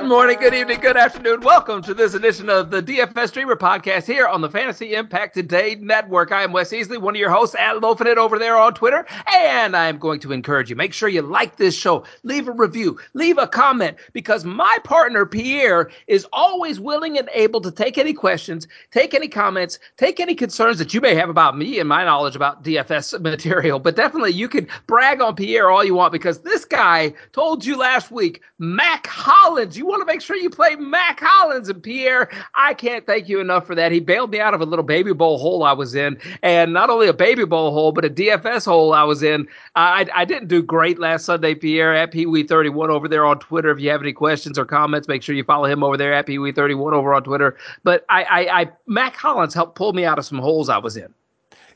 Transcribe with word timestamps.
Good 0.00 0.08
morning, 0.08 0.38
good 0.40 0.54
evening, 0.54 0.80
good 0.80 0.96
afternoon. 0.96 1.42
Welcome 1.42 1.82
to 1.82 1.92
this 1.92 2.14
edition 2.14 2.48
of 2.48 2.70
the 2.70 2.82
DFS 2.82 3.28
Streamer 3.28 3.54
Podcast 3.54 4.06
here 4.06 4.26
on 4.26 4.40
the 4.40 4.48
Fantasy 4.48 4.94
Impact 4.94 5.34
Today 5.34 5.76
Network. 5.78 6.32
I 6.32 6.42
am 6.42 6.52
Wes 6.52 6.72
Easley, 6.72 6.98
one 6.98 7.14
of 7.14 7.20
your 7.20 7.28
hosts 7.28 7.54
at 7.54 7.82
Loafing 7.82 8.06
It 8.06 8.16
over 8.16 8.38
there 8.38 8.56
on 8.56 8.72
Twitter, 8.72 9.06
and 9.30 9.76
I 9.76 9.88
am 9.88 9.98
going 9.98 10.18
to 10.20 10.32
encourage 10.32 10.70
you. 10.70 10.74
Make 10.74 10.94
sure 10.94 11.10
you 11.10 11.20
like 11.20 11.56
this 11.56 11.76
show, 11.76 12.04
leave 12.22 12.48
a 12.48 12.52
review, 12.52 12.98
leave 13.12 13.36
a 13.36 13.46
comment, 13.46 13.98
because 14.14 14.42
my 14.42 14.78
partner 14.84 15.26
Pierre 15.26 15.90
is 16.06 16.26
always 16.32 16.80
willing 16.80 17.18
and 17.18 17.28
able 17.34 17.60
to 17.60 17.70
take 17.70 17.98
any 17.98 18.14
questions, 18.14 18.66
take 18.90 19.12
any 19.12 19.28
comments, 19.28 19.78
take 19.98 20.18
any 20.18 20.34
concerns 20.34 20.78
that 20.78 20.94
you 20.94 21.02
may 21.02 21.14
have 21.14 21.28
about 21.28 21.58
me 21.58 21.78
and 21.78 21.90
my 21.90 22.04
knowledge 22.04 22.36
about 22.36 22.64
DFS 22.64 23.20
material. 23.20 23.78
But 23.78 23.96
definitely, 23.96 24.32
you 24.32 24.48
can 24.48 24.66
brag 24.86 25.20
on 25.20 25.36
Pierre 25.36 25.70
all 25.70 25.84
you 25.84 25.94
want 25.94 26.12
because 26.12 26.38
this 26.38 26.64
guy 26.64 27.12
told 27.32 27.66
you 27.66 27.76
last 27.76 28.10
week, 28.10 28.40
Mack 28.58 29.06
Hollins. 29.06 29.76
You 29.76 29.89
want 29.90 30.00
to 30.00 30.06
make 30.06 30.20
sure 30.20 30.36
you 30.36 30.48
play 30.48 30.76
Mack 30.76 31.20
Hollins. 31.20 31.68
And 31.68 31.82
Pierre, 31.82 32.30
I 32.54 32.74
can't 32.74 33.06
thank 33.06 33.28
you 33.28 33.40
enough 33.40 33.66
for 33.66 33.74
that. 33.74 33.92
He 33.92 34.00
bailed 34.00 34.30
me 34.30 34.40
out 34.40 34.54
of 34.54 34.60
a 34.60 34.64
little 34.64 34.84
baby 34.84 35.12
bowl 35.12 35.38
hole 35.38 35.64
I 35.64 35.72
was 35.72 35.94
in. 35.94 36.18
And 36.42 36.72
not 36.72 36.90
only 36.90 37.08
a 37.08 37.12
baby 37.12 37.44
bowl 37.44 37.72
hole, 37.72 37.92
but 37.92 38.04
a 38.04 38.10
DFS 38.10 38.64
hole 38.64 38.94
I 38.94 39.02
was 39.02 39.22
in. 39.22 39.46
I, 39.74 40.08
I 40.14 40.24
didn't 40.24 40.48
do 40.48 40.62
great 40.62 40.98
last 40.98 41.26
Sunday, 41.26 41.54
Pierre, 41.54 41.94
at 41.94 42.12
PeeWee31 42.12 42.88
over 42.88 43.08
there 43.08 43.26
on 43.26 43.38
Twitter. 43.40 43.70
If 43.70 43.80
you 43.80 43.90
have 43.90 44.00
any 44.00 44.12
questions 44.12 44.58
or 44.58 44.64
comments, 44.64 45.08
make 45.08 45.22
sure 45.22 45.34
you 45.34 45.44
follow 45.44 45.66
him 45.66 45.82
over 45.82 45.96
there 45.96 46.14
at 46.14 46.26
PeeWee31 46.26 46.92
over 46.92 47.12
on 47.12 47.22
Twitter. 47.24 47.56
But 47.82 48.06
I, 48.08 48.24
I, 48.24 48.60
I 48.60 48.70
Mack 48.86 49.16
Hollins 49.16 49.54
helped 49.54 49.74
pull 49.74 49.92
me 49.92 50.04
out 50.04 50.18
of 50.18 50.24
some 50.24 50.38
holes 50.38 50.68
I 50.68 50.78
was 50.78 50.96
in. 50.96 51.12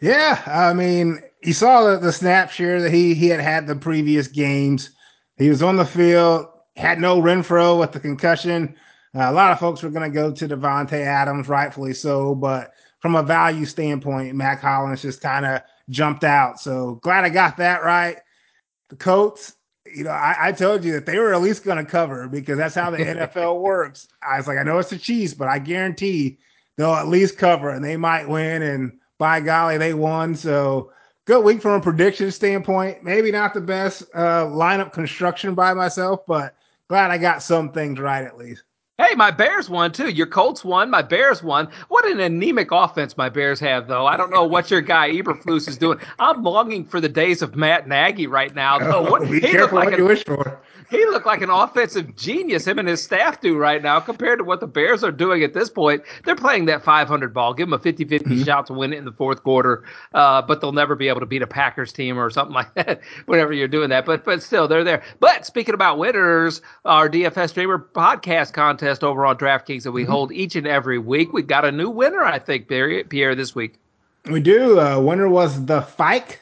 Yeah, 0.01 0.43
I 0.47 0.75
mean, 0.75 1.23
you 1.43 1.53
saw 1.53 1.91
the, 1.91 1.99
the 1.99 2.13
snap 2.13 2.51
share 2.51 2.83
that 2.83 2.93
he 2.93 3.15
he 3.15 3.29
had 3.29 3.41
had 3.41 3.67
the 3.67 3.77
previous 3.77 4.29
games. 4.29 4.91
He 5.37 5.49
was 5.49 5.63
on 5.63 5.77
the 5.77 5.87
field 5.87 6.47
Hunter 6.77 7.07
Renfrow 7.07 7.79
with 7.79 7.93
the 7.93 8.01
concussion. 8.01 8.75
Uh, 9.15 9.31
a 9.31 9.33
lot 9.33 9.53
of 9.53 9.61
folks 9.61 9.83
were 9.83 9.91
going 9.91 10.11
to 10.11 10.15
go 10.15 10.33
to 10.33 10.49
Davante 10.49 10.95
Adams, 10.95 11.49
rightfully 11.49 11.95
so, 11.95 12.35
but 12.35 12.73
from 12.99 13.15
a 13.15 13.23
value 13.23 13.65
standpoint, 13.65 14.35
Mack 14.35 14.61
Hollins 14.61 15.03
just 15.03 15.21
kind 15.21 15.47
of 15.47 15.63
jumped 15.91 16.25
out. 16.25 16.61
So 16.61 16.97
glad 17.03 17.25
I 17.25 17.29
got 17.29 17.57
that 17.59 17.85
right. 17.85 18.17
The 18.89 18.97
Colts, 18.97 19.55
you 19.95 20.05
know, 20.05 20.11
I, 20.11 20.49
I 20.49 20.53
told 20.53 20.85
you 20.85 20.93
that 20.93 21.07
they 21.07 21.19
were 21.19 21.35
at 21.35 21.43
least 21.43 21.65
going 21.65 21.77
to 21.77 21.91
cover 21.91 22.29
because 22.29 22.57
that's 22.57 22.75
how 22.75 22.91
the 22.91 22.99
NFL 22.99 23.61
works. 23.61 24.09
I 24.27 24.39
was 24.39 24.49
like, 24.49 24.59
I 24.59 24.63
know 24.63 24.79
it's 24.79 24.91
the 24.91 24.99
Chiefs, 24.99 25.35
but 25.35 25.49
I 25.49 25.59
guarantee 25.59 26.39
they'll 26.77 26.95
at 26.95 27.09
least 27.09 27.39
cover 27.39 27.71
and 27.71 27.85
they 27.85 27.97
might 27.97 28.29
win. 28.29 28.63
And 28.63 28.99
by 29.19 29.41
golly, 29.41 29.79
they 29.79 29.95
won. 29.95 30.35
So 30.35 30.91
good 31.27 31.45
week 31.45 31.63
from 31.63 31.73
a 31.73 31.81
prediction 31.81 32.31
standpoint. 32.31 33.05
Maybe 33.05 33.31
not 33.31 33.55
the 33.55 33.61
best 33.61 34.03
uh, 34.15 34.47
lineup 34.47 34.93
construction 34.93 35.55
by 35.55 35.75
myself, 35.75 36.21
but 36.27 36.57
glad 36.89 37.11
I 37.11 37.19
got 37.19 37.43
some 37.43 37.73
things 37.73 37.99
right 37.99 38.25
at 38.25 38.39
least. 38.39 38.65
Hey, 39.07 39.15
my 39.17 39.31
Bears 39.31 39.69
won 39.69 39.93
too. 39.93 40.09
Your 40.09 40.27
Colts 40.27 40.65
won. 40.65 40.89
My 40.89 41.03
Bears 41.03 41.43
won. 41.43 41.69
What 41.89 42.07
an 42.07 42.21
anemic 42.21 42.73
offense 42.73 43.19
my 43.19 43.29
Bears 43.29 43.61
have, 43.61 43.87
though. 43.87 44.07
I 44.07 44.17
don't 44.17 44.31
know 44.31 44.45
what 44.45 44.71
your 44.71 44.81
guy 44.81 45.11
Eberflus 45.11 45.69
is 45.69 45.77
doing. 45.77 45.99
I'm 46.19 46.43
longing 46.43 46.87
for 46.87 47.03
the 47.03 47.09
days 47.09 47.43
of 47.43 47.55
Matt 47.55 47.87
Nagy 47.87 48.27
right 48.27 48.55
now. 48.55 48.79
Though. 48.79 49.07
Oh, 49.07 49.11
what, 49.11 49.31
be 49.31 49.41
careful 49.41 49.77
like 49.77 49.91
what 49.91 49.99
you 49.99 50.07
wish 50.07 50.25
for 50.25 50.59
he 50.91 51.05
looked 51.07 51.27
like 51.27 51.43
an 51.43 51.51
offensive 51.51 52.17
genius. 52.17 52.67
Him 52.67 52.79
and 52.79 52.89
his 52.89 53.03
staff 53.03 53.41
do 53.41 53.57
right 53.57 53.83
now 53.83 54.01
compared 54.01 54.39
to 54.39 54.45
what 54.45 54.61
the 54.61 54.67
Bears 54.67 55.03
are 55.03 55.13
doing 55.13 55.43
at 55.43 55.55
this 55.55 55.71
point. 55.71 56.03
They're 56.25 56.37
playing 56.37 56.67
that 56.67 56.83
500 56.85 57.33
ball. 57.33 57.55
Give 57.55 57.67
them 57.67 57.73
a 57.73 57.79
50 57.79 58.05
50 58.05 58.29
mm-hmm. 58.29 58.43
shot 58.43 58.67
to 58.67 58.73
win 58.73 58.93
it 58.93 58.99
in 58.99 59.05
the 59.05 59.13
fourth 59.13 59.43
quarter, 59.43 59.85
uh, 60.15 60.43
but 60.43 60.61
they'll 60.61 60.73
never 60.73 60.95
be 60.95 61.09
able 61.09 61.21
to 61.21 61.27
beat 61.27 61.43
a 61.43 61.47
Packers 61.47 61.93
team 61.93 62.19
or 62.19 62.31
something 62.31 62.55
like 62.55 62.73
that 62.75 63.01
whenever 63.27 63.53
you're 63.53 63.69
doing 63.69 63.91
that. 63.91 64.07
But 64.07 64.25
but 64.25 64.43
still, 64.43 64.69
they're 64.69 64.85
there. 64.85 65.03
But 65.21 65.47
speaking 65.47 65.75
about 65.75 65.99
winners, 65.99 66.61
our 66.85 67.09
DFS 67.09 67.51
Streamer 67.51 67.79
podcast 67.95 68.53
contest 68.53 68.94
over 69.03 69.27
on 69.27 69.37
DraftKings 69.37 69.83
that 69.85 69.93
we 69.93 70.03
mm-hmm. 70.03 70.13
hold 70.13 70.33
each 70.33 70.57
and 70.57 70.67
every 70.67 70.99
week, 70.99 71.33
we 71.33 71.43
got 71.43 71.65
a 71.65 71.73
new 71.73 71.91
winner, 71.91 72.23
I 72.23 72.39
think, 72.39 72.69
Pierre, 72.69 73.05
Pierre 73.05 73.35
this 73.35 73.55
week. 73.55 73.79
We 74.31 74.41
do. 74.41 74.79
Uh, 74.79 75.01
winner 75.01 75.29
was 75.29 75.65
the 75.67 75.83
Fike 75.83 76.41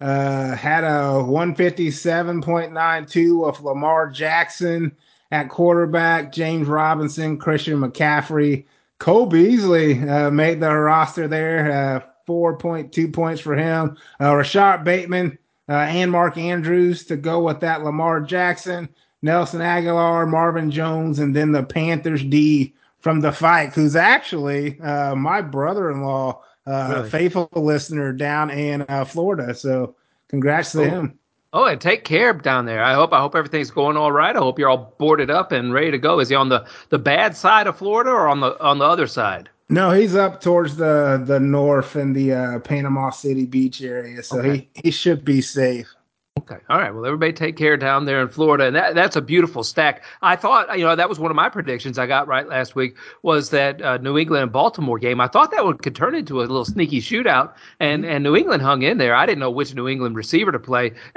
uh, 0.00 0.54
had 0.54 0.84
a 0.84 1.24
157.92 1.24 3.48
of 3.48 3.64
Lamar 3.64 4.08
Jackson 4.08 4.94
at 5.30 5.48
quarterback, 5.48 6.32
James 6.32 6.68
Robinson, 6.68 7.36
Christian 7.36 7.80
McCaffrey, 7.80 8.64
Cole 8.98 9.26
Beasley 9.26 10.00
uh, 10.08 10.30
made 10.30 10.60
the 10.60 10.74
roster 10.74 11.28
there. 11.28 11.96
Uh, 11.96 12.00
4.2 12.28 13.12
points 13.12 13.40
for 13.40 13.56
him. 13.56 13.96
Uh, 14.20 14.36
Rashod 14.36 14.84
Bateman 14.84 15.36
uh, 15.68 15.72
and 15.72 16.12
Mark 16.12 16.36
Andrews 16.36 17.04
to 17.06 17.16
go 17.16 17.42
with 17.42 17.58
that. 17.60 17.82
Lamar 17.82 18.20
Jackson, 18.20 18.88
Nelson 19.22 19.60
Agholor, 19.60 20.28
Marvin 20.28 20.70
Jones, 20.70 21.18
and 21.18 21.34
then 21.34 21.52
the 21.52 21.62
Panthers 21.62 22.24
D 22.24 22.74
from 23.00 23.20
the 23.20 23.32
fight, 23.32 23.72
who's 23.72 23.96
actually 23.96 24.80
uh, 24.80 25.14
my 25.14 25.40
brother-in-law 25.40 26.40
uh, 26.66 26.94
really? 26.96 27.10
faithful 27.10 27.48
listener 27.54 28.12
down 28.12 28.50
in 28.50 28.84
uh, 28.88 29.04
Florida. 29.04 29.54
So 29.54 29.94
congrats 30.28 30.72
to 30.72 30.88
him. 30.88 31.18
Oh, 31.52 31.64
and 31.64 31.80
take 31.80 32.04
care 32.04 32.34
down 32.34 32.66
there. 32.66 32.82
I 32.82 32.92
hope 32.92 33.12
I 33.12 33.20
hope 33.20 33.34
everything's 33.34 33.70
going 33.70 33.96
all 33.96 34.12
right. 34.12 34.36
I 34.36 34.38
hope 34.38 34.58
you're 34.58 34.68
all 34.68 34.94
boarded 34.98 35.30
up 35.30 35.50
and 35.50 35.72
ready 35.72 35.90
to 35.90 35.98
go. 35.98 36.20
Is 36.20 36.28
he 36.28 36.34
on 36.34 36.50
the, 36.50 36.66
the 36.90 36.98
bad 36.98 37.36
side 37.36 37.66
of 37.66 37.78
Florida 37.78 38.10
or 38.10 38.28
on 38.28 38.40
the 38.40 38.60
on 38.62 38.78
the 38.78 38.84
other 38.84 39.06
side? 39.06 39.48
No, 39.70 39.90
he's 39.90 40.14
up 40.14 40.42
towards 40.42 40.76
the 40.76 41.22
the 41.24 41.40
north 41.40 41.96
in 41.96 42.12
the 42.12 42.32
uh, 42.34 42.58
Panama 42.60 43.10
City 43.10 43.46
Beach 43.46 43.80
area, 43.82 44.22
so 44.22 44.38
okay. 44.40 44.68
he 44.74 44.82
he 44.84 44.90
should 44.90 45.24
be 45.24 45.40
safe. 45.40 45.94
Okay. 46.38 46.58
All 46.68 46.78
right. 46.78 46.94
Well, 46.94 47.04
everybody 47.04 47.32
take 47.32 47.56
care 47.56 47.76
down 47.76 48.04
there 48.04 48.22
in 48.22 48.28
Florida. 48.28 48.66
And 48.66 48.76
that, 48.76 48.94
that's 48.94 49.16
a 49.16 49.20
beautiful 49.20 49.64
stack. 49.64 50.04
I 50.22 50.36
thought, 50.36 50.78
you 50.78 50.84
know, 50.84 50.94
that 50.94 51.08
was 51.08 51.18
one 51.18 51.32
of 51.32 51.34
my 51.34 51.48
predictions 51.48 51.98
I 51.98 52.06
got 52.06 52.28
right 52.28 52.46
last 52.46 52.76
week 52.76 52.96
was 53.22 53.50
that 53.50 53.82
uh, 53.82 53.96
New 53.96 54.16
England 54.16 54.44
and 54.44 54.52
Baltimore 54.52 55.00
game. 55.00 55.20
I 55.20 55.26
thought 55.26 55.50
that 55.50 55.64
one 55.64 55.78
could 55.78 55.96
turn 55.96 56.14
into 56.14 56.38
a 56.38 56.42
little 56.42 56.64
sneaky 56.64 57.00
shootout. 57.00 57.54
And, 57.80 58.04
and 58.04 58.22
New 58.22 58.36
England 58.36 58.62
hung 58.62 58.82
in 58.82 58.98
there. 58.98 59.16
I 59.16 59.26
didn't 59.26 59.40
know 59.40 59.50
which 59.50 59.74
New 59.74 59.88
England 59.88 60.14
receiver 60.14 60.52
to 60.52 60.60
play. 60.60 60.92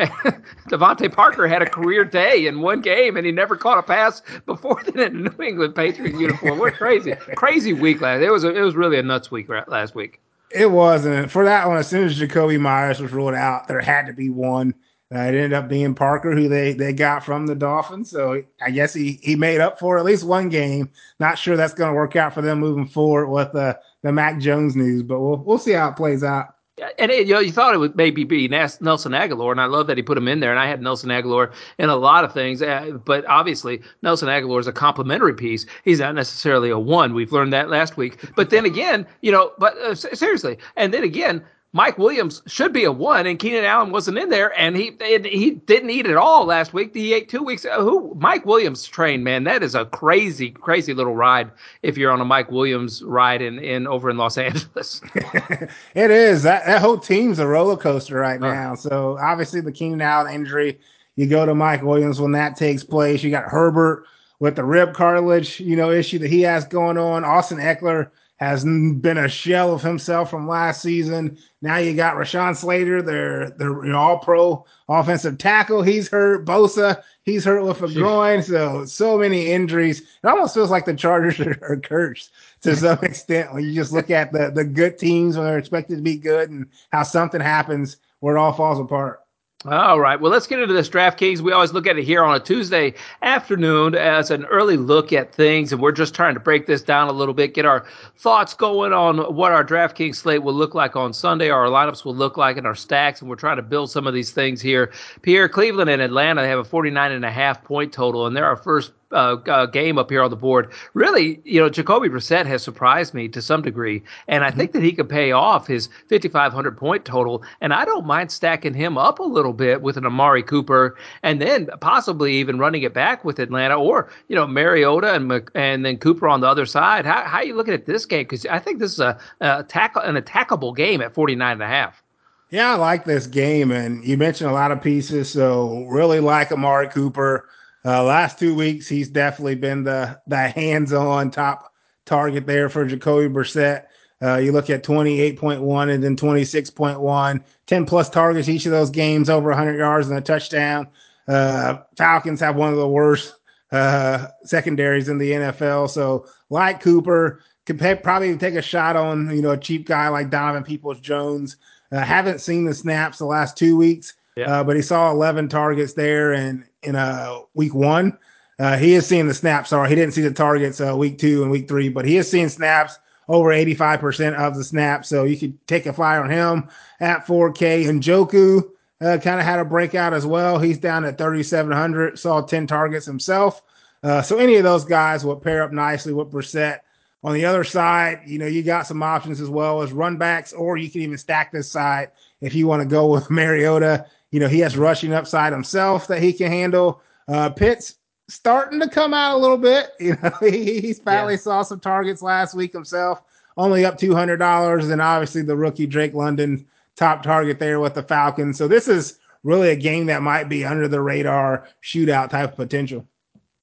DeVante 0.69 1.13
Parker 1.13 1.47
had 1.47 1.61
a 1.61 1.69
career 1.69 2.03
day 2.03 2.47
in 2.47 2.61
one 2.61 2.81
game, 2.81 3.15
and 3.15 3.23
he 3.23 3.31
never 3.31 3.55
caught 3.55 3.77
a 3.77 3.83
pass 3.83 4.23
before 4.47 4.81
then 4.95 5.15
in 5.15 5.27
a 5.27 5.29
New 5.29 5.43
England 5.43 5.75
Patriot 5.75 6.19
uniform. 6.19 6.57
What 6.57 6.73
crazy, 6.73 7.13
crazy 7.35 7.73
week 7.73 8.01
last. 8.01 8.21
It 8.21 8.31
was, 8.31 8.43
a, 8.43 8.55
it 8.55 8.61
was 8.61 8.75
really 8.75 8.97
a 8.97 9.03
nuts 9.03 9.29
week 9.29 9.49
last 9.67 9.93
week. 9.93 10.19
It 10.49 10.71
wasn't. 10.71 11.29
For 11.29 11.45
that 11.45 11.67
one, 11.67 11.77
as 11.77 11.87
soon 11.87 12.05
as 12.05 12.19
Jakobi 12.19 12.59
Meyers 12.59 12.99
was 12.99 13.11
ruled 13.11 13.35
out, 13.35 13.67
there 13.67 13.81
had 13.81 14.07
to 14.07 14.13
be 14.13 14.31
one– 14.31 14.73
it 15.11 15.35
ended 15.35 15.53
up 15.53 15.67
being 15.67 15.93
Parker, 15.93 16.33
who 16.33 16.47
they 16.47 16.73
they 16.73 16.93
got 16.93 17.23
from 17.25 17.45
the 17.45 17.55
Dolphins. 17.55 18.09
So 18.09 18.41
I 18.61 18.71
guess 18.71 18.93
he 18.93 19.19
he 19.21 19.35
made 19.35 19.59
up 19.59 19.77
for 19.77 19.97
at 19.97 20.05
least 20.05 20.23
one 20.23 20.47
game. 20.49 20.89
Not 21.19 21.37
sure 21.37 21.57
that's 21.57 21.73
going 21.73 21.89
to 21.89 21.95
work 21.95 22.15
out 22.15 22.33
for 22.33 22.41
them 22.41 22.59
moving 22.59 22.87
forward 22.87 23.27
with 23.27 23.51
the 23.51 23.77
the 24.03 24.11
Mac 24.11 24.39
Jones 24.39 24.75
news, 24.75 25.03
but 25.03 25.19
we'll 25.19 25.37
we'll 25.37 25.57
see 25.57 25.73
how 25.73 25.89
it 25.89 25.97
plays 25.97 26.23
out. 26.23 26.55
And 26.97 27.11
it, 27.11 27.27
you 27.27 27.33
know, 27.33 27.39
you 27.39 27.51
thought 27.51 27.75
it 27.75 27.77
would 27.77 27.95
maybe 27.95 28.23
be 28.23 28.47
Nelson 28.47 29.11
Agholor, 29.11 29.51
and 29.51 29.61
I 29.61 29.65
love 29.65 29.85
that 29.87 29.97
he 29.97 30.03
put 30.03 30.17
him 30.17 30.27
in 30.27 30.39
there. 30.39 30.49
And 30.49 30.59
I 30.59 30.67
had 30.67 30.81
Nelson 30.81 31.09
Agholor 31.09 31.53
in 31.77 31.89
a 31.89 31.95
lot 31.95 32.23
of 32.23 32.33
things, 32.33 32.61
uh, 32.61 32.97
but 33.05 33.23
obviously 33.25 33.81
Nelson 34.01 34.29
Agholor 34.29 34.59
is 34.59 34.67
a 34.67 34.71
complementary 34.71 35.35
piece. 35.35 35.65
He's 35.83 35.99
not 35.99 36.15
necessarily 36.15 36.69
a 36.69 36.79
one. 36.79 37.13
We've 37.13 37.31
learned 37.31 37.53
that 37.53 37.69
last 37.69 37.97
week. 37.97 38.17
But 38.35 38.49
then 38.49 38.65
again, 38.65 39.05
you 39.21 39.31
know, 39.31 39.51
but 39.59 39.77
uh, 39.77 39.93
seriously, 39.93 40.57
and 40.75 40.91
then 40.93 41.03
again, 41.03 41.43
Mike 41.73 41.97
Williams 41.97 42.41
should 42.47 42.73
be 42.73 42.83
a 42.83 42.91
one, 42.91 43.25
and 43.25 43.39
Keenan 43.39 43.63
Allen 43.63 43.91
wasn't 43.91 44.17
in 44.17 44.29
there, 44.29 44.57
and 44.59 44.75
he 44.75 44.91
he 44.99 45.51
didn't 45.51 45.89
eat 45.89 46.05
at 46.05 46.17
all 46.17 46.45
last 46.45 46.73
week. 46.73 46.93
He 46.93 47.13
ate 47.13 47.29
two 47.29 47.43
weeks. 47.43 47.65
Who 47.77 48.13
Mike 48.19 48.45
Williams 48.45 48.85
train, 48.85 49.23
man? 49.23 49.45
That 49.45 49.63
is 49.63 49.73
a 49.73 49.85
crazy, 49.85 50.51
crazy 50.51 50.93
little 50.93 51.15
ride. 51.15 51.49
If 51.81 51.97
you're 51.97 52.11
on 52.11 52.19
a 52.19 52.25
Mike 52.25 52.51
Williams 52.51 53.01
ride 53.03 53.41
in, 53.41 53.57
in 53.59 53.87
over 53.87 54.09
in 54.09 54.17
Los 54.17 54.37
Angeles, 54.37 55.01
it 55.15 56.11
is. 56.11 56.43
That 56.43 56.65
that 56.65 56.81
whole 56.81 56.97
team's 56.97 57.39
a 57.39 57.47
roller 57.47 57.77
coaster 57.77 58.15
right 58.15 58.41
now. 58.41 58.73
Uh, 58.73 58.75
so 58.75 59.17
obviously 59.21 59.61
the 59.61 59.71
Keenan 59.71 60.01
Allen 60.01 60.33
injury, 60.33 60.77
you 61.15 61.25
go 61.25 61.45
to 61.45 61.55
Mike 61.55 61.83
Williams 61.83 62.19
when 62.19 62.33
that 62.33 62.57
takes 62.57 62.83
place. 62.83 63.23
You 63.23 63.31
got 63.31 63.45
Herbert 63.45 64.05
with 64.39 64.57
the 64.57 64.63
rib 64.65 64.93
cartilage, 64.93 65.61
you 65.61 65.77
know, 65.77 65.91
issue 65.91 66.19
that 66.19 66.29
he 66.29 66.41
has 66.41 66.65
going 66.65 66.97
on. 66.97 67.23
Austin 67.23 67.59
Ekeler 67.59 68.09
has 68.41 68.63
been 68.63 69.19
a 69.19 69.29
shell 69.29 69.71
of 69.71 69.83
himself 69.83 70.31
from 70.31 70.47
last 70.47 70.81
season. 70.81 71.37
Now 71.61 71.77
you 71.77 71.93
got 71.93 72.15
Rashawn 72.15 72.57
Slater, 72.57 73.03
their 73.03 73.51
their 73.51 73.95
all 73.95 74.17
pro 74.17 74.65
offensive 74.89 75.37
tackle. 75.37 75.83
He's 75.83 76.07
hurt. 76.07 76.43
Bosa, 76.43 77.03
he's 77.21 77.45
hurt 77.45 77.63
with 77.63 77.83
a 77.83 77.85
Jeez. 77.85 77.93
groin. 77.93 78.41
So 78.41 78.83
so 78.85 79.19
many 79.19 79.51
injuries. 79.51 80.01
It 80.01 80.27
almost 80.27 80.55
feels 80.55 80.71
like 80.71 80.85
the 80.85 80.95
Chargers 80.95 81.39
are, 81.39 81.55
are 81.61 81.77
cursed 81.77 82.31
to 82.61 82.75
some 82.75 82.97
extent 83.03 83.53
when 83.53 83.63
you 83.63 83.75
just 83.75 83.93
look 83.93 84.09
at 84.09 84.31
the 84.33 84.49
the 84.49 84.65
good 84.65 84.97
teams 84.97 85.37
when 85.37 85.45
they're 85.45 85.59
expected 85.59 85.97
to 85.97 86.01
be 86.01 86.17
good 86.17 86.49
and 86.49 86.65
how 86.91 87.03
something 87.03 87.41
happens 87.41 87.97
where 88.21 88.37
it 88.37 88.39
all 88.39 88.53
falls 88.53 88.79
apart. 88.79 89.19
All 89.67 89.99
right. 89.99 90.19
Well, 90.19 90.31
let's 90.31 90.47
get 90.47 90.59
into 90.59 90.73
this 90.73 90.89
DraftKings. 90.89 91.41
We 91.41 91.51
always 91.51 91.71
look 91.71 91.85
at 91.85 91.95
it 91.95 92.03
here 92.03 92.23
on 92.23 92.35
a 92.35 92.39
Tuesday 92.39 92.95
afternoon 93.21 93.93
as 93.93 94.31
an 94.31 94.45
early 94.45 94.75
look 94.75 95.13
at 95.13 95.35
things, 95.35 95.71
and 95.71 95.79
we're 95.79 95.91
just 95.91 96.15
trying 96.15 96.33
to 96.33 96.39
break 96.39 96.65
this 96.65 96.81
down 96.81 97.09
a 97.09 97.11
little 97.11 97.35
bit, 97.35 97.53
get 97.53 97.63
our 97.63 97.85
thoughts 98.17 98.55
going 98.55 98.91
on 98.91 99.19
what 99.35 99.51
our 99.51 99.63
DraftKings 99.63 100.15
slate 100.15 100.41
will 100.41 100.55
look 100.55 100.73
like 100.73 100.95
on 100.95 101.13
Sunday, 101.13 101.51
our 101.51 101.67
lineups 101.67 102.03
will 102.03 102.15
look 102.15 102.37
like, 102.37 102.57
and 102.57 102.65
our 102.65 102.73
stacks, 102.73 103.21
and 103.21 103.29
we're 103.29 103.35
trying 103.35 103.57
to 103.57 103.61
build 103.61 103.91
some 103.91 104.07
of 104.07 104.15
these 104.15 104.31
things 104.31 104.61
here. 104.61 104.91
Pierre, 105.21 105.47
Cleveland 105.47 105.91
and 105.91 106.01
Atlanta 106.01 106.47
have 106.47 106.57
a 106.57 106.63
49 106.63 107.11
and 107.11 107.23
a 107.23 107.31
half 107.31 107.63
point 107.63 107.93
total, 107.93 108.25
and 108.25 108.35
they're 108.35 108.47
our 108.47 108.55
first 108.55 108.93
uh, 109.11 109.37
uh, 109.47 109.65
game 109.65 109.97
up 109.97 110.09
here 110.09 110.21
on 110.21 110.29
the 110.29 110.35
board. 110.35 110.71
Really, 110.93 111.41
you 111.43 111.59
know, 111.59 111.69
Jacoby 111.69 112.09
Brissett 112.09 112.45
has 112.45 112.63
surprised 112.63 113.13
me 113.13 113.27
to 113.29 113.41
some 113.41 113.61
degree, 113.61 114.03
and 114.27 114.43
I 114.43 114.49
mm-hmm. 114.49 114.59
think 114.59 114.71
that 114.73 114.83
he 114.83 114.91
could 114.91 115.09
pay 115.09 115.31
off 115.31 115.67
his 115.67 115.87
5,500 116.09 116.77
point 116.77 117.05
total. 117.05 117.43
And 117.61 117.73
I 117.73 117.85
don't 117.85 118.05
mind 118.05 118.31
stacking 118.31 118.73
him 118.73 118.97
up 118.97 119.19
a 119.19 119.23
little 119.23 119.53
bit 119.53 119.81
with 119.81 119.97
an 119.97 120.05
Amari 120.05 120.43
Cooper, 120.43 120.97
and 121.23 121.41
then 121.41 121.69
possibly 121.79 122.33
even 122.35 122.59
running 122.59 122.83
it 122.83 122.93
back 122.93 123.23
with 123.25 123.39
Atlanta, 123.39 123.75
or 123.75 124.09
you 124.27 124.35
know, 124.35 124.47
Mariota 124.47 125.13
and 125.13 125.49
and 125.55 125.85
then 125.85 125.97
Cooper 125.97 126.27
on 126.27 126.41
the 126.41 126.47
other 126.47 126.65
side. 126.65 127.05
How 127.05 127.23
how 127.23 127.37
are 127.37 127.45
you 127.45 127.55
looking 127.55 127.73
at 127.73 127.85
this 127.85 128.05
game? 128.05 128.23
Because 128.23 128.45
I 128.45 128.59
think 128.59 128.79
this 128.79 128.93
is 128.93 128.99
a, 128.99 129.17
a 129.39 129.63
tackle 129.63 130.01
an 130.01 130.15
attackable 130.15 130.75
game 130.75 131.01
at 131.01 131.13
49 131.13 131.53
and 131.53 131.61
a 131.61 131.67
half. 131.67 132.03
Yeah, 132.51 132.73
I 132.73 132.75
like 132.75 133.05
this 133.05 133.27
game, 133.27 133.71
and 133.71 134.03
you 134.03 134.17
mentioned 134.17 134.49
a 134.49 134.53
lot 134.53 134.71
of 134.71 134.81
pieces. 134.81 135.29
So 135.29 135.85
really 135.89 136.19
like 136.19 136.51
Amari 136.51 136.89
Cooper. 136.89 137.47
Uh, 137.83 138.03
last 138.03 138.37
two 138.37 138.55
weeks, 138.55 138.87
he's 138.87 139.09
definitely 139.09 139.55
been 139.55 139.83
the 139.83 140.19
the 140.27 140.37
hands-on 140.37 141.31
top 141.31 141.73
target 142.05 142.45
there 142.45 142.69
for 142.69 142.85
Jacoby 142.85 143.27
Brissett. 143.33 143.85
Uh, 144.21 144.37
you 144.37 144.51
look 144.51 144.69
at 144.69 144.83
28.1 144.83 145.91
and 145.91 146.03
then 146.03 146.15
26.1, 146.15 147.43
10 147.65 147.85
plus 147.87 148.07
targets 148.07 148.47
each 148.47 148.67
of 148.67 148.71
those 148.71 148.91
games, 148.91 149.31
over 149.31 149.49
100 149.49 149.79
yards 149.79 150.09
and 150.09 150.17
a 150.17 150.21
touchdown. 150.21 150.87
Uh, 151.27 151.77
Falcons 151.97 152.39
have 152.39 152.55
one 152.55 152.69
of 152.69 152.77
the 152.77 152.87
worst 152.87 153.33
uh, 153.71 154.27
secondaries 154.43 155.09
in 155.09 155.17
the 155.17 155.31
NFL. 155.31 155.89
So, 155.89 156.27
like 156.49 156.81
Cooper, 156.81 157.41
could 157.65 157.79
pay, 157.79 157.95
probably 157.95 158.35
take 158.37 158.55
a 158.55 158.61
shot 158.61 158.95
on 158.95 159.33
you 159.35 159.41
know 159.41 159.51
a 159.51 159.57
cheap 159.57 159.87
guy 159.87 160.07
like 160.09 160.29
Donovan 160.29 160.63
Peoples 160.63 160.99
Jones. 160.99 161.57
Uh, 161.91 161.99
haven't 161.99 162.41
seen 162.41 162.65
the 162.65 162.73
snaps 162.73 163.17
the 163.17 163.25
last 163.25 163.57
two 163.57 163.75
weeks, 163.75 164.13
yeah. 164.35 164.59
Uh, 164.59 164.63
but 164.63 164.75
he 164.75 164.81
saw 164.81 165.11
11 165.11 165.49
targets 165.49 165.93
there, 165.93 166.33
and 166.33 166.65
in 166.83 166.95
uh, 166.95 167.39
week 167.53 167.73
one. 167.73 168.17
Uh, 168.59 168.77
he 168.77 168.93
is 168.93 169.07
seeing 169.07 169.27
the 169.27 169.33
snaps. 169.33 169.71
Sorry, 169.71 169.89
he 169.89 169.95
didn't 169.95 170.13
see 170.13 170.21
the 170.21 170.31
targets 170.31 170.79
uh, 170.79 170.95
week 170.95 171.17
two 171.17 171.41
and 171.41 171.51
week 171.51 171.67
three, 171.67 171.89
but 171.89 172.05
he 172.05 172.17
is 172.17 172.29
seeing 172.29 172.47
snaps 172.47 172.99
over 173.27 173.49
85% 173.49 174.35
of 174.35 174.55
the 174.55 174.63
snaps. 174.63 175.09
So 175.09 175.23
you 175.23 175.37
could 175.37 175.67
take 175.67 175.85
a 175.85 175.93
flyer 175.93 176.21
on 176.21 176.29
him 176.29 176.69
at 176.99 177.25
4K. 177.25 177.89
And 177.89 178.03
Njoku 178.03 178.69
uh, 179.01 179.17
kind 179.17 179.39
of 179.39 179.45
had 179.45 179.59
a 179.59 179.65
breakout 179.65 180.13
as 180.13 180.25
well. 180.25 180.59
He's 180.59 180.77
down 180.77 181.05
at 181.05 181.17
3,700, 181.17 182.19
saw 182.19 182.41
10 182.41 182.67
targets 182.67 183.05
himself. 183.05 183.61
Uh, 184.03 184.21
so 184.21 184.37
any 184.37 184.55
of 184.55 184.63
those 184.63 184.85
guys 184.85 185.23
will 185.23 185.35
pair 185.35 185.63
up 185.63 185.71
nicely 185.71 186.13
with 186.13 186.31
Brissett. 186.31 186.79
On 187.23 187.33
the 187.33 187.45
other 187.45 187.63
side, 187.63 188.21
you 188.25 188.39
know, 188.39 188.47
you 188.47 188.63
got 188.63 188.87
some 188.87 189.03
options 189.03 189.39
as 189.41 189.49
well 189.49 189.81
as 189.83 189.91
run 189.91 190.17
backs, 190.17 190.53
or 190.53 190.77
you 190.77 190.89
can 190.89 191.01
even 191.01 191.17
stack 191.17 191.51
this 191.51 191.69
side 191.69 192.11
if 192.41 192.55
you 192.55 192.67
want 192.67 192.81
to 192.81 192.87
go 192.87 193.07
with 193.07 193.29
Mariota 193.29 194.07
you 194.31 194.39
know, 194.39 194.47
he 194.47 194.59
has 194.59 194.77
rushing 194.77 195.13
upside 195.13 195.53
himself 195.53 196.07
that 196.07 196.21
he 196.21 196.33
can 196.33 196.51
handle. 196.51 197.01
Uh, 197.27 197.49
Pitts 197.49 197.95
starting 198.27 198.79
to 198.79 198.89
come 198.89 199.13
out 199.13 199.35
a 199.35 199.37
little 199.37 199.57
bit. 199.57 199.91
You 199.99 200.17
know, 200.23 200.31
he, 200.39 200.79
he's 200.81 200.99
finally 200.99 201.33
yeah. 201.33 201.39
saw 201.39 201.61
some 201.61 201.79
targets 201.79 202.21
last 202.21 202.55
week 202.55 202.73
himself, 202.73 203.21
only 203.57 203.85
up 203.85 203.97
two 203.97 204.15
hundred 204.15 204.37
dollars, 204.37 204.89
and 204.89 205.01
obviously 205.01 205.43
the 205.43 205.55
rookie 205.55 205.85
Drake 205.85 206.13
London 206.13 206.65
top 206.95 207.23
target 207.23 207.59
there 207.59 207.79
with 207.79 207.93
the 207.93 208.03
Falcons. 208.03 208.57
So 208.57 208.67
this 208.67 208.87
is 208.87 209.19
really 209.43 209.69
a 209.69 209.75
game 209.75 210.07
that 210.07 210.21
might 210.21 210.49
be 210.49 210.65
under 210.65 210.87
the 210.87 211.01
radar 211.01 211.67
shootout 211.83 212.29
type 212.29 212.51
of 212.51 212.55
potential. 212.55 213.07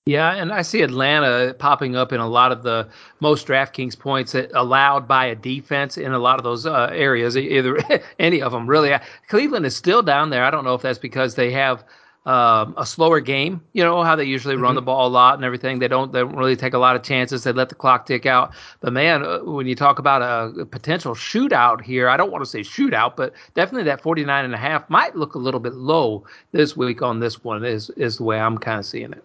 Yeah, 0.08 0.36
and 0.36 0.52
I 0.52 0.62
see 0.62 0.80
Atlanta 0.80 1.52
popping 1.58 1.94
up 1.94 2.14
in 2.14 2.20
a 2.20 2.26
lot 2.26 2.50
of 2.50 2.62
the 2.62 2.88
most 3.20 3.46
DraftKings 3.46 3.98
points 3.98 4.34
allowed 4.54 5.06
by 5.06 5.26
a 5.26 5.34
defense 5.34 5.98
in 5.98 6.12
a 6.12 6.18
lot 6.18 6.38
of 6.38 6.44
those 6.44 6.64
uh, 6.64 6.88
areas, 6.94 7.36
either 7.36 7.78
any 8.18 8.40
of 8.40 8.52
them 8.52 8.66
really. 8.66 8.90
Cleveland 9.28 9.66
is 9.66 9.76
still 9.76 10.02
down 10.02 10.30
there. 10.30 10.44
I 10.44 10.50
don't 10.50 10.64
know 10.64 10.72
if 10.72 10.80
that's 10.80 10.98
because 10.98 11.34
they 11.34 11.50
have 11.50 11.84
um, 12.24 12.72
a 12.78 12.86
slower 12.86 13.20
game. 13.20 13.60
You 13.74 13.84
know 13.84 14.02
how 14.02 14.16
they 14.16 14.24
usually 14.24 14.54
mm-hmm. 14.54 14.62
run 14.62 14.74
the 14.76 14.80
ball 14.80 15.08
a 15.08 15.10
lot 15.10 15.34
and 15.34 15.44
everything. 15.44 15.78
They 15.78 15.88
don't 15.88 16.10
they 16.10 16.20
don't 16.20 16.36
really 16.36 16.56
take 16.56 16.72
a 16.72 16.78
lot 16.78 16.96
of 16.96 17.02
chances. 17.02 17.44
They 17.44 17.52
let 17.52 17.68
the 17.68 17.74
clock 17.74 18.06
tick 18.06 18.24
out. 18.24 18.54
But 18.80 18.94
man, 18.94 19.26
uh, 19.26 19.40
when 19.40 19.66
you 19.66 19.74
talk 19.74 19.98
about 19.98 20.22
a, 20.22 20.62
a 20.62 20.64
potential 20.64 21.14
shootout 21.14 21.82
here, 21.82 22.08
I 22.08 22.16
don't 22.16 22.32
want 22.32 22.42
to 22.42 22.50
say 22.50 22.60
shootout, 22.60 23.14
but 23.14 23.34
definitely 23.52 23.84
that 23.84 24.00
49 24.00 24.42
and 24.46 24.54
a 24.54 24.58
half 24.58 24.88
might 24.88 25.16
look 25.16 25.34
a 25.34 25.38
little 25.38 25.60
bit 25.60 25.74
low 25.74 26.24
this 26.52 26.78
week 26.78 27.02
on 27.02 27.20
this 27.20 27.44
one. 27.44 27.62
Is 27.62 27.90
is 27.90 28.16
the 28.16 28.24
way 28.24 28.40
I'm 28.40 28.56
kind 28.56 28.78
of 28.78 28.86
seeing 28.86 29.12
it. 29.12 29.22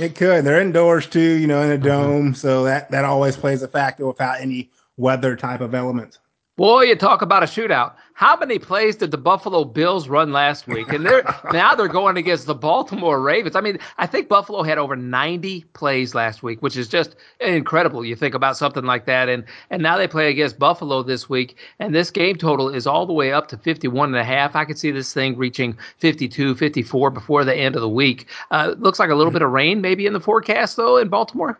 It 0.00 0.16
could. 0.16 0.44
They're 0.44 0.60
indoors 0.60 1.06
too, 1.06 1.20
you 1.20 1.46
know, 1.46 1.60
in 1.62 1.70
a 1.70 1.74
mm-hmm. 1.74 1.84
dome, 1.84 2.34
so 2.34 2.64
that 2.64 2.90
that 2.90 3.04
always 3.04 3.36
plays 3.36 3.62
a 3.62 3.68
factor 3.68 4.06
without 4.06 4.40
any 4.40 4.70
weather 4.96 5.36
type 5.36 5.60
of 5.60 5.74
elements. 5.74 6.18
Boy, 6.60 6.82
you 6.82 6.94
talk 6.94 7.22
about 7.22 7.42
a 7.42 7.46
shootout. 7.46 7.94
How 8.12 8.36
many 8.36 8.58
plays 8.58 8.94
did 8.94 9.12
the 9.12 9.16
Buffalo 9.16 9.64
Bills 9.64 10.10
run 10.10 10.30
last 10.30 10.66
week? 10.66 10.92
And 10.92 11.06
they're 11.06 11.22
now 11.54 11.74
they're 11.74 11.88
going 11.88 12.18
against 12.18 12.44
the 12.44 12.54
Baltimore 12.54 13.18
Ravens. 13.22 13.56
I 13.56 13.62
mean, 13.62 13.78
I 13.96 14.06
think 14.06 14.28
Buffalo 14.28 14.62
had 14.62 14.76
over 14.76 14.94
90 14.94 15.62
plays 15.72 16.14
last 16.14 16.42
week, 16.42 16.60
which 16.60 16.76
is 16.76 16.86
just 16.86 17.16
incredible. 17.40 18.04
You 18.04 18.14
think 18.14 18.34
about 18.34 18.58
something 18.58 18.84
like 18.84 19.06
that. 19.06 19.30
And 19.30 19.42
and 19.70 19.82
now 19.82 19.96
they 19.96 20.06
play 20.06 20.28
against 20.28 20.58
Buffalo 20.58 21.02
this 21.02 21.30
week, 21.30 21.56
and 21.78 21.94
this 21.94 22.10
game 22.10 22.36
total 22.36 22.68
is 22.68 22.86
all 22.86 23.06
the 23.06 23.14
way 23.14 23.32
up 23.32 23.48
to 23.48 23.56
51 23.56 24.10
and 24.10 24.18
a 24.18 24.24
half. 24.24 24.54
I 24.54 24.66
could 24.66 24.78
see 24.78 24.90
this 24.90 25.14
thing 25.14 25.38
reaching 25.38 25.78
52, 25.96 26.56
54 26.56 27.10
before 27.10 27.42
the 27.42 27.56
end 27.56 27.74
of 27.74 27.80
the 27.80 27.88
week. 27.88 28.26
Uh, 28.50 28.74
looks 28.76 28.98
like 28.98 29.08
a 29.08 29.14
little 29.14 29.32
bit 29.32 29.40
of 29.40 29.50
rain 29.50 29.80
maybe 29.80 30.04
in 30.04 30.12
the 30.12 30.20
forecast 30.20 30.76
though 30.76 30.98
in 30.98 31.08
Baltimore. 31.08 31.58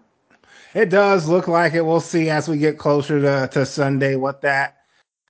It 0.75 0.91
does 0.91 1.27
look 1.27 1.49
like 1.49 1.73
it. 1.73 1.87
We'll 1.87 2.01
see 2.01 2.29
as 2.29 2.51
we 2.51 2.59
get 2.59 2.77
closer 2.77 3.19
to, 3.19 3.49
to 3.55 3.65
Sunday 3.65 4.17
what 4.17 4.43
that 4.43 4.77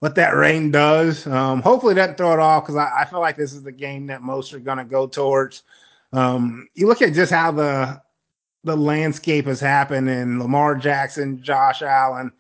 what 0.01 0.15
that 0.17 0.35
rain 0.35 0.71
does. 0.71 1.27
Um, 1.27 1.63
hopefully, 1.63 1.95
that 1.95 2.17
throw 2.17 2.33
it 2.33 2.39
off 2.39 2.65
because 2.65 2.77
I, 2.77 3.03
I, 3.03 3.05
feel 3.05 3.21
like 3.21 3.37
this 3.37 3.53
is 3.53 3.63
the 3.63 3.73
game 3.73 4.07
that 4.09 4.23
most 4.23 4.53
are 4.53 4.59
going 4.59 4.79
to 4.79 4.85
go 4.85 5.07
towards. 5.07 5.63
Um, 6.13 6.69
you 6.75 6.89
look 6.89 7.03
at 7.03 7.15
just 7.15 7.33
how 7.33 7.53
the 7.53 8.03
the 8.65 8.77
landscape 8.77 9.47
has 9.47 9.61
happened, 9.61 10.09
and 10.09 10.41
Lamar 10.41 10.75
Jackson, 10.75 11.43
Josh 11.43 11.83
Allen, 11.83 12.33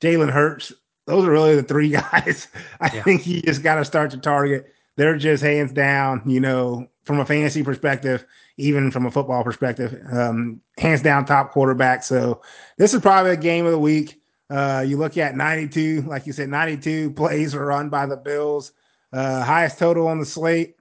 Jalen 0.00 0.30
Hurts. 0.30 0.72
Those 1.06 1.26
are 1.26 1.30
really 1.30 1.56
the 1.56 1.62
three 1.62 1.88
guys. 2.12 2.48
I 2.80 2.90
yeah. 2.94 3.02
think 3.02 3.26
you 3.26 3.42
just 3.42 3.62
got 3.62 3.76
to 3.76 3.84
start 3.84 4.10
to 4.12 4.18
target. 4.18 4.72
They're 4.96 5.16
just 5.16 5.42
hands 5.42 5.72
down, 5.72 6.22
you 6.26 6.40
know, 6.40 6.88
from 7.04 7.20
a 7.20 7.24
fantasy 7.24 7.62
perspective, 7.62 8.24
even 8.56 8.90
from 8.90 9.06
a 9.06 9.10
football 9.10 9.44
perspective, 9.44 9.96
um, 10.12 10.60
hands 10.76 11.02
down 11.02 11.24
top 11.24 11.52
quarterback. 11.52 12.02
So 12.02 12.42
this 12.78 12.94
is 12.94 13.00
probably 13.00 13.30
a 13.32 13.36
game 13.36 13.64
of 13.64 13.72
the 13.72 13.78
week. 13.78 14.20
Uh, 14.50 14.84
you 14.86 14.96
look 14.96 15.16
at 15.18 15.36
92, 15.36 16.02
like 16.02 16.26
you 16.26 16.32
said, 16.32 16.48
92 16.48 17.10
plays 17.12 17.54
were 17.54 17.66
run 17.66 17.88
by 17.88 18.06
the 18.06 18.16
Bills, 18.16 18.72
uh, 19.12 19.42
highest 19.42 19.78
total 19.78 20.06
on 20.06 20.18
the 20.18 20.26
slate. 20.26 20.76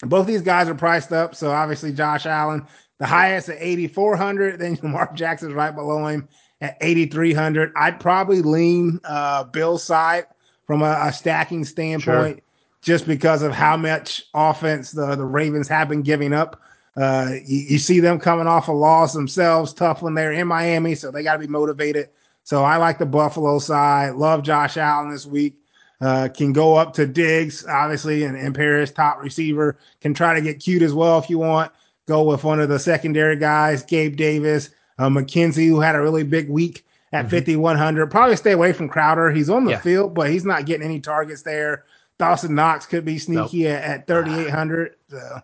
Both 0.00 0.26
these 0.26 0.42
guys 0.42 0.68
are 0.68 0.74
priced 0.74 1.12
up. 1.12 1.34
So 1.34 1.50
obviously, 1.50 1.92
Josh 1.92 2.26
Allen, 2.26 2.66
the 2.98 3.06
highest 3.06 3.48
at 3.48 3.56
8,400. 3.58 4.58
Then 4.58 4.78
Lamar 4.82 5.10
Jackson's 5.14 5.54
right 5.54 5.74
below 5.74 6.06
him 6.06 6.28
at 6.60 6.76
8,300. 6.80 7.72
I'd 7.76 8.00
probably 8.00 8.42
lean 8.42 9.00
uh, 9.04 9.44
Bill's 9.44 9.82
side 9.82 10.26
from 10.66 10.82
a, 10.82 10.98
a 11.02 11.12
stacking 11.12 11.64
standpoint, 11.64 12.36
sure. 12.36 12.42
just 12.82 13.06
because 13.06 13.42
of 13.42 13.52
how 13.52 13.76
much 13.76 14.24
offense 14.34 14.90
the, 14.90 15.14
the 15.14 15.24
Ravens 15.24 15.68
have 15.68 15.88
been 15.88 16.02
giving 16.02 16.32
up. 16.32 16.60
Uh, 16.96 17.34
you, 17.44 17.58
you, 17.58 17.78
see 17.78 18.00
them 18.00 18.18
coming 18.18 18.46
off 18.46 18.68
a 18.68 18.72
loss 18.72 19.12
themselves, 19.12 19.74
tough 19.74 20.00
when 20.00 20.14
they're 20.14 20.32
in 20.32 20.46
Miami, 20.46 20.94
so 20.94 21.10
they 21.10 21.22
got 21.22 21.34
to 21.34 21.38
be 21.38 21.46
motivated. 21.46 22.08
So 22.46 22.62
I 22.62 22.76
like 22.76 22.98
the 22.98 23.06
Buffalo 23.06 23.58
side. 23.58 24.14
Love 24.14 24.44
Josh 24.44 24.76
Allen 24.76 25.10
this 25.10 25.26
week. 25.26 25.58
Uh, 26.00 26.28
can 26.32 26.52
go 26.52 26.76
up 26.76 26.92
to 26.92 27.04
Diggs, 27.04 27.66
obviously, 27.66 28.22
and, 28.22 28.36
and 28.36 28.54
Paris, 28.54 28.92
top 28.92 29.20
receiver. 29.20 29.76
Can 30.00 30.14
try 30.14 30.32
to 30.32 30.40
get 30.40 30.60
cute 30.60 30.82
as 30.82 30.94
well 30.94 31.18
if 31.18 31.28
you 31.28 31.38
want. 31.38 31.72
Go 32.06 32.22
with 32.22 32.44
one 32.44 32.60
of 32.60 32.68
the 32.68 32.78
secondary 32.78 33.34
guys, 33.34 33.82
Gabe 33.82 34.14
Davis, 34.14 34.70
uh, 34.96 35.08
McKenzie, 35.08 35.66
who 35.66 35.80
had 35.80 35.96
a 35.96 36.00
really 36.00 36.22
big 36.22 36.48
week 36.48 36.86
at 37.12 37.26
mm-hmm. 37.26 37.34
5,100. 37.34 38.06
Probably 38.12 38.36
stay 38.36 38.52
away 38.52 38.72
from 38.72 38.88
Crowder. 38.88 39.32
He's 39.32 39.50
on 39.50 39.64
the 39.64 39.72
yeah. 39.72 39.80
field, 39.80 40.14
but 40.14 40.30
he's 40.30 40.44
not 40.44 40.66
getting 40.66 40.86
any 40.86 41.00
targets 41.00 41.42
there. 41.42 41.84
Dawson 42.16 42.54
Knox 42.54 42.86
could 42.86 43.04
be 43.04 43.18
sneaky 43.18 43.64
nope. 43.64 43.72
at, 43.72 43.82
at 43.82 44.06
3,800. 44.06 44.94
So. 45.08 45.40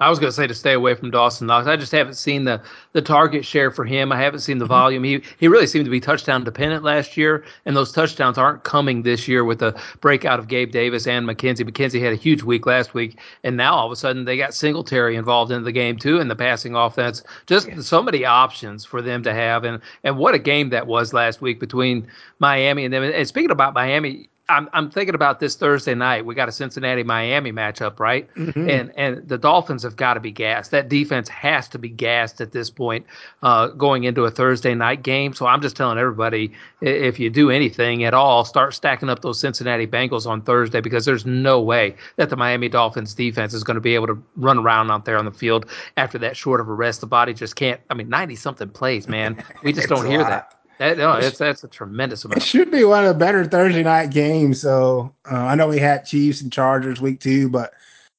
I 0.00 0.08
was 0.08 0.18
going 0.18 0.28
to 0.28 0.34
say 0.34 0.46
to 0.46 0.54
stay 0.54 0.72
away 0.74 0.94
from 0.94 1.10
Dawson 1.10 1.46
Knox. 1.46 1.66
I 1.66 1.76
just 1.76 1.92
haven't 1.92 2.14
seen 2.14 2.44
the 2.44 2.60
the 2.92 3.02
target 3.02 3.44
share 3.44 3.70
for 3.70 3.84
him. 3.84 4.12
I 4.12 4.16
haven't 4.20 4.40
seen 4.40 4.58
the 4.58 4.64
mm-hmm. 4.64 4.72
volume. 4.72 5.04
He 5.04 5.22
he 5.38 5.48
really 5.48 5.66
seemed 5.66 5.84
to 5.84 5.90
be 5.90 6.00
touchdown 6.00 6.44
dependent 6.44 6.84
last 6.84 7.16
year, 7.16 7.44
and 7.64 7.76
those 7.76 7.92
touchdowns 7.92 8.38
aren't 8.38 8.64
coming 8.64 9.02
this 9.02 9.26
year 9.28 9.44
with 9.44 9.58
the 9.58 9.78
breakout 10.00 10.38
of 10.38 10.48
Gabe 10.48 10.70
Davis 10.70 11.06
and 11.06 11.26
McKenzie. 11.26 11.68
McKenzie 11.68 12.00
had 12.00 12.12
a 12.12 12.16
huge 12.16 12.42
week 12.42 12.66
last 12.66 12.94
week, 12.94 13.18
and 13.44 13.56
now 13.56 13.74
all 13.74 13.86
of 13.86 13.92
a 13.92 13.96
sudden 13.96 14.24
they 14.24 14.36
got 14.36 14.54
Singletary 14.54 15.16
involved 15.16 15.50
in 15.50 15.64
the 15.64 15.72
game 15.72 15.96
too 15.96 16.20
in 16.20 16.28
the 16.28 16.36
passing 16.36 16.74
offense. 16.74 17.22
Just 17.46 17.82
so 17.82 18.02
many 18.02 18.24
options 18.24 18.84
for 18.84 19.02
them 19.02 19.22
to 19.22 19.34
have, 19.34 19.64
and 19.64 19.80
and 20.04 20.18
what 20.18 20.34
a 20.34 20.38
game 20.38 20.70
that 20.70 20.86
was 20.86 21.12
last 21.12 21.40
week 21.40 21.60
between 21.60 22.06
Miami 22.38 22.84
and 22.84 22.94
them. 22.94 23.02
And 23.02 23.28
speaking 23.28 23.50
about 23.50 23.74
Miami, 23.74 24.28
I'm 24.48 24.68
I'm 24.72 24.90
thinking 24.90 25.14
about 25.14 25.40
this 25.40 25.56
Thursday 25.56 25.94
night. 25.94 26.24
We 26.24 26.34
got 26.34 26.48
a 26.48 26.52
Cincinnati 26.52 27.02
Miami 27.02 27.52
matchup, 27.52 28.00
right? 28.00 28.32
Mm-hmm. 28.34 28.70
And 28.70 28.92
and 28.96 29.28
the 29.28 29.36
Dolphins 29.36 29.82
have 29.82 29.96
got 29.96 30.14
to 30.14 30.20
be 30.20 30.30
gassed. 30.30 30.70
That 30.70 30.88
defense 30.88 31.28
has 31.28 31.68
to 31.68 31.78
be 31.78 31.88
gassed 31.90 32.40
at 32.40 32.52
this 32.52 32.70
point, 32.70 33.04
uh, 33.42 33.68
going 33.68 34.04
into 34.04 34.24
a 34.24 34.30
Thursday 34.30 34.74
night 34.74 35.02
game. 35.02 35.34
So 35.34 35.46
I'm 35.46 35.60
just 35.60 35.76
telling 35.76 35.98
everybody, 35.98 36.52
if 36.80 37.18
you 37.18 37.28
do 37.28 37.50
anything 37.50 38.04
at 38.04 38.14
all, 38.14 38.44
start 38.44 38.74
stacking 38.74 39.10
up 39.10 39.20
those 39.20 39.38
Cincinnati 39.38 39.86
Bengals 39.86 40.26
on 40.26 40.40
Thursday 40.40 40.80
because 40.80 41.04
there's 41.04 41.26
no 41.26 41.60
way 41.60 41.94
that 42.16 42.30
the 42.30 42.36
Miami 42.36 42.68
Dolphins 42.68 43.12
defense 43.14 43.52
is 43.52 43.62
going 43.62 43.74
to 43.76 43.80
be 43.80 43.94
able 43.94 44.06
to 44.06 44.22
run 44.36 44.58
around 44.58 44.90
out 44.90 45.04
there 45.04 45.18
on 45.18 45.26
the 45.26 45.30
field 45.30 45.66
after 45.96 46.18
that 46.18 46.36
short 46.36 46.60
of 46.60 46.68
a 46.68 46.74
rest. 46.74 47.00
The 47.00 47.06
body 47.06 47.34
just 47.34 47.56
can't. 47.56 47.80
I 47.90 47.94
mean, 47.94 48.08
90 48.08 48.36
something 48.36 48.68
plays, 48.68 49.08
man. 49.08 49.42
We 49.62 49.72
just 49.72 49.88
don't 49.88 50.06
hear 50.06 50.22
that. 50.24 50.57
That, 50.78 50.98
no, 50.98 51.14
it's, 51.14 51.38
that's 51.38 51.64
a 51.64 51.68
tremendous 51.68 52.24
amount. 52.24 52.38
It 52.38 52.44
should 52.44 52.70
be 52.70 52.84
one 52.84 53.04
of 53.04 53.08
the 53.08 53.18
better 53.18 53.44
Thursday 53.44 53.82
night 53.82 54.10
games. 54.10 54.60
So 54.60 55.14
uh, 55.30 55.36
I 55.36 55.54
know 55.54 55.68
we 55.68 55.78
had 55.78 56.06
Chiefs 56.06 56.40
and 56.40 56.52
Chargers 56.52 57.00
week 57.00 57.20
two, 57.20 57.48
but 57.48 57.72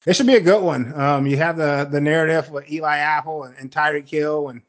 it 0.06 0.14
should 0.14 0.26
be 0.26 0.36
a 0.36 0.40
good 0.40 0.62
one. 0.62 0.92
Um, 0.98 1.26
you 1.26 1.36
have 1.38 1.56
the 1.56 1.88
the 1.90 2.00
narrative 2.00 2.50
with 2.50 2.70
Eli 2.70 2.98
Apple 2.98 3.44
and, 3.44 3.54
and 3.58 3.70
Tyreek 3.70 4.08
Hill, 4.08 4.48
and 4.48 4.62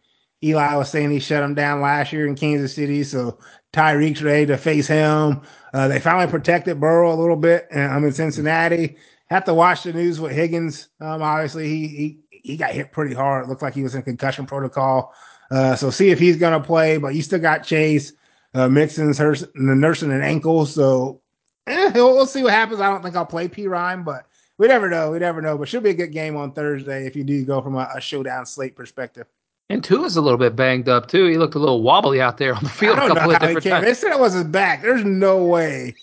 Eli 0.43 0.75
was 0.75 0.89
saying 0.89 1.11
he 1.11 1.19
shut 1.19 1.43
him 1.43 1.53
down 1.53 1.81
last 1.81 2.11
year 2.13 2.27
in 2.27 2.35
Kansas 2.35 2.73
City, 2.73 3.03
so 3.03 3.37
Tyreek's 3.73 4.23
ready 4.23 4.45
to 4.47 4.57
face 4.57 4.87
him. 4.87 5.41
Uh, 5.73 5.87
they 5.87 5.99
finally 5.99 6.29
protected 6.29 6.79
Burrow 6.79 7.13
a 7.13 7.15
little 7.15 7.35
bit. 7.35 7.67
And 7.71 7.91
I'm 7.91 8.03
in 8.03 8.11
Cincinnati. 8.11 8.97
Have 9.27 9.45
to 9.45 9.53
watch 9.53 9.83
the 9.83 9.93
news 9.93 10.19
with 10.19 10.33
Higgins. 10.33 10.89
Um, 10.99 11.21
obviously, 11.21 11.67
he 11.69 11.87
he 11.87 12.19
he 12.29 12.57
got 12.57 12.71
hit 12.71 12.91
pretty 12.91 13.13
hard. 13.13 13.45
It 13.45 13.49
looked 13.49 13.61
like 13.61 13.73
he 13.73 13.83
was 13.83 13.95
in 13.95 14.01
concussion 14.01 14.45
protocol. 14.45 15.13
Uh, 15.51 15.75
so 15.75 15.89
see 15.89 16.09
if 16.09 16.19
he's 16.19 16.37
going 16.37 16.59
to 16.59 16.65
play. 16.65 16.97
But 16.97 17.13
you 17.13 17.21
still 17.21 17.39
got 17.39 17.63
Chase, 17.63 18.13
uh, 18.53 18.69
Mixon's 18.69 19.19
nursing 19.53 20.11
an 20.11 20.21
ankle. 20.21 20.65
So 20.65 21.21
eh, 21.67 21.91
we'll, 21.93 22.25
see 22.25 22.43
what 22.43 22.53
happens. 22.53 22.79
I 22.79 22.89
don't 22.89 23.03
think 23.03 23.15
I'll 23.15 23.25
play 23.25 23.47
Perine, 23.47 24.03
but 24.05 24.25
we 24.57 24.67
never 24.67 24.89
know. 24.89 25.11
We 25.11 25.19
never 25.19 25.41
know. 25.41 25.57
But 25.57 25.67
should 25.67 25.83
be 25.83 25.89
a 25.89 25.95
good 25.95 26.13
game 26.13 26.35
on 26.37 26.53
Thursday 26.53 27.05
if 27.05 27.15
you 27.15 27.23
do 27.23 27.43
go 27.45 27.61
from 27.61 27.75
a, 27.75 27.89
a 27.95 28.01
showdown 28.01 28.45
slate 28.45 28.75
perspective. 28.75 29.27
And 29.69 29.83
Tua's 29.83 30.17
a 30.17 30.21
little 30.21 30.37
bit 30.37 30.55
banged 30.55 30.89
up 30.89 31.07
too. 31.07 31.27
He 31.27 31.37
looked 31.37 31.55
a 31.55 31.59
little 31.59 31.81
wobbly 31.81 32.19
out 32.19 32.37
there 32.37 32.53
on 32.53 32.63
the 32.63 32.69
field 32.69 32.97
a 32.97 33.07
couple 33.07 33.31
of 33.31 33.39
different 33.39 33.63
times. 33.63 33.85
They 33.85 33.93
said 33.93 34.11
it 34.11 34.19
was 34.19 34.33
his 34.33 34.43
back. 34.43 34.81
There's 34.81 35.05
no 35.05 35.45
way 35.45 35.95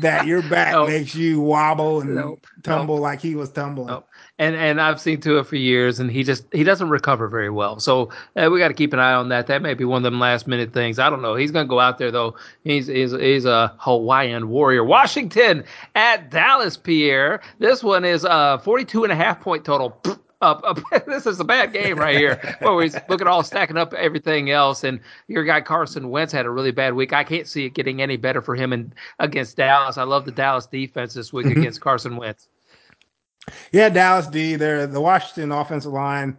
that 0.00 0.26
your 0.26 0.42
back 0.42 0.72
nope. 0.72 0.88
makes 0.88 1.14
you 1.14 1.40
wobble 1.40 2.00
and 2.02 2.14
nope. 2.14 2.46
tumble 2.62 2.96
nope. 2.96 3.02
like 3.02 3.20
he 3.20 3.34
was 3.34 3.50
tumbling 3.50 4.00
and 4.38 4.54
and 4.54 4.80
I've 4.80 5.00
seen 5.00 5.20
Tua 5.20 5.44
for 5.44 5.56
years, 5.56 5.98
and 5.98 6.10
he 6.10 6.22
just 6.22 6.44
he 6.52 6.62
doesn't 6.62 6.90
recover 6.90 7.28
very 7.28 7.50
well. 7.50 7.80
So 7.80 8.10
uh, 8.36 8.50
we 8.52 8.58
got 8.58 8.68
to 8.68 8.74
keep 8.74 8.92
an 8.92 8.98
eye 8.98 9.14
on 9.14 9.30
that. 9.30 9.46
That 9.46 9.62
may 9.62 9.74
be 9.74 9.84
one 9.84 9.98
of 9.98 10.02
them 10.04 10.20
last 10.20 10.46
minute 10.46 10.72
things. 10.72 10.98
I 10.98 11.08
don't 11.08 11.22
know. 11.22 11.34
He's 11.34 11.50
going 11.50 11.66
to 11.66 11.70
go 11.70 11.80
out 11.80 11.98
there 11.98 12.10
though. 12.10 12.36
He's 12.62 12.86
he's 12.86 13.12
he's 13.12 13.44
a 13.46 13.74
Hawaiian 13.78 14.48
warrior. 14.48 14.84
Washington 14.84 15.64
at 15.94 16.30
Dallas, 16.30 16.76
Pierre. 16.76 17.40
This 17.58 17.82
one 17.82 18.04
is 18.04 18.24
uh 18.24 18.58
42 18.58 19.04
and 19.04 19.12
a 19.12 19.16
half 19.16 19.40
point 19.40 19.64
total. 19.64 20.00
Up, 20.42 20.60
up. 20.64 20.80
this 21.06 21.24
is 21.24 21.40
a 21.40 21.44
bad 21.44 21.72
game 21.72 21.96
right 21.96 22.18
here. 22.18 22.56
Where 22.60 22.74
we 22.74 22.90
look 23.08 23.22
at 23.22 23.26
all 23.26 23.42
stacking 23.42 23.78
up 23.78 23.94
everything 23.94 24.50
else, 24.50 24.84
and 24.84 25.00
your 25.28 25.44
guy 25.44 25.62
Carson 25.62 26.10
Wentz 26.10 26.30
had 26.30 26.44
a 26.44 26.50
really 26.50 26.72
bad 26.72 26.92
week. 26.92 27.14
I 27.14 27.24
can't 27.24 27.46
see 27.46 27.64
it 27.64 27.70
getting 27.70 28.02
any 28.02 28.18
better 28.18 28.42
for 28.42 28.54
him 28.54 28.74
and 28.74 28.94
against 29.18 29.56
Dallas. 29.56 29.96
I 29.96 30.02
love 30.02 30.26
the 30.26 30.32
Dallas 30.32 30.66
defense 30.66 31.14
this 31.14 31.32
week 31.32 31.46
mm-hmm. 31.46 31.60
against 31.60 31.80
Carson 31.80 32.16
Wentz. 32.16 32.48
Yeah, 33.72 33.88
Dallas 33.88 34.26
D. 34.26 34.56
There, 34.56 34.86
the 34.86 35.00
Washington 35.00 35.52
offensive 35.52 35.92
line 35.92 36.36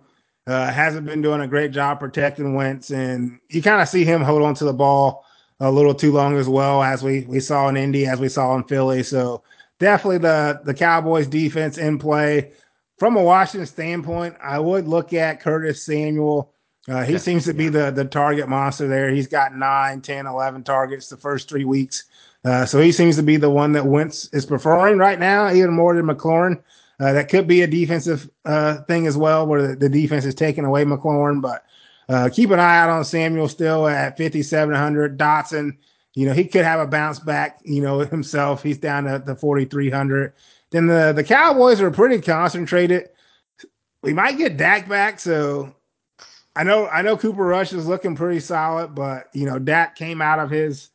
uh, 0.48 0.72
hasn't 0.72 1.06
been 1.06 1.22
doing 1.22 1.42
a 1.42 1.48
great 1.48 1.72
job 1.72 2.00
protecting 2.00 2.54
Wentz, 2.54 2.90
and 2.92 3.40
you 3.50 3.62
kind 3.62 3.82
of 3.82 3.88
see 3.88 4.06
him 4.06 4.22
hold 4.22 4.44
on 4.44 4.56
to 4.56 4.66
the 4.66 4.74
ball 4.74 5.26
a 5.60 5.72
little 5.72 5.94
too 5.94 6.12
long 6.12 6.38
as 6.38 6.48
well, 6.48 6.84
as 6.84 7.04
we 7.04 7.22
we 7.22 7.40
saw 7.40 7.68
in 7.68 7.78
Indy, 7.78 8.06
as 8.06 8.20
we 8.20 8.30
saw 8.30 8.56
in 8.56 8.64
Philly. 8.64 9.04
So 9.04 9.44
definitely 9.80 10.20
the 10.20 10.62
the 10.64 10.74
Cowboys 10.74 11.28
defense 11.28 11.78
in 11.78 11.98
play. 11.98 12.52
From 12.98 13.16
a 13.16 13.22
Washington 13.22 13.68
standpoint, 13.68 14.36
I 14.42 14.60
would 14.60 14.88
look 14.88 15.14
at 15.14 15.40
Curtis 15.40 15.84
Samuel. 15.84 16.52
Uh, 16.90 17.04
he 17.04 17.14
yeah. 17.14 17.20
seems 17.20 17.46
to 17.46 17.54
be 17.54 17.70
the 17.70 17.92
the 17.92 18.06
target 18.06 18.48
monster 18.48 18.88
there. 18.88 19.10
He's 19.10 19.28
got 19.28 19.56
9, 19.56 20.02
10, 20.02 20.26
11 20.26 20.64
targets 20.64 21.10
the 21.10 21.18
first 21.18 21.50
three 21.50 21.66
weeks. 21.66 22.06
Uh, 22.46 22.66
so 22.66 22.80
he 22.80 22.92
seems 22.92 23.16
to 23.18 23.24
be 23.24 23.36
the 23.36 23.50
one 23.50 23.74
that 23.74 23.86
Wentz 23.86 24.30
is 24.34 24.46
preferring 24.46 24.98
right 24.98 25.20
now, 25.20 25.52
even 25.52 25.74
more 25.74 25.96
than 25.96 26.06
McLaurin. 26.06 26.62
Uh, 27.00 27.14
that 27.14 27.30
could 27.30 27.48
be 27.48 27.62
a 27.62 27.68
defensive 27.68 28.30
uh, 28.46 28.82
thing 28.84 29.06
as 29.06 29.16
well, 29.16 29.46
where 29.46 29.68
the, 29.68 29.76
the, 29.76 29.90
defense 29.90 30.26
is 30.26 30.34
taking 30.34 30.66
away 30.66 30.84
McLaurin. 30.84 31.42
But 31.42 31.64
uh, 32.10 32.30
keep 32.32 32.50
an 32.50 32.60
eye 32.60 32.78
out 32.78 32.90
on 32.90 33.06
Samuel 33.06 33.48
still 33.48 33.88
at 33.88 34.18
5,700. 34.18 35.18
Dotson, 35.18 35.78
you 36.16 36.26
know, 36.26 36.34
he 36.34 36.46
could 36.46 36.64
have 36.64 36.80
a 36.80 36.88
bounce 36.88 37.20
back, 37.20 37.60
you 37.64 37.82
know, 37.82 38.00
himself. 38.00 38.64
He's 38.64 38.80
down 38.80 39.04
to 39.04 39.22
the 39.24 39.36
4,300. 39.36 40.34
Then 40.72 40.88
the, 40.88 41.14
the 41.16 41.24
Cowboys 41.24 41.82
are 41.82 41.92
pretty 41.92 42.20
concentrated. 42.20 43.10
We 44.02 44.14
might 44.14 44.38
get 44.38 44.58
Dak 44.58 44.90
back. 44.90 45.20
So 45.20 45.76
I 46.56 46.64
know 46.64 46.88
I 46.88 47.04
know 47.04 47.16
Cooper 47.16 47.44
Rush 47.44 47.74
is 47.74 47.88
looking 47.88 48.16
pretty 48.16 48.40
solid, 48.40 48.96
but, 48.96 49.30
you 49.34 49.46
know, 49.46 49.60
Dak 49.60 49.96
came 49.96 50.22
out 50.22 50.40
of 50.40 50.50
his 50.50 50.90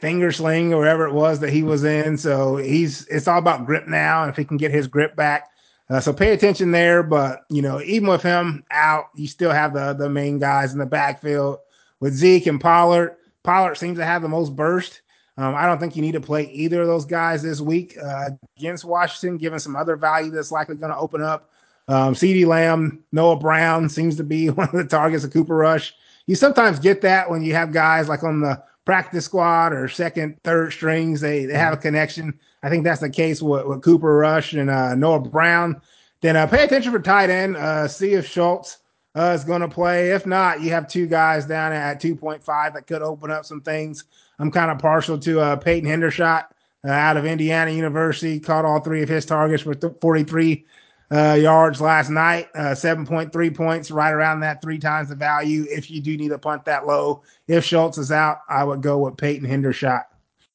finger 0.00 0.32
sling 0.32 0.72
or 0.72 0.78
whatever 0.78 1.06
it 1.06 1.12
was 1.12 1.40
that 1.40 1.50
he 1.50 1.62
was 1.62 1.84
in. 1.84 2.16
So 2.16 2.56
he's 2.56 3.06
it's 3.08 3.28
all 3.28 3.38
about 3.38 3.66
grip 3.66 3.86
now. 3.86 4.22
And 4.22 4.30
if 4.30 4.36
he 4.36 4.44
can 4.44 4.56
get 4.56 4.70
his 4.70 4.86
grip 4.86 5.16
back, 5.16 5.50
uh, 5.88 6.00
so 6.00 6.12
pay 6.12 6.32
attention 6.32 6.70
there. 6.70 7.02
But 7.02 7.44
you 7.48 7.62
know, 7.62 7.80
even 7.82 8.08
with 8.08 8.22
him 8.22 8.64
out, 8.70 9.06
you 9.14 9.26
still 9.26 9.50
have 9.50 9.74
the 9.74 9.92
the 9.92 10.08
main 10.08 10.38
guys 10.38 10.72
in 10.72 10.78
the 10.78 10.86
backfield 10.86 11.58
with 12.00 12.14
Zeke 12.14 12.46
and 12.46 12.60
Pollard. 12.60 13.16
Pollard 13.42 13.76
seems 13.76 13.98
to 13.98 14.04
have 14.04 14.22
the 14.22 14.28
most 14.28 14.54
burst. 14.54 15.02
Um, 15.36 15.54
I 15.54 15.64
don't 15.64 15.78
think 15.78 15.96
you 15.96 16.02
need 16.02 16.12
to 16.12 16.20
play 16.20 16.50
either 16.50 16.82
of 16.82 16.86
those 16.86 17.06
guys 17.06 17.42
this 17.42 17.60
week 17.60 17.96
uh, 18.02 18.30
against 18.58 18.84
Washington, 18.84 19.38
given 19.38 19.58
some 19.58 19.74
other 19.74 19.96
value 19.96 20.30
that's 20.30 20.52
likely 20.52 20.76
going 20.76 20.92
to 20.92 20.98
open 20.98 21.22
up. 21.22 21.50
Um, 21.88 22.14
CeeDee 22.14 22.46
Lamb, 22.46 23.02
Noah 23.10 23.36
Brown 23.36 23.88
seems 23.88 24.16
to 24.16 24.24
be 24.24 24.50
one 24.50 24.68
of 24.68 24.74
the 24.74 24.84
targets 24.84 25.24
of 25.24 25.32
Cooper 25.32 25.56
Rush. 25.56 25.94
You 26.26 26.34
sometimes 26.36 26.78
get 26.78 27.00
that 27.00 27.30
when 27.30 27.42
you 27.42 27.54
have 27.54 27.72
guys 27.72 28.08
like 28.08 28.22
on 28.22 28.40
the 28.40 28.62
practice 28.90 29.24
squad 29.24 29.72
or 29.72 29.86
second, 29.86 30.36
third 30.42 30.72
strings. 30.72 31.20
They 31.20 31.44
they 31.46 31.54
have 31.54 31.72
a 31.72 31.76
connection. 31.76 32.36
I 32.64 32.68
think 32.68 32.82
that's 32.82 33.00
the 33.00 33.08
case 33.08 33.40
with, 33.40 33.64
with 33.64 33.82
Cooper 33.82 34.16
Rush 34.16 34.52
and 34.52 34.68
uh, 34.68 34.96
Noah 34.96 35.20
Brown. 35.20 35.80
Then 36.22 36.34
uh, 36.34 36.48
pay 36.48 36.64
attention 36.64 36.90
for 36.90 36.98
tight 36.98 37.30
end. 37.30 37.56
Uh, 37.56 37.86
see 37.86 38.14
if 38.14 38.26
Schultz 38.26 38.78
uh, 39.14 39.32
is 39.38 39.44
going 39.44 39.60
to 39.60 39.68
play. 39.68 40.10
If 40.10 40.26
not, 40.26 40.60
you 40.60 40.70
have 40.70 40.88
two 40.88 41.06
guys 41.06 41.46
down 41.46 41.72
at 41.72 42.02
2.5 42.02 42.74
that 42.74 42.88
could 42.88 43.00
open 43.00 43.30
up 43.30 43.44
some 43.44 43.60
things. 43.60 44.06
I'm 44.40 44.50
kind 44.50 44.72
of 44.72 44.80
partial 44.80 45.16
to 45.20 45.38
uh, 45.38 45.54
Peyton 45.54 45.88
Hendershot 45.88 46.46
uh, 46.84 46.90
out 46.90 47.16
of 47.16 47.24
Indiana 47.24 47.70
University. 47.70 48.40
Caught 48.40 48.64
all 48.64 48.80
three 48.80 49.04
of 49.04 49.08
his 49.08 49.24
targets 49.24 49.62
for 49.62 49.74
43 50.00 50.66
uh, 51.12 51.34
yards 51.34 51.80
last 51.80 52.10
night, 52.10 52.48
uh, 52.54 52.70
7.3 52.70 53.54
points, 53.54 53.90
right 53.90 54.12
around 54.12 54.40
that 54.40 54.62
three 54.62 54.78
times 54.78 55.08
the 55.08 55.16
value. 55.16 55.66
If 55.68 55.90
you 55.90 56.00
do 56.00 56.16
need 56.16 56.28
to 56.28 56.38
punt 56.38 56.64
that 56.66 56.86
low, 56.86 57.22
if 57.48 57.64
Schultz 57.64 57.98
is 57.98 58.12
out, 58.12 58.40
I 58.48 58.64
would 58.64 58.82
go 58.82 58.98
with 58.98 59.16
Peyton 59.16 59.48
Hendershot. 59.48 60.04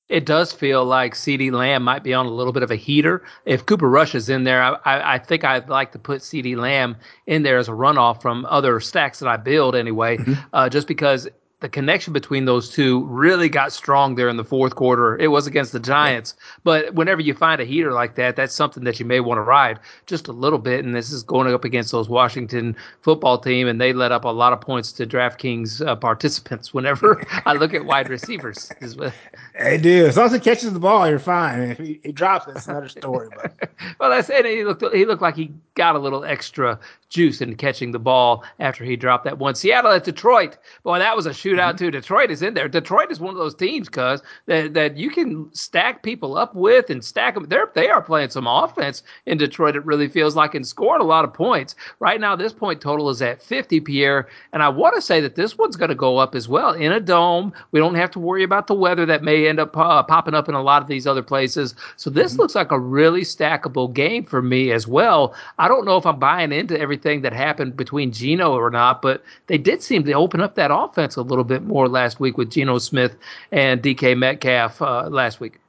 It 0.07 0.25
does 0.25 0.53
feel 0.53 0.85
like 0.85 1.15
CeeDee 1.15 1.51
Lamb 1.51 1.81
might 1.81 2.03
be 2.03 2.13
on 2.13 2.27
a 2.27 2.29
little 2.29 2.53
bit 2.53 2.61
of 2.61 2.69
a 2.69 2.75
heater. 2.75 3.23
If 3.45 3.65
Cooper 3.65 3.89
Rush 3.89 4.13
is 4.13 4.29
in 4.29 4.43
there, 4.43 4.61
I, 4.61 4.77
I, 4.85 5.15
I 5.15 5.17
think 5.17 5.43
I'd 5.43 5.67
like 5.67 5.91
to 5.93 5.99
put 5.99 6.21
CeeDee 6.21 6.55
Lamb 6.55 6.95
in 7.25 7.41
there 7.41 7.57
as 7.57 7.67
a 7.67 7.71
runoff 7.71 8.21
from 8.21 8.45
other 8.45 8.79
stacks 8.79 9.17
that 9.19 9.27
I 9.27 9.37
build 9.37 9.75
anyway, 9.75 10.17
mm-hmm. 10.17 10.33
uh, 10.53 10.69
just 10.69 10.87
because 10.87 11.27
the 11.61 11.69
connection 11.69 12.11
between 12.11 12.45
those 12.45 12.69
two 12.69 13.05
really 13.05 13.47
got 13.47 13.71
strong 13.71 14.15
there 14.15 14.27
in 14.27 14.37
the 14.37 14.43
fourth 14.43 14.75
quarter. 14.75 15.17
It 15.17 15.27
was 15.27 15.47
against 15.47 15.71
the 15.71 15.79
Giants, 15.79 16.35
but 16.63 16.93
whenever 16.93 17.21
you 17.21 17.33
find 17.33 17.61
a 17.61 17.65
heater 17.65 17.93
like 17.93 18.15
that, 18.15 18.35
that's 18.35 18.53
something 18.53 18.83
that 18.83 18.99
you 18.99 19.05
may 19.05 19.21
want 19.21 19.37
to 19.37 19.41
ride 19.41 19.79
just 20.05 20.27
a 20.27 20.33
little 20.33 20.59
bit. 20.59 20.83
And 20.83 20.93
this 20.93 21.11
is 21.11 21.23
going 21.23 21.51
up 21.53 21.63
against 21.63 21.91
those 21.91 22.09
Washington 22.09 22.75
football 23.01 23.37
team, 23.37 23.67
and 23.67 23.79
they 23.79 23.93
let 23.93 24.11
up 24.11 24.25
a 24.25 24.29
lot 24.29 24.51
of 24.51 24.59
points 24.59 24.91
to 24.93 25.07
DraftKings 25.07 25.85
uh, 25.85 25.95
participants. 25.95 26.73
Whenever 26.73 27.23
I 27.45 27.53
look 27.53 27.73
at 27.73 27.85
wide 27.85 28.09
receivers, 28.09 28.69
they 29.59 29.77
do. 29.77 30.07
As 30.07 30.17
long 30.17 30.25
as 30.27 30.33
he 30.33 30.39
catches 30.39 30.73
the 30.73 30.79
ball, 30.79 31.07
you're 31.07 31.19
fine. 31.19 31.61
If 31.61 31.77
he, 31.77 32.01
he 32.03 32.11
drops 32.11 32.47
it, 32.47 32.57
it's 32.57 32.67
another 32.67 32.89
story. 32.89 33.29
But 33.33 33.69
well, 33.99 34.09
that's 34.09 34.29
it. 34.29 34.45
He 34.45 34.65
looked 34.65 34.83
he 34.93 35.05
looked 35.05 35.21
like 35.21 35.35
he 35.35 35.53
got 35.75 35.95
a 35.95 35.99
little 35.99 36.25
extra 36.25 36.79
juice 37.09 37.41
in 37.41 37.55
catching 37.55 37.91
the 37.91 37.99
ball 37.99 38.43
after 38.59 38.83
he 38.83 38.95
dropped 38.95 39.23
that 39.25 39.37
one. 39.37 39.55
Seattle 39.55 39.91
at 39.91 40.03
Detroit, 40.03 40.57
boy, 40.83 40.99
that 40.99 41.15
was 41.15 41.25
a 41.25 41.31
shootout 41.31 41.69
mm-hmm. 41.69 41.77
too. 41.77 41.91
Detroit 41.91 42.31
is 42.31 42.41
in 42.41 42.53
there. 42.53 42.67
Detroit 42.67 43.11
is 43.11 43.19
one 43.19 43.33
of 43.33 43.39
those 43.39 43.55
teams, 43.55 43.89
cuz 43.89 44.21
that 44.47 44.73
that 44.73 44.97
you 44.97 45.09
can 45.09 45.49
stack 45.53 46.03
people 46.03 46.37
up 46.37 46.53
with 46.55 46.89
and 46.89 47.03
stack 47.03 47.35
them. 47.35 47.45
They're 47.47 47.69
they 47.73 47.89
are 47.89 48.01
playing 48.01 48.29
some 48.29 48.47
offense 48.47 49.03
in 49.25 49.37
Detroit. 49.37 49.75
It 49.75 49.85
really 49.85 50.07
feels 50.07 50.35
like 50.35 50.55
and 50.55 50.65
scoring 50.65 51.01
a 51.01 51.05
lot 51.05 51.25
of 51.25 51.33
points. 51.33 51.75
Right 51.99 52.19
now, 52.19 52.35
this 52.35 52.53
point 52.53 52.81
total 52.81 53.09
is 53.09 53.21
at 53.21 53.41
50, 53.41 53.79
Pierre, 53.81 54.27
and 54.53 54.61
I 54.61 54.69
want 54.69 54.95
to 54.95 55.01
say 55.01 55.21
that 55.21 55.35
this 55.35 55.57
one's 55.57 55.75
going 55.75 55.89
to 55.89 55.95
go 55.95 56.17
up 56.17 56.35
as 56.35 56.47
well 56.47 56.73
in 56.73 56.91
a 56.91 56.99
dome. 56.99 57.53
We 57.71 57.79
don't 57.79 57.95
have 57.95 58.11
to 58.11 58.19
worry 58.19 58.43
about 58.43 58.67
the 58.67 58.73
weather 58.73 59.05
that 59.05 59.23
may 59.23 59.47
end 59.47 59.59
up 59.59 59.75
uh, 59.77 60.03
popping 60.03 60.33
up 60.33 60.49
in 60.49 60.55
a 60.55 60.61
lot 60.61 60.81
of 60.81 60.87
these 60.87 61.07
other 61.07 61.23
places. 61.23 61.75
So 61.95 62.09
this 62.09 62.33
mm-hmm. 62.33 62.41
looks 62.41 62.55
like 62.55 62.71
a 62.71 62.79
really 62.79 63.21
stackable 63.21 63.93
game 63.93 64.25
for 64.25 64.41
me 64.41 64.71
as 64.71 64.87
well. 64.87 65.33
I 65.59 65.67
don't 65.67 65.85
know 65.85 65.97
if 65.97 66.05
I'm 66.05 66.19
buying 66.19 66.51
into 66.51 66.79
everything 66.79 67.04
that 67.05 67.33
happened 67.33 67.77
between 67.77 68.11
Geno 68.11 68.53
or 68.53 68.69
not, 68.69 69.01
but 69.01 69.23
they 69.47 69.57
did 69.57 69.81
seem 69.81 70.03
to 70.05 70.13
open 70.13 70.41
up 70.41 70.55
that 70.55 70.71
offense 70.73 71.15
a 71.15 71.21
little 71.21 71.43
bit 71.43 71.63
more 71.63 71.87
last 71.87 72.19
week 72.19 72.37
with 72.37 72.51
Geno 72.51 72.77
Smith 72.79 73.15
and 73.51 73.81
DK 73.81 74.17
Metcalf 74.17 74.81
uh, 74.81 75.07
last 75.09 75.39
week. 75.39 75.59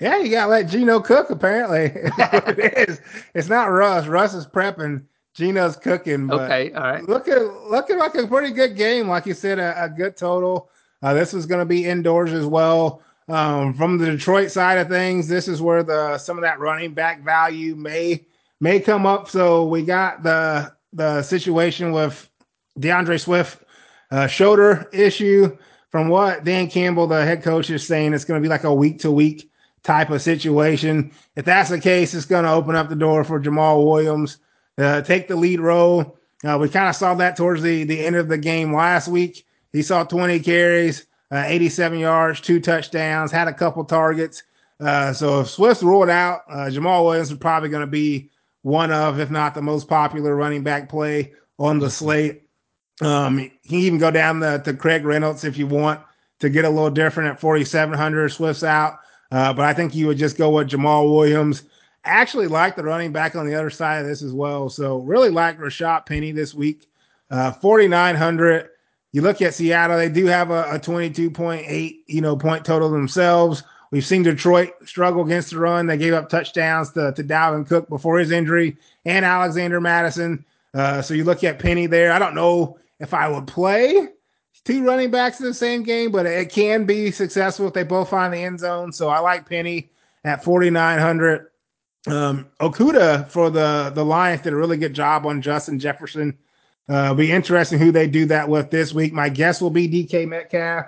Yeah, 0.00 0.18
you 0.18 0.30
gotta 0.30 0.50
let 0.50 0.68
Geno 0.68 1.00
cook. 1.00 1.30
Apparently, 1.30 1.90
it 1.94 2.88
is. 2.88 3.00
It's 3.34 3.48
not 3.48 3.64
Russ. 3.64 4.06
Russ 4.06 4.34
is 4.34 4.46
prepping. 4.46 5.02
Geno's 5.34 5.76
cooking. 5.76 6.32
okay, 6.32 6.72
all 6.72 6.82
right. 6.82 7.08
Look 7.08 7.28
at 7.28 7.42
looking 7.70 7.98
like 7.98 8.14
a 8.14 8.26
pretty 8.26 8.52
good 8.52 8.76
game. 8.76 9.08
Like 9.08 9.26
you 9.26 9.34
said, 9.34 9.58
a, 9.58 9.84
a 9.84 9.88
good 9.88 10.16
total. 10.16 10.70
Uh, 11.02 11.14
this 11.14 11.32
was 11.32 11.46
going 11.46 11.60
to 11.60 11.64
be 11.64 11.84
indoors 11.84 12.32
as 12.32 12.46
well. 12.46 13.02
Um, 13.28 13.74
from 13.74 13.98
the 13.98 14.06
Detroit 14.06 14.50
side 14.50 14.78
of 14.78 14.88
things, 14.88 15.28
this 15.28 15.48
is 15.48 15.60
where 15.60 15.82
the 15.82 16.16
some 16.18 16.38
of 16.38 16.42
that 16.42 16.60
running 16.60 16.94
back 16.94 17.22
value 17.22 17.76
may 17.76 18.24
may 18.60 18.80
come 18.80 19.06
up. 19.06 19.28
So 19.28 19.66
we 19.66 19.82
got 19.82 20.22
the 20.22 20.72
the 20.92 21.22
situation 21.22 21.92
with 21.92 22.28
D'Andre 22.78 23.18
Swift 23.18 23.62
uh, 24.10 24.26
shoulder 24.26 24.88
issue. 24.92 25.56
From 25.90 26.08
what 26.08 26.44
Dan 26.44 26.68
Campbell, 26.68 27.06
the 27.06 27.24
head 27.24 27.42
coach, 27.42 27.70
is 27.70 27.86
saying, 27.86 28.12
it's 28.12 28.26
going 28.26 28.38
to 28.40 28.46
be 28.46 28.50
like 28.50 28.64
a 28.64 28.74
week 28.74 28.98
to 29.00 29.10
week 29.10 29.50
type 29.82 30.10
of 30.10 30.20
situation. 30.20 31.10
If 31.34 31.46
that's 31.46 31.70
the 31.70 31.80
case, 31.80 32.12
it's 32.12 32.26
going 32.26 32.44
to 32.44 32.50
open 32.50 32.76
up 32.76 32.90
the 32.90 32.94
door 32.94 33.24
for 33.24 33.40
Jamaal 33.40 33.90
Williams 33.90 34.36
uh, 34.78 35.02
take 35.02 35.28
the 35.28 35.36
lead 35.36 35.60
role. 35.60 36.18
Uh, 36.44 36.56
we 36.58 36.68
kind 36.68 36.88
of 36.88 36.94
saw 36.94 37.14
that 37.14 37.36
towards 37.36 37.62
the, 37.62 37.84
the 37.84 38.04
end 38.04 38.16
of 38.16 38.28
the 38.28 38.38
game 38.38 38.72
last 38.72 39.08
week. 39.08 39.44
He 39.72 39.82
saw 39.82 40.04
20 40.04 40.40
carries, 40.40 41.06
uh, 41.32 41.44
87 41.46 41.98
yards, 41.98 42.40
two 42.40 42.60
touchdowns, 42.60 43.32
had 43.32 43.48
a 43.48 43.52
couple 43.52 43.84
targets. 43.84 44.44
Uh, 44.80 45.12
so 45.12 45.40
if 45.40 45.48
Swift's 45.48 45.82
ruled 45.82 46.08
out, 46.08 46.42
uh, 46.48 46.68
Jamaal 46.70 47.04
Williams 47.04 47.32
is 47.32 47.38
probably 47.38 47.68
going 47.68 47.82
to 47.82 47.88
be 47.88 48.30
one 48.68 48.92
of, 48.92 49.18
if 49.18 49.30
not 49.30 49.54
the 49.54 49.62
most 49.62 49.88
popular 49.88 50.36
running 50.36 50.62
back 50.62 50.88
play 50.88 51.32
on 51.58 51.78
the 51.78 51.90
slate. 51.90 52.42
Um, 53.00 53.38
he 53.38 53.48
can 53.48 53.78
even 53.78 53.98
go 53.98 54.10
down 54.10 54.40
the, 54.40 54.58
to 54.58 54.74
Craig 54.74 55.04
Reynolds 55.04 55.44
if 55.44 55.56
you 55.56 55.66
want 55.66 56.00
to 56.40 56.50
get 56.50 56.64
a 56.64 56.70
little 56.70 56.90
different 56.90 57.30
at 57.30 57.40
4,700. 57.40 58.28
Swift's 58.28 58.62
out. 58.62 58.98
Uh, 59.30 59.52
but 59.52 59.64
I 59.64 59.74
think 59.74 59.94
you 59.94 60.06
would 60.06 60.18
just 60.18 60.36
go 60.36 60.50
with 60.50 60.68
Jamaal 60.68 61.14
Williams. 61.14 61.64
Actually, 62.04 62.46
like 62.46 62.76
the 62.76 62.82
running 62.82 63.12
back 63.12 63.36
on 63.36 63.46
the 63.46 63.54
other 63.54 63.70
side 63.70 64.00
of 64.00 64.06
this 64.06 64.22
as 64.22 64.32
well. 64.32 64.68
So, 64.68 64.98
really 64.98 65.30
like 65.30 65.58
Rashaad 65.58 66.06
Penny 66.06 66.32
this 66.32 66.54
week. 66.54 66.86
Uh, 67.30 67.52
4,900. 67.52 68.68
You 69.12 69.22
look 69.22 69.42
at 69.42 69.54
Seattle, 69.54 69.96
they 69.96 70.08
do 70.08 70.26
have 70.26 70.50
a, 70.50 70.62
a 70.70 70.78
22.8, 70.78 71.98
you 72.06 72.20
know, 72.20 72.36
point 72.36 72.64
total 72.64 72.90
themselves. 72.90 73.62
We've 73.90 74.04
seen 74.04 74.22
Detroit 74.22 74.74
struggle 74.84 75.24
against 75.24 75.50
the 75.50 75.58
run. 75.58 75.86
They 75.86 75.96
gave 75.96 76.12
up 76.12 76.28
touchdowns 76.28 76.92
to, 76.92 77.12
to 77.12 77.24
Dalvin 77.24 77.66
Cook 77.66 77.88
before 77.88 78.18
his 78.18 78.30
injury 78.30 78.76
and 79.04 79.24
Alexander 79.24 79.80
Mattison. 79.80 80.44
Uh, 80.74 81.00
so 81.00 81.14
you 81.14 81.24
look 81.24 81.42
at 81.44 81.58
Penny 81.58 81.86
there. 81.86 82.12
I 82.12 82.18
don't 82.18 82.34
know 82.34 82.78
if 83.00 83.14
I 83.14 83.28
would 83.28 83.46
play 83.46 84.08
two 84.64 84.84
running 84.84 85.10
backs 85.10 85.40
in 85.40 85.46
the 85.46 85.54
same 85.54 85.82
game, 85.82 86.12
but 86.12 86.26
it 86.26 86.50
can 86.50 86.84
be 86.84 87.10
successful 87.10 87.66
if 87.66 87.72
they 87.72 87.84
both 87.84 88.10
find 88.10 88.32
the 88.32 88.38
end 88.38 88.60
zone. 88.60 88.92
So 88.92 89.08
I 89.08 89.18
like 89.20 89.48
Penny 89.48 89.90
at 90.24 90.44
4,900. 90.44 91.46
Um, 92.06 92.46
Okudah 92.60 93.30
for 93.30 93.50
the 93.50 93.90
the 93.94 94.04
Lions 94.04 94.42
did 94.42 94.52
a 94.52 94.56
really 94.56 94.76
good 94.76 94.94
job 94.94 95.26
on 95.26 95.42
Justin 95.42 95.78
Jefferson. 95.78 96.38
Uh, 96.88 97.12
be 97.12 97.30
interesting 97.30 97.78
who 97.78 97.92
they 97.92 98.06
do 98.06 98.24
that 98.26 98.48
with 98.48 98.70
this 98.70 98.94
week. 98.94 99.12
My 99.12 99.28
guess 99.28 99.60
will 99.60 99.70
be 99.70 99.88
DK 99.88 100.26
Metcalf. 100.28 100.86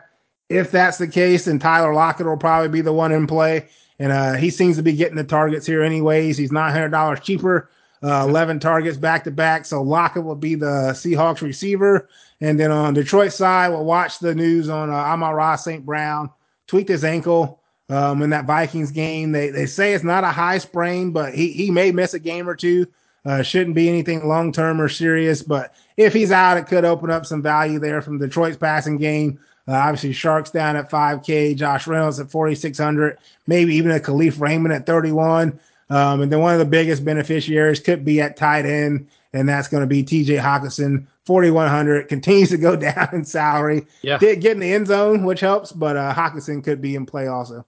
If 0.50 0.70
that's 0.70 0.98
the 0.98 1.08
case, 1.08 1.46
then 1.46 1.58
Tyler 1.58 1.94
Lockett 1.94 2.26
will 2.26 2.36
probably 2.36 2.68
be 2.68 2.82
the 2.82 2.92
one 2.92 3.12
in 3.12 3.26
play. 3.26 3.68
And 3.98 4.12
uh, 4.12 4.34
he 4.34 4.50
seems 4.50 4.76
to 4.76 4.82
be 4.82 4.92
getting 4.92 5.16
the 5.16 5.24
targets 5.24 5.66
here 5.66 5.82
anyways. 5.82 6.36
He's 6.36 6.50
$900 6.50 7.22
cheaper, 7.22 7.70
uh, 8.02 8.26
11 8.28 8.60
targets 8.60 8.96
back 8.96 9.24
to 9.24 9.30
back. 9.30 9.64
So 9.64 9.82
Lockett 9.82 10.24
will 10.24 10.34
be 10.34 10.54
the 10.54 10.92
Seahawks 10.92 11.40
receiver. 11.40 12.08
And 12.40 12.58
then 12.58 12.70
on 12.70 12.94
Detroit 12.94 13.32
side, 13.32 13.68
we'll 13.68 13.84
watch 13.84 14.18
the 14.18 14.34
news 14.34 14.68
on 14.68 14.90
uh, 14.90 14.94
Amon-Ra 14.94 15.56
St. 15.56 15.86
Brown 15.86 16.30
tweaked 16.70 16.88
his 16.88 17.04
ankle 17.04 17.60
um, 17.88 18.22
in 18.22 18.30
that 18.30 18.46
Vikings 18.46 18.92
game. 18.92 19.32
They 19.32 19.50
they 19.50 19.66
say 19.66 19.92
it's 19.92 20.04
not 20.04 20.22
a 20.22 20.28
high 20.28 20.58
sprain, 20.58 21.10
but 21.10 21.34
he 21.34 21.52
he 21.52 21.70
may 21.70 21.90
miss 21.90 22.14
a 22.14 22.20
game 22.20 22.48
or 22.48 22.54
two. 22.54 22.86
Uh, 23.26 23.42
shouldn't 23.42 23.74
be 23.74 23.88
anything 23.88 24.26
long 24.26 24.52
term 24.52 24.80
or 24.80 24.88
serious, 24.88 25.42
but 25.42 25.74
if 25.98 26.14
he's 26.14 26.32
out, 26.32 26.56
it 26.56 26.66
could 26.66 26.86
open 26.86 27.10
up 27.10 27.26
some 27.26 27.42
value 27.42 27.78
there 27.78 28.00
from 28.00 28.18
Detroit's 28.18 28.56
passing 28.56 28.96
game. 28.96 29.38
Uh, 29.68 29.72
obviously, 29.72 30.12
Chark's 30.12 30.50
down 30.50 30.76
at 30.76 30.90
5K, 30.90 31.56
Josh 31.56 31.86
Reynolds 31.86 32.18
at 32.18 32.30
4,600, 32.30 33.18
maybe 33.46 33.74
even 33.74 33.90
a 33.90 34.00
Kalif 34.00 34.40
Raymond 34.40 34.72
at 34.74 34.86
31. 34.86 35.58
Um, 35.90 36.22
and 36.22 36.32
then 36.32 36.40
one 36.40 36.52
of 36.52 36.58
the 36.58 36.64
biggest 36.64 37.04
beneficiaries 37.04 37.80
could 37.80 38.04
be 38.04 38.20
at 38.20 38.36
tight 38.36 38.64
end, 38.64 39.08
and 39.32 39.48
that's 39.48 39.68
going 39.68 39.82
to 39.82 39.86
be 39.86 40.04
TJ 40.04 40.40
Hockenson, 40.40 41.06
4,100. 41.26 42.08
Continues 42.08 42.50
to 42.50 42.56
go 42.56 42.76
down 42.76 43.08
in 43.12 43.24
salary. 43.24 43.86
Yeah. 44.02 44.18
Did 44.18 44.40
get 44.40 44.52
in 44.52 44.60
the 44.60 44.72
end 44.72 44.86
zone, 44.86 45.24
which 45.24 45.40
helps, 45.40 45.72
but 45.72 45.96
uh, 45.96 46.14
Hockenson 46.14 46.62
could 46.62 46.80
be 46.80 46.94
in 46.94 47.06
play 47.06 47.26
also. 47.26 47.66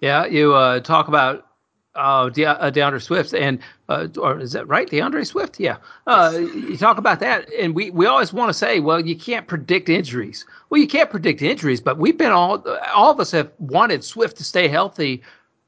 Yeah, 0.00 0.26
you 0.26 0.54
uh, 0.54 0.80
talk 0.80 1.08
about 1.08 1.46
uh, 1.94 2.28
De- 2.30 2.46
uh, 2.46 2.70
D'Andre 2.70 3.00
Swift 3.00 3.34
and 3.34 3.58
uh, 3.88 4.06
or 4.18 4.38
is 4.38 4.52
that 4.52 4.68
right, 4.68 4.88
D'Andre 4.88 5.24
Swift? 5.24 5.58
Yeah, 5.58 5.78
uh, 6.06 6.32
you 6.36 6.76
talk 6.76 6.98
about 6.98 7.20
that, 7.20 7.52
and 7.54 7.74
we 7.74 7.90
we 7.90 8.06
always 8.06 8.32
want 8.32 8.48
to 8.50 8.54
say, 8.54 8.80
well, 8.80 9.00
you 9.00 9.16
can't 9.16 9.46
predict 9.46 9.88
injuries. 9.88 10.44
Well, 10.70 10.80
you 10.80 10.88
can't 10.88 11.10
predict 11.10 11.42
injuries, 11.42 11.80
but 11.80 11.98
we've 11.98 12.18
been 12.18 12.32
all 12.32 12.64
all 12.94 13.10
of 13.10 13.20
us 13.20 13.30
have 13.30 13.50
wanted 13.58 14.04
Swift 14.04 14.36
to 14.38 14.44
stay 14.44 14.68
healthy 14.68 15.22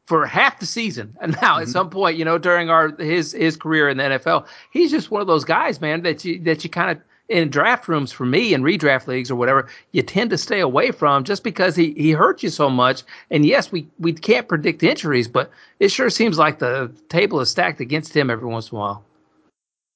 for 0.07 0.27
half 0.27 0.59
the 0.59 0.67
season, 0.67 1.17
and 1.21 1.33
now 1.41 1.55
mm-hmm. 1.55 1.63
at 1.63 1.69
some 1.69 1.91
point, 1.91 2.17
you 2.17 2.25
know, 2.25 2.39
during 2.39 2.71
our 2.71 2.95
his 2.97 3.33
his 3.33 3.57
career 3.57 3.89
in 3.89 3.97
the 3.97 4.05
NFL, 4.05 4.47
he's 4.71 4.91
just 4.91 5.11
one 5.11 5.21
of 5.21 5.27
those 5.27 5.45
guys, 5.45 5.81
man, 5.81 6.03
that 6.03 6.25
you 6.25 6.39
that 6.41 6.65
you 6.65 6.71
kind 6.71 6.91
of 6.91 7.03
in 7.31 7.49
draft 7.49 7.89
rooms 7.89 8.11
for 8.11 8.27
me 8.27 8.53
in 8.53 8.63
redraft 8.63 9.07
leagues 9.07 9.31
or 9.31 9.37
whatever, 9.37 9.69
you 9.93 10.03
tend 10.03 10.31
to 10.31 10.37
stay 10.37 10.59
away 10.61 10.91
from 10.91 11.23
just 11.23 11.45
because 11.45 11.77
he, 11.77 11.93
he 11.93 12.11
hurt 12.11 12.43
you 12.43 12.51
so 12.51 12.69
much. 12.69 13.05
And 13.31 13.47
yes, 13.47 13.71
we, 13.71 13.89
we 14.01 14.13
can't 14.13 14.49
predict 14.49 14.83
injuries, 14.83 15.29
but 15.29 15.49
it 15.79 15.91
sure 15.91 16.11
seems 16.11 16.39
like 16.39 16.59
the 16.59 16.93
table 17.09 17.41
is 17.41 17.49
stacked 17.49 17.81
against 17.81 18.15
him 18.15 18.31
every 18.31 18.49
once 18.49 18.71
in 18.73 18.77
a 18.77 18.81
while. 18.81 19.05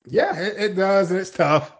Yeah, 0.07 0.38
it, 0.38 0.55
it 0.57 0.77
does. 0.77 1.11
And 1.11 1.19
it's 1.19 1.31
tough. 1.31 1.73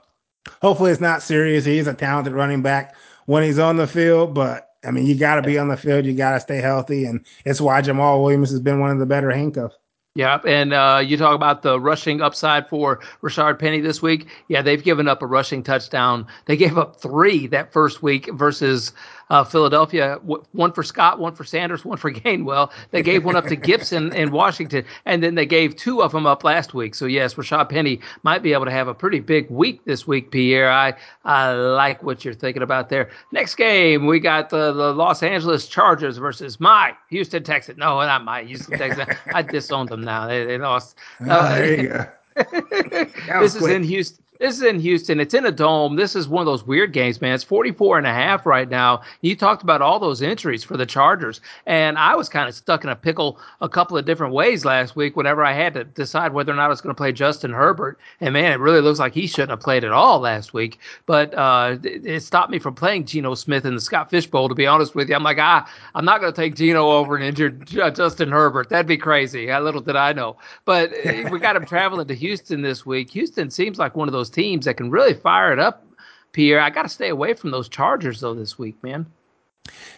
Hopefully 0.61 0.91
it's 0.91 1.01
not 1.01 1.23
serious. 1.23 1.65
He's 1.65 1.87
a 1.87 1.95
talented 1.95 2.33
running 2.33 2.61
back 2.61 2.97
when 3.27 3.43
he's 3.43 3.59
on 3.59 3.77
the 3.77 3.87
field, 3.87 4.35
but 4.35 4.71
I 4.85 4.91
mean, 4.91 5.07
you 5.07 5.15
got 5.15 5.37
to 5.37 5.43
be 5.43 5.59
on 5.59 5.69
the 5.69 5.77
field. 5.77 6.05
You 6.05 6.15
got 6.15 6.33
to 6.33 6.41
stay 6.41 6.59
healthy. 6.59 7.07
And 7.07 7.25
it's 7.45 7.61
why 7.61 7.81
Jamaal 7.81 8.23
Williams 8.23 8.51
has 8.51 8.61
been 8.61 8.81
one 8.81 8.91
of 8.91 8.99
the 8.99 9.07
better 9.07 9.31
handcuffs. 9.31 9.77
Yeah, 10.17 10.39
and 10.47 10.73
uh, 10.73 11.03
you 11.05 11.17
talk 11.17 11.35
about 11.35 11.63
the 11.63 11.81
rushing 11.81 12.23
upside 12.23 12.69
for 12.69 13.01
Rashaad 13.21 13.59
Penny 13.59 13.81
this 13.81 14.01
week. 14.01 14.29
Yeah, 14.47 14.63
they've 14.63 14.83
given 14.83 15.09
up 15.09 15.23
a 15.23 15.27
rushing 15.27 15.65
touchdown. 15.65 16.29
They 16.47 16.57
gave 16.57 16.79
up 16.79 17.01
three 17.01 17.49
that 17.49 17.73
first 17.73 18.01
week 18.01 18.33
versus 18.33 18.93
uh, 19.31 19.45
Philadelphia, 19.45 20.19
one 20.53 20.73
for 20.73 20.83
Scott, 20.83 21.19
one 21.19 21.35
for 21.35 21.45
Sanders, 21.45 21.85
one 21.85 21.99
for 21.99 22.13
Gainwell. 22.13 22.71
They 22.91 23.03
gave 23.03 23.25
one 23.25 23.37
up 23.37 23.47
to 23.47 23.57
Gibson 23.57 24.13
in 24.13 24.31
Washington, 24.31 24.85
and 25.07 25.23
then 25.23 25.35
they 25.35 25.47
gave 25.47 25.77
two 25.77 26.03
of 26.03 26.13
them 26.13 26.27
up 26.27 26.45
last 26.45 26.75
week. 26.75 26.95
So 26.95 27.07
yes, 27.07 27.35
Rashaad 27.35 27.69
Penny 27.69 28.01
might 28.23 28.43
be 28.43 28.53
able 28.53 28.65
to 28.65 28.71
have 28.71 28.89
a 28.89 28.95
pretty 28.95 29.21
big 29.21 29.49
week 29.51 29.85
this 29.85 30.07
week, 30.07 30.31
Pierre. 30.31 30.71
I 30.71 30.95
I 31.25 31.53
like 31.53 32.03
what 32.03 32.25
you're 32.25 32.35
thinking 32.35 32.63
about 32.63 32.89
there. 32.89 33.11
Next 33.33 33.55
game, 33.55 34.07
we 34.07 34.21
got 34.21 34.51
the, 34.51 34.73
the 34.73 34.93
Los 34.93 35.23
Angeles 35.23 35.69
Chargers 35.69 36.19
versus 36.19 36.61
my 36.61 36.95
Houston 37.11 37.43
Texans. 37.43 37.79
No, 37.79 38.01
not 38.01 38.25
my 38.25 38.43
Houston 38.43 38.79
Texans. 38.79 39.09
I 39.33 39.43
disowned 39.43 39.89
them 39.89 40.03
now. 40.03 40.27
They, 40.27 40.45
they 40.45 40.59
lost. 40.59 40.97
Uh, 41.29 41.55
there 41.59 41.83
you 41.83 41.89
go. 41.89 42.07
this 43.41 43.55
is 43.55 43.67
in 43.67 43.85
Houston. 43.85 44.24
This 44.41 44.57
is 44.57 44.63
in 44.63 44.81
Houston. 44.81 45.21
It's 45.21 45.33
in 45.33 45.47
a 45.47 45.53
dome. 45.53 45.95
This 45.95 46.17
is 46.17 46.27
one 46.27 46.41
of 46.41 46.47
those 46.47 46.67
weird 46.67 46.93
games, 46.93 47.21
man. 47.21 47.35
It's 47.35 47.45
44 47.45 47.99
and 47.99 48.07
a 48.07 48.13
half 48.13 48.45
right 48.45 48.69
now. 48.69 49.03
You 49.21 49.37
talked 49.37 49.63
about 49.63 49.81
all 49.81 50.01
those 50.01 50.23
injuries 50.23 50.65
for 50.65 50.77
the 50.77 50.85
Chargers. 50.85 51.41
And 51.67 51.97
I 51.97 52.17
was 52.17 52.29
kind 52.29 52.49
of 52.49 52.55
stuck 52.57 52.83
in 52.83 52.91
a 52.91 52.97
pickle 52.97 53.39
a 53.61 53.69
couple 53.69 53.97
of 53.97 54.07
different 54.07 54.35
ways 54.35 54.65
last 54.65 54.97
week 54.97 55.17
whenever 55.17 55.45
I 55.45 55.53
had 55.53 55.73
to 55.75 55.85
decide 55.85 56.33
whether 56.33 56.53
or 56.53 56.57
not 56.57 56.65
I 56.65 56.69
was 56.69 56.81
going 56.81 56.93
to 56.93 56.99
play 56.99 57.13
Justin 57.13 57.53
Herbert. 57.53 57.97
And 58.21 58.33
man, 58.33 58.51
it 58.51 58.59
really 58.59 58.81
looks 58.81 58.99
like 58.99 59.15
he 59.15 59.29
shouldn't 59.29 59.51
have 59.51 59.61
played 59.61 59.85
at 59.85 59.93
all 59.93 60.19
last 60.19 60.53
week. 60.53 60.81
But 61.07 61.33
uh, 61.35 61.77
it, 61.85 62.25
stopped 62.25 62.51
me 62.51 62.59
from 62.59 62.75
playing 62.75 63.05
Geno 63.07 63.35
Smith 63.37 63.65
in 63.65 63.77
the 63.77 63.81
Scott 63.81 64.11
Fish 64.11 64.27
Bowl, 64.27 64.49
to 64.49 64.55
be 64.57 64.67
honest 64.67 64.97
with 64.97 65.09
you. 65.09 65.15
I'm 65.15 65.23
like, 65.23 65.39
ah, 65.39 65.71
I'm 65.95 66.05
not 66.05 66.21
going 66.21 66.33
to 66.33 66.37
take 66.37 66.57
Geno 66.57 66.89
over 66.89 67.15
an 67.17 67.23
injured 67.23 67.67
Justin 67.69 68.33
Herbert. 68.33 68.69
That'd 68.69 68.89
be 68.89 68.97
crazy. 68.97 69.47
How 69.47 69.61
little 69.61 69.81
did 69.81 69.95
I 69.95 70.13
know. 70.13 70.39
But 70.65 70.93
uh, 71.07 71.29
we 71.31 71.39
got 71.39 71.55
him 71.55 71.65
traveling 71.65 72.09
to 72.09 72.15
Houston 72.17 72.63
this 72.63 72.85
week. 72.85 73.11
Houston 73.11 73.49
seems 73.49 73.79
like 73.79 73.95
one 73.95 74.09
of 74.09 74.13
those 74.13 74.24
those 74.25 74.31
teams 74.31 74.65
that 74.65 74.79
can 74.79 74.91
really 74.91 75.13
fire 75.13 75.53
it 75.53 75.59
up. 75.59 75.87
Pierre, 76.33 76.61
I 76.61 76.71
got 76.71 76.83
to 76.83 76.89
stay 76.89 77.11
away 77.11 77.35
from 77.35 77.51
those 77.51 77.69
Chargers 77.69 78.21
though 78.21 78.35
this 78.35 78.59
week, 78.59 78.83
man. 78.83 79.07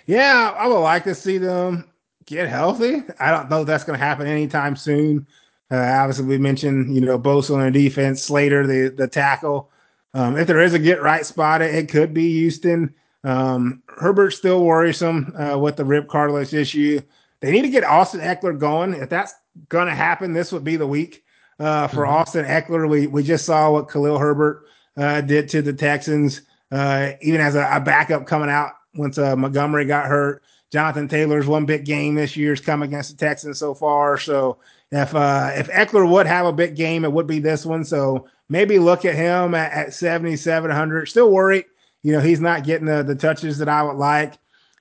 Yeah, 0.07 0.53
I 0.57 0.67
would 0.67 0.81
like 0.81 1.05
to 1.05 1.15
see 1.15 1.39
them 1.39 1.89
get 2.27 2.49
healthy. 2.49 3.05
I 3.21 3.31
don't 3.31 3.49
know 3.49 3.63
that's 3.65 3.85
going 3.85 3.99
to 3.99 4.05
happen 4.05 4.27
anytime 4.27 4.77
soon. 4.77 5.27
Uh, 5.71 5.77
obviously, 5.77 6.27
we 6.27 6.39
mentioned 6.39 6.95
you 6.95 7.01
know 7.01 7.19
Bosa 7.19 7.55
on 7.55 7.61
the 7.61 7.71
defense, 7.71 8.23
Slater 8.23 8.67
the 8.67 8.89
the 8.89 9.09
tackle. 9.09 9.71
Um, 10.15 10.37
if 10.37 10.47
there 10.47 10.61
is 10.61 10.75
a 10.75 10.79
get 10.79 11.03
right 11.03 11.25
spot, 11.25 11.63
it 11.63 11.89
could 11.89 12.13
be 12.13 12.33
Houston. 12.33 12.95
Um, 13.25 13.83
Herbert's 13.89 14.37
still 14.37 14.65
worrisome 14.65 15.35
uh, 15.37 15.59
with 15.59 15.77
the 15.77 15.85
rib 15.85 16.09
cartilage 16.09 16.55
issue. 16.55 17.01
They 17.41 17.51
need 17.51 17.63
to 17.63 17.69
get 17.69 17.85
Austin 17.85 18.21
Ekeler 18.21 18.59
going. 18.59 18.95
If 18.95 19.09
that's 19.09 19.35
going 19.69 19.89
to 19.89 19.95
happen, 19.95 20.33
this 20.33 20.53
would 20.53 20.65
be 20.65 20.77
the 20.77 20.87
week 20.87 21.26
uh, 21.59 21.89
for 21.89 22.03
mm-hmm. 22.05 22.15
Austin 22.15 22.45
Ekeler. 22.45 22.89
We 22.89 23.07
we 23.07 23.23
just 23.23 23.45
saw 23.45 23.71
what 23.71 23.91
Khalil 23.91 24.19
Herbert 24.19 24.65
uh, 24.97 25.21
did 25.21 25.49
to 25.51 25.63
the 25.63 25.73
Texans, 25.73 26.43
uh, 26.71 27.13
even 27.21 27.41
as 27.41 27.55
a, 27.55 27.69
a, 27.73 27.81
backup 27.81 28.27
coming 28.27 28.51
out 28.51 28.73
once 28.95 29.19
uh, 29.19 29.37
Montgomery 29.37 29.85
got 29.85 30.07
hurt. 30.07 30.43
Jonathan 30.73 31.09
Taylor's 31.09 31.47
one 31.47 31.65
big 31.65 31.85
game 31.85 32.15
this 32.15 32.37
year 32.37 32.51
has 32.51 32.61
come 32.61 32.83
against 32.83 33.11
the 33.11 33.17
Texans 33.17 33.59
so 33.59 33.73
far. 33.75 34.19
So 34.19 34.59
if 34.91 35.15
uh, 35.15 35.51
if 35.55 35.69
Ekeler 35.71 36.11
would 36.11 36.27
have 36.27 36.47
a 36.47 36.53
big 36.53 36.77
game, 36.77 37.05
it 37.05 37.13
would 37.13 37.27
be 37.27 37.39
this 37.39 37.65
one. 37.65 37.85
So 37.85 38.29
maybe 38.49 38.79
look 38.79 39.05
at 39.05 39.15
him 39.15 39.55
at, 39.55 39.73
at 39.73 39.95
7,700. 39.95 41.07
Still 41.07 41.31
worried, 41.31 41.67
you 42.03 42.13
know, 42.13 42.21
he's 42.21 42.41
not 42.41 42.65
getting 42.65 42.87
the, 42.87 43.03
the 43.03 43.15
touches 43.15 43.59
that 43.59 43.69
I 43.69 43.83
would 43.83 43.97
like. 43.97 44.35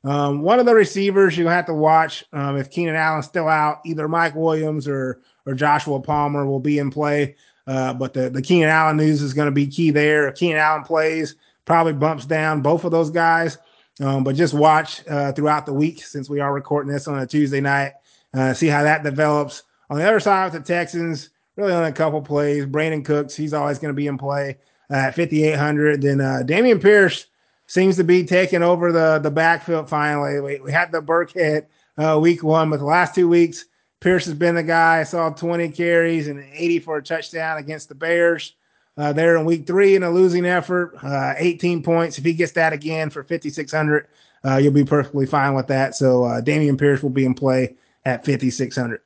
Um, 0.06 0.42
one 0.42 0.60
of 0.60 0.68
the 0.68 0.76
receivers 0.76 1.38
you 1.38 1.48
have 1.48 1.66
to 1.66 1.74
watch 1.74 2.24
um, 2.32 2.58
if 2.58 2.70
Keenan 2.70 2.96
Allen's 2.96 3.26
still 3.26 3.48
out, 3.48 3.80
either 3.86 4.08
Mike 4.08 4.36
Williams 4.36 4.88
or 4.88 5.20
or 5.46 5.54
Joshua 5.54 6.00
Palmer 6.00 6.46
will 6.46 6.60
be 6.60 6.80
in 6.80 6.92
play. 6.92 7.36
Uh, 7.68 7.94
but 7.94 8.14
the, 8.14 8.30
the 8.30 8.42
Keenan 8.42 8.70
Allen 8.70 8.98
news 8.98 9.22
is 9.22 9.34
going 9.34 9.48
to 9.48 9.52
be 9.52 9.68
key 9.68 9.90
there. 9.90 10.32
Keenan 10.32 10.58
Allen 10.58 10.84
plays, 10.84 11.36
probably 11.66 11.94
bumps 11.94 12.26
down 12.26 12.62
both 12.62 12.84
of 12.84 12.92
those 12.92 13.10
guys. 13.10 13.58
Um, 14.02 14.24
but 14.24 14.36
just 14.36 14.54
watch 14.54 15.08
uh, 15.08 15.32
throughout 15.32 15.66
the 15.66 15.74
week 15.74 16.04
since 16.04 16.30
we 16.30 16.40
are 16.40 16.54
recording 16.54 16.92
this 16.92 17.08
on 17.08 17.20
a 17.20 17.26
Tuesday 17.26 17.62
night, 17.62 17.94
uh, 18.34 18.54
see 18.54 18.68
how 18.68 18.84
that 18.84 19.04
develops. 19.04 19.64
On 19.90 19.98
the 19.98 20.08
other 20.08 20.20
side 20.20 20.52
with 20.52 20.66
the 20.66 20.74
Texans, 20.74 21.30
really 21.56 21.72
only 21.72 21.90
a 21.90 21.94
couple 21.94 22.22
plays. 22.22 22.66
Brandin 22.66 23.06
Cooks, 23.06 23.36
he's 23.36 23.54
always 23.54 23.80
going 23.80 23.94
to 23.94 23.96
be 23.96 24.08
in 24.08 24.18
play 24.18 24.58
at 24.90 25.16
5,800. 25.16 26.02
Then 26.02 26.22
uh, 26.22 26.42
Dameon 26.44 26.82
Pierce 26.82 27.28
seems 27.68 27.96
to 27.98 28.04
be 28.04 28.24
taking 28.24 28.64
over 28.64 28.92
the, 28.92 29.20
the 29.20 29.32
backfield 29.32 29.90
finally. 29.90 30.40
We, 30.40 30.60
we 30.60 30.72
had 30.72 30.92
the 30.92 31.02
Burkhead 31.02 31.66
uh, 31.98 32.20
week 32.20 32.44
one, 32.44 32.70
but 32.70 32.78
the 32.78 32.86
last 32.86 33.16
two 33.16 33.28
weeks, 33.28 33.66
Pierce 34.00 34.26
has 34.26 34.36
been 34.36 34.56
the 34.56 34.64
guy. 34.64 35.00
I 35.00 35.04
saw 35.04 35.30
20 35.30 35.70
carries 35.70 36.28
and 36.28 36.44
80 36.54 36.80
for 36.80 36.98
a 36.98 37.04
touchdown 37.04 37.58
against 37.58 37.90
the 37.90 37.96
Bears. 37.96 38.54
Uh, 38.98 39.12
there 39.12 39.36
in 39.36 39.46
week 39.46 39.68
three 39.68 39.96
in 39.96 40.04
a 40.04 40.10
losing 40.10 40.46
effort, 40.46 40.96
uh, 41.04 41.34
18 41.38 41.84
points. 41.84 42.18
If 42.18 42.24
he 42.24 42.34
gets 42.34 42.54
that 42.54 42.72
again 42.72 43.10
for 43.10 43.24
5,600, 43.24 44.08
uh, 44.46 44.58
you'll 44.58 44.72
be 44.72 44.86
perfectly 44.86 45.26
fine 45.26 45.54
with 45.54 45.68
that. 45.68 45.96
So 45.96 46.24
uh, 46.24 46.42
Dameon 46.42 46.78
Pierce 46.78 47.04
will 47.04 47.10
be 47.10 47.26
in 47.26 47.34
play 47.34 47.76
at 48.06 48.26
5,600. 48.26 49.02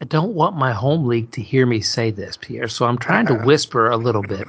I 0.00 0.04
don't 0.04 0.34
want 0.34 0.56
my 0.56 0.72
home 0.72 1.06
league 1.06 1.30
to 1.32 1.40
hear 1.40 1.64
me 1.64 1.80
say 1.80 2.10
this, 2.10 2.36
Pierre, 2.36 2.68
so 2.68 2.86
I'm 2.86 2.98
trying 2.98 3.26
to 3.26 3.34
whisper 3.44 3.88
a 3.88 3.96
little 3.96 4.22
bit. 4.22 4.46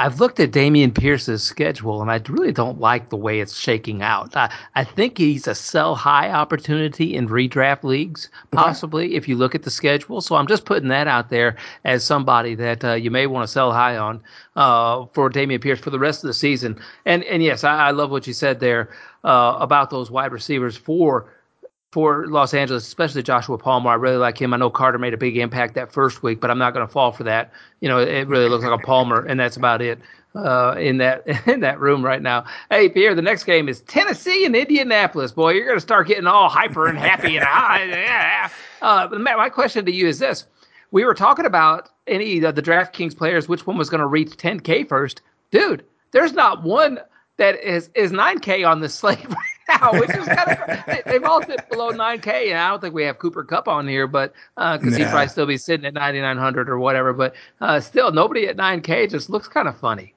I've 0.00 0.18
looked 0.18 0.40
at 0.40 0.50
Dameon 0.50 0.94
Pierce's 0.94 1.42
schedule, 1.42 2.00
and 2.00 2.10
I 2.10 2.22
really 2.30 2.52
don't 2.52 2.80
like 2.80 3.10
the 3.10 3.18
way 3.18 3.40
it's 3.40 3.58
shaking 3.58 4.00
out. 4.00 4.34
I, 4.34 4.50
I 4.74 4.82
think 4.82 5.18
he's 5.18 5.46
a 5.46 5.54
sell 5.54 5.94
high 5.94 6.30
opportunity 6.30 7.14
in 7.14 7.28
redraft 7.28 7.84
leagues, 7.84 8.30
possibly, 8.50 9.08
okay. 9.08 9.14
if 9.14 9.28
you 9.28 9.36
look 9.36 9.54
at 9.54 9.64
the 9.64 9.70
schedule. 9.70 10.22
So 10.22 10.36
I'm 10.36 10.46
just 10.46 10.64
putting 10.64 10.88
that 10.88 11.06
out 11.06 11.28
there 11.28 11.54
as 11.84 12.02
somebody 12.02 12.54
that 12.54 12.82
uh, 12.82 12.94
you 12.94 13.10
may 13.10 13.26
want 13.26 13.46
to 13.46 13.52
sell 13.52 13.72
high 13.72 13.98
on 13.98 14.22
uh, 14.56 15.04
for 15.12 15.28
Dameon 15.28 15.60
Pierce 15.60 15.80
for 15.80 15.90
the 15.90 15.98
rest 15.98 16.24
of 16.24 16.28
the 16.28 16.34
season. 16.34 16.80
And 17.04 17.22
and 17.24 17.42
yes, 17.42 17.62
I, 17.62 17.88
I 17.88 17.90
love 17.90 18.10
what 18.10 18.26
you 18.26 18.32
said 18.32 18.60
there 18.60 18.88
uh, 19.24 19.58
about 19.60 19.90
those 19.90 20.10
wide 20.10 20.32
receivers 20.32 20.78
for 20.78 21.30
for 21.92 22.26
Los 22.28 22.54
Angeles, 22.54 22.86
especially 22.86 23.22
Joshua 23.22 23.58
Palmer. 23.58 23.90
I 23.90 23.94
really 23.94 24.16
like 24.16 24.40
him. 24.40 24.54
I 24.54 24.56
know 24.56 24.70
Carter 24.70 24.98
made 24.98 25.12
a 25.14 25.16
big 25.16 25.36
impact 25.36 25.74
that 25.74 25.92
first 25.92 26.22
week, 26.22 26.40
but 26.40 26.50
I'm 26.50 26.58
not 26.58 26.72
going 26.72 26.86
to 26.86 26.92
fall 26.92 27.12
for 27.12 27.24
that. 27.24 27.52
You 27.80 27.88
know, 27.88 27.98
it 27.98 28.28
really 28.28 28.48
looks 28.48 28.64
like 28.64 28.78
a 28.78 28.86
Palmer, 28.86 29.24
and 29.24 29.40
that's 29.40 29.56
about 29.56 29.82
it 29.82 29.98
uh, 30.34 30.74
in 30.78 30.98
that 30.98 31.26
in 31.46 31.60
that 31.60 31.80
room 31.80 32.04
right 32.04 32.22
now. 32.22 32.44
Hey, 32.70 32.88
Pierre, 32.88 33.14
the 33.14 33.22
next 33.22 33.44
game 33.44 33.68
is 33.68 33.80
Tennessee 33.82 34.44
and 34.44 34.54
Indianapolis. 34.54 35.32
Boy, 35.32 35.52
you're 35.52 35.66
going 35.66 35.76
to 35.76 35.80
start 35.80 36.06
getting 36.06 36.26
all 36.26 36.48
hyper 36.48 36.86
and 36.86 36.98
happy 36.98 37.36
and 37.36 37.46
high. 37.46 37.84
Yeah. 37.90 38.48
Uh, 38.82 39.08
Matt, 39.12 39.36
my 39.36 39.48
question 39.48 39.84
to 39.84 39.92
you 39.92 40.06
is 40.06 40.18
this: 40.18 40.44
We 40.90 41.04
were 41.04 41.14
talking 41.14 41.44
about 41.44 41.90
any 42.06 42.42
of 42.42 42.54
the 42.54 42.62
DraftKings 42.62 43.16
players, 43.16 43.48
which 43.48 43.66
one 43.66 43.76
was 43.76 43.90
going 43.90 44.00
to 44.00 44.06
reach 44.06 44.30
10K 44.30 44.88
first, 44.88 45.22
dude. 45.50 45.84
There's 46.12 46.32
not 46.32 46.62
one 46.62 46.98
that 47.36 47.62
is 47.62 47.90
is 47.94 48.12
9K 48.12 48.68
on 48.68 48.80
the 48.80 48.88
slate 49.00 49.26
now, 49.70 49.92
which 49.92 50.10
is 50.10 50.26
kind 50.26 50.50
of 50.50 51.04
they, 51.06 51.12
have 51.12 51.24
all 51.24 51.40
dipped 51.40 51.70
below 51.70 51.92
9K, 51.92 52.50
and 52.50 52.58
I 52.58 52.70
don't 52.70 52.80
think 52.80 52.94
we 52.94 53.04
have 53.04 53.18
Cooper 53.18 53.44
Kupp 53.44 53.68
on 53.68 53.86
here, 53.86 54.06
but 54.06 54.32
because 54.56 54.82
uh, 54.82 54.90
nah. 54.90 54.96
he'd 54.96 55.08
probably 55.08 55.28
still 55.28 55.46
be 55.46 55.56
sitting 55.56 55.86
at 55.86 55.94
9,900 55.94 56.68
or 56.68 56.78
whatever. 56.78 57.12
But 57.12 57.34
uh, 57.60 57.80
still, 57.80 58.12
nobody 58.12 58.46
at 58.46 58.56
9K 58.56 59.10
just 59.10 59.30
looks 59.30 59.48
kind 59.48 59.68
of 59.68 59.78
funny. 59.78 60.14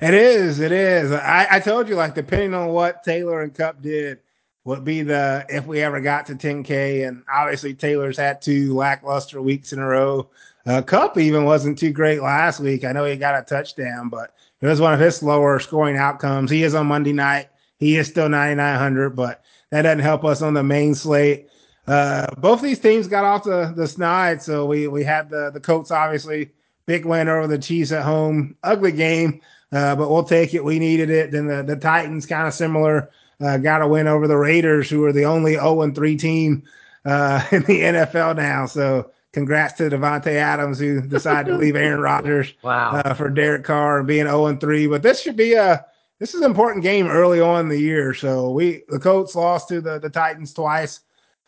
It 0.00 0.14
is. 0.14 0.60
It 0.60 0.72
is. 0.72 1.12
I, 1.12 1.46
I 1.50 1.60
told 1.60 1.88
you, 1.88 1.94
like, 1.94 2.14
depending 2.14 2.54
on 2.54 2.68
what 2.68 3.04
Taylor 3.04 3.42
and 3.42 3.54
Kupp 3.54 3.80
did, 3.80 4.18
would 4.64 4.84
be 4.84 5.02
the 5.02 5.44
if 5.48 5.66
we 5.66 5.80
ever 5.80 6.00
got 6.00 6.26
to 6.26 6.34
10K. 6.34 7.06
And 7.06 7.22
obviously, 7.32 7.74
Taylor's 7.74 8.16
had 8.16 8.42
two 8.42 8.74
lackluster 8.74 9.40
weeks 9.40 9.72
in 9.72 9.78
a 9.78 9.86
row. 9.86 10.28
Uh, 10.66 10.82
Kupp 10.82 11.18
even 11.18 11.44
wasn't 11.44 11.78
too 11.78 11.90
great 11.90 12.22
last 12.22 12.60
week. 12.60 12.84
I 12.84 12.92
know 12.92 13.04
he 13.04 13.16
got 13.16 13.40
a 13.40 13.42
touchdown, 13.44 14.08
but 14.08 14.34
it 14.60 14.66
was 14.66 14.80
one 14.80 14.94
of 14.94 15.00
his 15.00 15.16
slower 15.16 15.58
scoring 15.58 15.96
outcomes. 15.96 16.50
He 16.50 16.62
is 16.62 16.74
on 16.74 16.86
Monday 16.86 17.12
night. 17.12 17.48
He 17.82 17.96
is 17.96 18.06
still 18.06 18.28
9,900, 18.28 19.10
but 19.16 19.42
that 19.70 19.82
doesn't 19.82 19.98
help 19.98 20.24
us 20.24 20.40
on 20.40 20.54
the 20.54 20.62
main 20.62 20.94
slate. 20.94 21.48
Uh, 21.88 22.32
both 22.38 22.62
these 22.62 22.78
teams 22.78 23.08
got 23.08 23.24
off 23.24 23.42
the, 23.42 23.72
the 23.74 23.88
snide. 23.88 24.40
So 24.40 24.66
we, 24.66 24.86
we 24.86 25.02
had 25.02 25.28
the, 25.28 25.50
the 25.52 25.58
Colts, 25.58 25.90
obviously, 25.90 26.52
big 26.86 27.04
win 27.04 27.28
over 27.28 27.48
the 27.48 27.58
Chiefs 27.58 27.90
at 27.90 28.04
home. 28.04 28.56
Ugly 28.62 28.92
game, 28.92 29.40
uh, 29.72 29.96
but 29.96 30.08
we'll 30.08 30.22
take 30.22 30.54
it. 30.54 30.64
We 30.64 30.78
needed 30.78 31.10
it. 31.10 31.32
Then 31.32 31.48
the, 31.48 31.64
the 31.64 31.74
Titans, 31.74 32.24
kind 32.24 32.46
of 32.46 32.54
similar, 32.54 33.10
uh, 33.40 33.56
got 33.56 33.82
a 33.82 33.88
win 33.88 34.06
over 34.06 34.28
the 34.28 34.36
Raiders, 34.36 34.88
who 34.88 35.04
are 35.04 35.12
the 35.12 35.24
only 35.24 35.54
0 35.54 35.90
3 35.90 36.16
team 36.16 36.62
uh, 37.04 37.44
in 37.50 37.62
the 37.62 37.80
NFL 37.80 38.36
now. 38.36 38.66
So 38.66 39.10
congrats 39.32 39.72
to 39.78 39.90
Davante 39.90 40.34
Adams, 40.34 40.78
who 40.78 41.00
decided 41.00 41.50
to 41.50 41.58
leave 41.58 41.74
Aaron 41.74 42.00
Rodgers 42.02 42.54
wow. 42.62 42.92
Uh, 42.92 43.14
for 43.14 43.28
Derek 43.28 43.64
Carr 43.64 43.98
and 43.98 44.06
being 44.06 44.26
0 44.26 44.54
3. 44.54 44.86
But 44.86 45.02
this 45.02 45.20
should 45.20 45.36
be 45.36 45.54
a 45.54 45.84
this 46.22 46.34
is 46.34 46.40
an 46.40 46.46
important 46.46 46.84
game 46.84 47.08
early 47.08 47.40
on 47.40 47.62
in 47.62 47.68
the 47.68 47.76
year. 47.76 48.14
So 48.14 48.52
we 48.52 48.84
the 48.86 49.00
Colts 49.00 49.34
lost 49.34 49.66
to 49.70 49.80
the, 49.80 49.98
the 49.98 50.08
Titans 50.08 50.54
twice 50.54 51.00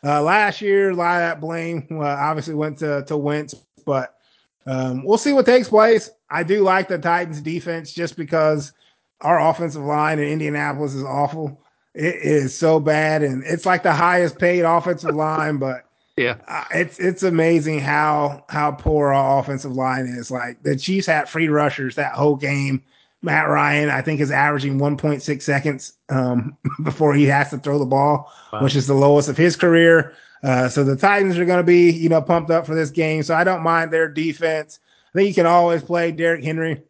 uh, 0.03 0.21
last 0.21 0.59
year. 0.59 0.89
A 0.89 0.93
lot 0.93 1.15
of 1.15 1.21
that 1.21 1.39
blame 1.39 1.87
uh, 1.91 2.03
obviously 2.03 2.55
went 2.55 2.79
to 2.79 3.01
to 3.05 3.15
Wentz, 3.15 3.55
but 3.85 4.17
um, 4.65 5.05
we'll 5.05 5.17
see 5.17 5.31
what 5.31 5.45
takes 5.45 5.69
place. 5.69 6.09
I 6.29 6.43
do 6.43 6.61
like 6.61 6.89
the 6.89 6.97
Titans 6.97 7.39
defense 7.39 7.93
just 7.93 8.17
because 8.17 8.73
our 9.21 9.39
offensive 9.39 9.81
line 9.81 10.19
in 10.19 10.27
Indianapolis 10.27 10.93
is 10.93 11.05
awful. 11.05 11.57
It 11.93 12.15
is 12.15 12.53
so 12.53 12.81
bad, 12.81 13.23
and 13.23 13.45
it's 13.45 13.65
like 13.65 13.81
the 13.81 13.93
highest 13.93 14.37
paid 14.39 14.63
offensive 14.63 15.15
line, 15.15 15.55
but 15.55 15.85
yeah, 16.17 16.35
uh, 16.49 16.65
it's 16.71 16.99
it's 16.99 17.23
amazing 17.23 17.79
how 17.79 18.43
how 18.49 18.71
poor 18.71 19.13
our 19.13 19.39
offensive 19.39 19.71
line 19.71 20.05
is. 20.05 20.29
Like 20.29 20.61
the 20.63 20.75
Chiefs 20.75 21.07
had 21.07 21.29
free 21.29 21.47
rushers 21.47 21.95
that 21.95 22.11
whole 22.11 22.35
game 22.35 22.83
Matt 23.25 23.49
Ryan, 23.49 23.89
I 23.89 24.01
think, 24.01 24.21
is 24.21 24.31
averaging 24.31 24.79
1.6 24.79 25.41
seconds 25.41 25.93
um, 26.09 26.55
before 26.83 27.13
he 27.13 27.25
has 27.25 27.49
to 27.49 27.57
throw 27.57 27.79
the 27.79 27.85
ball, 27.85 28.31
wow. 28.53 28.63
which 28.63 28.75
is 28.75 28.87
the 28.87 28.93
lowest 28.93 29.27
of 29.27 29.35
his 29.35 29.55
career. 29.55 30.13
Uh, 30.43 30.69
so 30.69 30.83
the 30.83 30.95
Titans 30.95 31.37
are 31.37 31.45
going 31.45 31.57
to 31.57 31.63
be, 31.63 31.91
you 31.91 32.07
know, 32.07 32.21
pumped 32.21 32.51
up 32.51 32.65
for 32.65 32.75
this 32.75 32.91
game. 32.91 33.23
So 33.23 33.33
I 33.33 33.43
don't 33.43 33.63
mind 33.63 33.91
their 33.91 34.07
defense. 34.07 34.79
I 35.09 35.17
think 35.17 35.27
you 35.27 35.33
can 35.33 35.47
always 35.47 35.81
play 35.81 36.11
Derrick 36.11 36.43
Henry. 36.43 36.83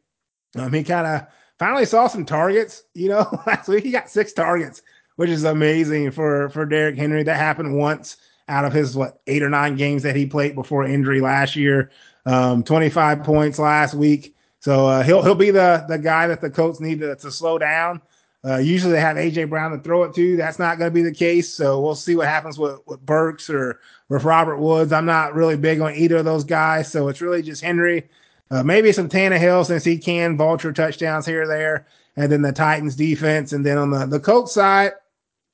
Um, 0.56 0.74
he 0.74 0.84
kind 0.84 1.08
of 1.08 1.28
finally 1.58 1.86
saw 1.86 2.08
some 2.08 2.26
targets. 2.26 2.84
You 2.94 3.10
know, 3.10 3.42
last 3.48 3.68
week 3.68 3.84
he 3.84 3.92
got 3.92 4.10
six 4.10 4.34
targets, 4.34 4.82
which 5.16 5.30
is 5.30 5.44
amazing 5.44 6.12
for 6.12 6.50
for 6.50 6.66
Derrick 6.66 6.98
Henry. 6.98 7.24
That 7.24 7.38
happened 7.38 7.78
once 7.78 8.18
out 8.50 8.66
of 8.66 8.74
his 8.74 8.96
what 8.96 9.22
eight 9.28 9.44
or 9.44 9.50
nine 9.50 9.76
games 9.76 10.04
that 10.04 10.16
he 10.16 10.26
played 10.26 10.56
before 10.56 10.86
injury 10.86 11.22
last 11.22 11.56
year. 11.56 11.92
Um, 12.26 12.64
25 12.64 13.24
points 13.24 13.60
last 13.60 13.94
week. 13.94 14.35
So 14.66 14.88
uh, 14.88 15.04
he'll 15.04 15.22
he'll 15.22 15.36
be 15.36 15.52
the 15.52 15.86
the 15.88 16.00
guy 16.00 16.26
that 16.26 16.42
the 16.42 16.50
Colts 16.50 16.80
need 16.80 17.00
to, 17.02 17.16
to 17.18 17.30
slow 17.30 17.60
down. 17.60 18.02
Uh, 18.44 18.58
usually 18.58 18.94
they 18.94 19.00
have 19.00 19.16
AJ 19.16 19.48
Brown 19.48 19.70
to 19.70 19.78
throw 19.78 20.02
it 20.06 20.16
to. 20.16 20.36
That's 20.38 20.58
not 20.58 20.80
going 20.80 20.90
to 20.90 20.94
be 20.94 21.04
the 21.04 21.14
case. 21.14 21.54
So 21.54 21.80
we'll 21.80 21.94
see 21.94 22.16
what 22.16 22.28
happens 22.28 22.58
with, 22.58 22.80
with 22.88 23.06
Burks 23.06 23.48
or 23.48 23.80
with 24.10 24.24
Robert 24.24 24.58
Woods. 24.58 24.92
I'm 24.92 25.06
not 25.06 25.36
really 25.36 25.56
big 25.56 25.82
on 25.82 25.94
either 25.94 26.18
of 26.18 26.26
those 26.26 26.44
guys. 26.44 26.92
So 26.92 27.10
it's 27.10 27.22
really 27.22 27.44
just 27.44 27.64
Henry, 27.64 28.10
uh, 28.50 28.64
maybe 28.64 28.92
some 28.92 29.08
Tannehill 29.08 29.68
since 29.68 29.84
he 29.84 30.00
can 30.00 30.36
vulture 30.36 30.74
touchdowns 30.74 31.28
here 31.28 31.44
or 31.44 31.48
there, 31.48 31.86
and 32.16 32.32
then 32.32 32.42
the 32.42 32.52
Titans 32.52 32.96
defense. 32.96 33.54
And 33.54 33.64
then 33.64 33.78
on 33.78 33.92
the 33.92 34.08
the 34.08 34.20
Colts 34.20 34.52
side, 34.52 34.94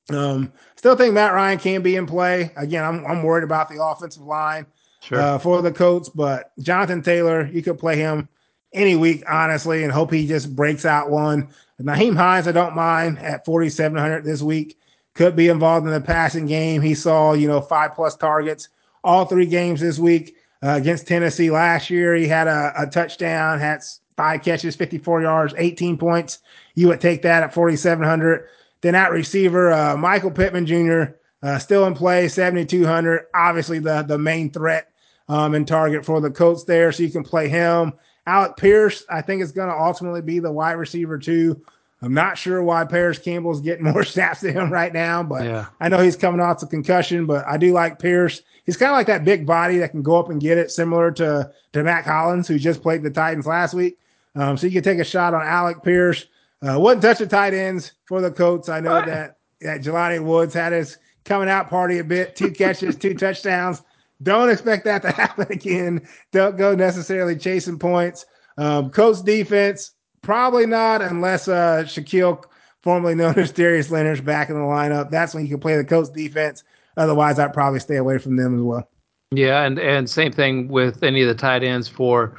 um, 0.08 0.50
still 0.76 0.96
think 0.96 1.12
Matt 1.12 1.34
Ryan 1.34 1.58
can 1.58 1.82
be 1.82 1.96
in 1.96 2.06
play. 2.06 2.50
Again, 2.56 2.82
I'm 2.82 3.04
I'm 3.04 3.22
worried 3.22 3.44
about 3.44 3.68
the 3.68 3.84
offensive 3.84 4.22
line 4.22 4.64
sure. 5.02 5.20
uh, 5.20 5.38
for 5.38 5.60
the 5.60 5.70
Colts, 5.70 6.08
but 6.08 6.52
Jonathan 6.60 7.02
Taylor, 7.02 7.44
you 7.52 7.60
could 7.60 7.78
play 7.78 7.98
him 7.98 8.26
any 8.72 8.96
week, 8.96 9.22
honestly, 9.28 9.82
and 9.84 9.92
hope 9.92 10.12
he 10.12 10.26
just 10.26 10.54
breaks 10.54 10.84
out 10.84 11.10
one. 11.10 11.48
Nyheim 11.80 12.16
Hines, 12.16 12.46
I 12.46 12.52
don't 12.52 12.74
mind 12.74 13.18
at 13.18 13.44
4,700 13.44 14.24
this 14.24 14.42
week. 14.42 14.78
Could 15.14 15.36
be 15.36 15.48
involved 15.48 15.86
in 15.86 15.92
the 15.92 16.00
passing 16.00 16.46
game. 16.46 16.80
He 16.80 16.94
saw, 16.94 17.32
you 17.32 17.46
know, 17.46 17.60
five 17.60 17.94
plus 17.94 18.16
targets 18.16 18.68
all 19.04 19.24
three 19.24 19.46
games 19.46 19.80
this 19.80 19.98
week 19.98 20.36
uh, 20.62 20.70
against 20.70 21.06
Tennessee 21.06 21.50
last 21.50 21.90
year. 21.90 22.14
He 22.14 22.28
had 22.28 22.46
a, 22.46 22.72
a, 22.78 22.86
touchdown, 22.86 23.58
had 23.58 23.82
five 24.16 24.42
catches, 24.42 24.76
54 24.76 25.22
yards, 25.22 25.54
18 25.56 25.98
points. 25.98 26.38
You 26.74 26.88
would 26.88 27.00
take 27.00 27.22
that 27.22 27.42
at 27.42 27.54
4,700. 27.54 28.48
Then 28.80 28.94
at 28.94 29.10
receiver, 29.10 29.72
uh, 29.72 29.96
Michael 29.96 30.30
Pittman 30.30 30.66
Jr. 30.66 31.14
Uh, 31.42 31.58
still 31.58 31.86
in 31.86 31.94
play, 31.94 32.28
7,200. 32.28 33.26
Obviously, 33.34 33.78
the 33.80 34.02
the 34.02 34.18
main 34.18 34.50
threat 34.50 34.92
um, 35.28 35.54
and 35.54 35.66
target 35.66 36.04
for 36.04 36.20
the 36.20 36.30
Colts 36.30 36.64
there, 36.64 36.92
so 36.92 37.02
you 37.02 37.10
can 37.10 37.24
play 37.24 37.48
him. 37.48 37.92
Alec 38.26 38.56
Pierce, 38.56 39.04
I 39.08 39.20
think, 39.20 39.42
is 39.42 39.52
going 39.52 39.68
to 39.68 39.76
ultimately 39.76 40.22
be 40.22 40.38
the 40.38 40.52
wide 40.52 40.72
receiver 40.72 41.18
too. 41.18 41.60
I'm 42.02 42.14
not 42.14 42.36
sure 42.36 42.62
why 42.62 42.84
Parris 42.84 43.18
Campbell's 43.18 43.60
getting 43.60 43.84
more 43.92 44.04
snaps 44.04 44.40
than 44.40 44.54
him 44.54 44.72
right 44.72 44.92
now, 44.92 45.22
but 45.22 45.44
yeah. 45.44 45.66
I 45.80 45.88
know 45.88 45.98
he's 45.98 46.16
coming 46.16 46.40
off 46.40 46.60
the 46.60 46.66
concussion. 46.66 47.26
But 47.26 47.46
I 47.46 47.56
do 47.56 47.72
like 47.72 47.98
Pierce. 47.98 48.42
He's 48.64 48.76
kind 48.76 48.90
of 48.90 48.96
like 48.96 49.06
that 49.06 49.24
big 49.24 49.46
body 49.46 49.78
that 49.78 49.90
can 49.90 50.02
go 50.02 50.18
up 50.18 50.28
and 50.28 50.40
get 50.40 50.58
it, 50.58 50.70
similar 50.70 51.10
to 51.12 51.50
to 51.72 51.82
Mack 51.82 52.04
Hollins, 52.04 52.48
who 52.48 52.58
just 52.58 52.82
played 52.82 53.02
the 53.02 53.10
Titans 53.10 53.46
last 53.46 53.74
week. 53.74 53.98
Um, 54.34 54.56
so 54.56 54.66
you 54.66 54.72
can 54.72 54.82
take 54.82 54.98
a 54.98 55.04
shot 55.04 55.34
on 55.34 55.42
Alec 55.42 55.82
Pierce. 55.82 56.26
Uh, 56.60 56.78
wouldn't 56.78 57.02
touch 57.02 57.18
the 57.18 57.26
tight 57.26 57.54
ends 57.54 57.92
for 58.06 58.20
the 58.20 58.30
Colts. 58.30 58.68
I 58.68 58.80
know 58.80 59.04
that 59.04 59.38
that 59.60 59.82
Jelani 59.82 60.22
Woods 60.22 60.54
had 60.54 60.72
his 60.72 60.98
coming 61.24 61.48
out 61.48 61.70
party 61.70 61.98
a 61.98 62.04
bit, 62.04 62.34
two 62.34 62.50
catches, 62.50 62.96
two 62.96 63.14
touchdowns. 63.14 63.82
Don't 64.22 64.50
expect 64.50 64.84
that 64.84 65.02
to 65.02 65.10
happen 65.12 65.46
again. 65.50 66.06
Don't 66.30 66.56
go 66.56 66.74
necessarily 66.74 67.36
chasing 67.36 67.78
points. 67.78 68.26
Um, 68.58 68.90
Colts 68.90 69.22
defense, 69.22 69.92
probably 70.22 70.66
not 70.66 71.02
unless 71.02 71.48
uh, 71.48 71.84
Shaquille, 71.86 72.44
formerly 72.82 73.14
known 73.14 73.34
as 73.38 73.52
Darius 73.52 73.90
Leonard's 73.90 74.20
back 74.20 74.48
in 74.48 74.56
the 74.56 74.62
lineup. 74.62 75.10
That's 75.10 75.34
when 75.34 75.44
you 75.44 75.50
can 75.50 75.60
play 75.60 75.76
the 75.76 75.84
Colts 75.84 76.10
defense. 76.10 76.64
Otherwise, 76.96 77.38
I'd 77.38 77.54
probably 77.54 77.80
stay 77.80 77.96
away 77.96 78.18
from 78.18 78.36
them 78.36 78.54
as 78.54 78.62
well. 78.62 78.88
Yeah, 79.30 79.64
and 79.64 79.78
and 79.78 80.10
same 80.10 80.30
thing 80.30 80.68
with 80.68 81.02
any 81.02 81.22
of 81.22 81.28
the 81.28 81.34
tight 81.34 81.62
ends 81.62 81.88
for 81.88 82.36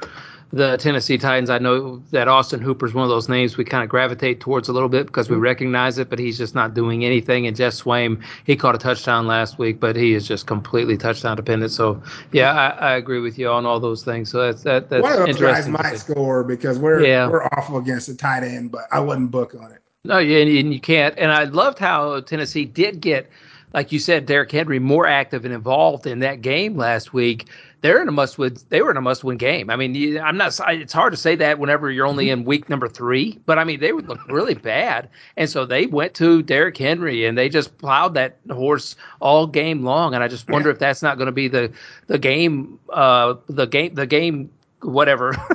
the 0.54 0.76
Tennessee 0.76 1.18
Titans. 1.18 1.50
I 1.50 1.58
know 1.58 2.00
that 2.12 2.28
Austin 2.28 2.60
Hooper 2.60 2.86
is 2.86 2.94
one 2.94 3.02
of 3.02 3.10
those 3.10 3.28
names 3.28 3.56
we 3.56 3.64
kind 3.64 3.82
of 3.82 3.88
gravitate 3.88 4.40
towards 4.40 4.68
a 4.68 4.72
little 4.72 4.88
bit 4.88 5.06
because 5.06 5.28
we 5.28 5.34
mm-hmm. 5.34 5.42
recognize 5.42 5.98
it, 5.98 6.08
but 6.08 6.18
he's 6.18 6.38
just 6.38 6.54
not 6.54 6.74
doing 6.74 7.04
anything. 7.04 7.46
And 7.46 7.56
Geoff 7.56 7.72
Swaim, 7.72 8.22
he 8.44 8.54
caught 8.54 8.74
a 8.74 8.78
touchdown 8.78 9.26
last 9.26 9.58
week, 9.58 9.80
but 9.80 9.96
he 9.96 10.14
is 10.14 10.28
just 10.28 10.46
completely 10.46 10.96
touchdown 10.96 11.36
dependent. 11.36 11.72
So 11.72 12.00
yeah, 12.30 12.52
I, 12.52 12.68
I 12.68 12.96
agree 12.96 13.20
with 13.20 13.36
you 13.36 13.48
on 13.48 13.66
all 13.66 13.80
those 13.80 14.04
things. 14.04 14.30
So 14.30 14.46
that's 14.46 14.62
that, 14.62 14.90
that's 14.90 15.02
one 15.02 15.12
of 15.12 15.26
those 15.26 15.40
guys 15.40 15.68
might 15.68 15.96
score 15.96 16.44
because 16.44 16.78
we're 16.78 17.04
yeah. 17.04 17.28
we're 17.28 17.44
awful 17.46 17.78
against 17.78 18.06
the 18.06 18.14
tight 18.14 18.44
end, 18.44 18.70
but 18.70 18.84
I 18.92 19.00
wouldn't 19.00 19.32
book 19.32 19.54
on 19.60 19.72
it. 19.72 19.82
No, 20.04 20.18
yeah, 20.18 20.38
and 20.38 20.72
you 20.72 20.80
can't. 20.80 21.18
And 21.18 21.32
I 21.32 21.44
loved 21.44 21.78
how 21.78 22.20
Tennessee 22.20 22.64
did 22.64 23.00
get 23.00 23.28
like 23.72 23.90
you 23.90 23.98
said, 23.98 24.26
Derrick 24.26 24.52
Henry 24.52 24.78
more 24.78 25.04
active 25.04 25.44
and 25.44 25.52
involved 25.52 26.06
in 26.06 26.20
that 26.20 26.40
game 26.42 26.76
last 26.76 27.12
week 27.12 27.48
they're 27.84 28.00
in 28.00 28.08
a 28.08 28.12
must 28.12 28.38
win. 28.38 28.56
They 28.70 28.80
were 28.80 28.90
in 28.90 28.96
a 28.96 29.02
must 29.02 29.24
win 29.24 29.36
game. 29.36 29.68
I 29.68 29.76
mean, 29.76 30.16
I'm 30.16 30.38
not. 30.38 30.58
It's 30.68 30.92
hard 30.94 31.12
to 31.12 31.18
say 31.18 31.36
that 31.36 31.58
whenever 31.58 31.90
you're 31.90 32.06
only 32.06 32.30
in 32.30 32.46
week 32.46 32.70
number 32.70 32.88
three. 32.88 33.38
But 33.44 33.58
I 33.58 33.64
mean, 33.64 33.78
they 33.78 33.92
would 33.92 34.08
look 34.08 34.26
really 34.26 34.54
bad, 34.54 35.10
and 35.36 35.50
so 35.50 35.66
they 35.66 35.84
went 35.84 36.14
to 36.14 36.42
Derrick 36.42 36.78
Henry 36.78 37.26
and 37.26 37.36
they 37.36 37.50
just 37.50 37.76
plowed 37.76 38.14
that 38.14 38.38
horse 38.50 38.96
all 39.20 39.46
game 39.46 39.82
long. 39.82 40.14
And 40.14 40.24
I 40.24 40.28
just 40.28 40.48
wonder 40.48 40.70
yeah. 40.70 40.72
if 40.72 40.78
that's 40.78 41.02
not 41.02 41.18
going 41.18 41.26
to 41.26 41.32
be 41.32 41.46
the 41.46 41.70
the 42.06 42.18
game, 42.18 42.80
uh, 42.88 43.34
the 43.48 43.66
game, 43.66 43.94
the 43.94 44.06
game 44.06 44.48
whatever. 44.84 45.36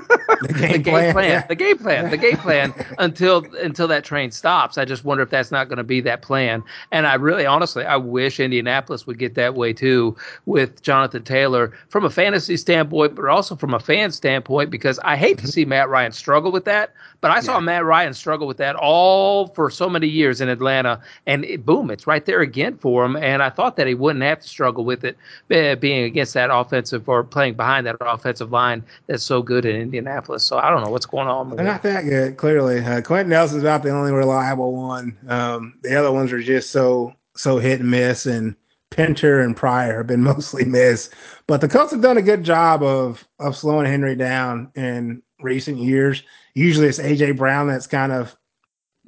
The 0.41 0.53
game, 0.53 0.71
the 0.71 0.77
game 0.77 0.93
plan, 0.93 1.13
plan. 1.13 1.29
Yeah. 1.29 1.47
the 1.47 1.55
game 1.55 1.77
plan. 1.77 2.09
The 2.11 2.17
game 2.17 2.37
plan 2.37 2.73
until 2.97 3.45
until 3.55 3.89
that 3.89 4.05
train 4.05 4.31
stops. 4.31 4.77
I 4.77 4.85
just 4.85 5.03
wonder 5.03 5.21
if 5.21 5.29
that's 5.29 5.51
not 5.51 5.67
going 5.67 5.79
to 5.79 5.83
be 5.83 5.99
that 5.99 6.21
plan. 6.21 6.63
And 6.93 7.05
i 7.07 7.15
really 7.15 7.45
honestly 7.45 7.85
i 7.85 7.97
wish 7.97 8.39
indianapolis 8.39 9.05
would 9.05 9.17
get 9.17 9.35
that 9.35 9.55
way 9.55 9.73
too 9.73 10.15
with 10.45 10.81
jonathan 10.81 11.23
taylor 11.23 11.73
from 11.89 12.05
a 12.05 12.09
fantasy 12.09 12.57
standpoint 12.57 13.15
but 13.15 13.25
also 13.25 13.55
from 13.55 13.73
a 13.73 13.79
fan 13.79 14.11
standpoint 14.11 14.69
because 14.69 14.99
i 14.99 15.15
hate 15.15 15.37
to 15.37 15.43
mm-hmm. 15.43 15.49
see 15.49 15.65
matt 15.65 15.89
ryan 15.89 16.11
struggle 16.11 16.51
with 16.51 16.65
that 16.65 16.93
but 17.21 17.32
I 17.32 17.41
saw 17.41 17.55
yeah. 17.55 17.65
Matt 17.65 17.86
Ryan 17.86 18.13
struggle 18.13 18.47
with 18.47 18.58
that 18.58 18.75
all 18.75 19.47
for 19.47 19.69
so 19.69 19.89
many 19.89 20.08
years 20.08 20.39
in 20.41 20.49
Atlanta, 20.49 21.01
and 21.25 21.43
it, 21.43 21.65
boom, 21.65 21.91
it's 21.91 22.08
right 22.08 22.25
there 22.25 22.41
again 22.41 22.77
for 22.77 23.03
him. 23.03 23.15
And 23.17 23.43
I 23.43 23.49
thought 23.49 23.75
that 23.75 23.88
he 23.88 23.93
wouldn't 23.93 24.23
have 24.23 24.39
to 24.39 24.47
struggle 24.47 24.86
with 24.86 25.03
it, 25.03 25.17
uh, 25.51 25.75
being 25.75 26.03
against 26.03 26.34
that 26.36 26.49
offensive 26.51 27.10
or 27.10 27.23
playing 27.23 27.55
behind 27.55 27.86
that 27.88 27.97
offensive 27.99 28.51
line 28.51 28.84
that's 29.08 29.23
so 29.23 29.41
good 29.41 29.65
in 29.65 29.75
Indianapolis. 29.75 30.43
So 30.43 30.58
I 30.58 30.69
don't 30.69 30.84
know 30.84 30.91
what's 30.91 31.05
going 31.05 31.27
on. 31.27 31.55
They're 31.55 31.65
not 31.65 31.84
that 31.84 32.03
good, 32.03 32.38
clearly. 32.38 32.79
Uh, 32.79 33.01
Quenton 33.01 33.29
Nelson's 33.29 33.63
about 33.63 33.84
the 33.84 33.89
only 33.89 34.12
reliable 34.12 34.73
one. 34.73 35.17
Um, 35.27 35.77
the 35.84 35.95
other 35.95 36.12
ones 36.12 36.32
are 36.32 36.41
just 36.41 36.71
so 36.71 37.13
so 37.36 37.58
hit 37.58 37.79
and 37.79 37.91
miss, 37.91 38.25
and 38.25 38.55
Pinter 38.91 39.41
and 39.41 39.55
Pryor 39.55 39.97
have 39.97 40.08
been 40.08 40.23
mostly 40.23 40.63
miss. 40.63 41.10
But 41.47 41.62
the 41.62 41.67
Colts 41.67 41.91
have 41.91 42.01
done 42.01 42.17
a 42.17 42.21
good 42.21 42.43
job 42.43 42.82
of 42.82 43.27
of 43.39 43.58
slowing 43.58 43.86
Henry 43.86 44.15
down 44.15 44.71
in 44.75 45.21
recent 45.41 45.77
years 45.77 46.23
usually 46.60 46.88
it's 46.88 47.00
AJ 47.00 47.38
Brown 47.38 47.67
that's 47.67 47.88
kind 47.88 48.12
of 48.12 48.36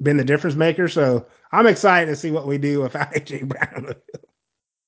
been 0.00 0.16
the 0.16 0.24
difference 0.24 0.56
maker. 0.56 0.88
So 0.88 1.26
I'm 1.52 1.66
excited 1.66 2.06
to 2.06 2.16
see 2.16 2.30
what 2.30 2.46
we 2.46 2.58
do 2.58 2.80
without 2.80 3.12
AJ 3.14 3.48
Brown. 3.48 3.94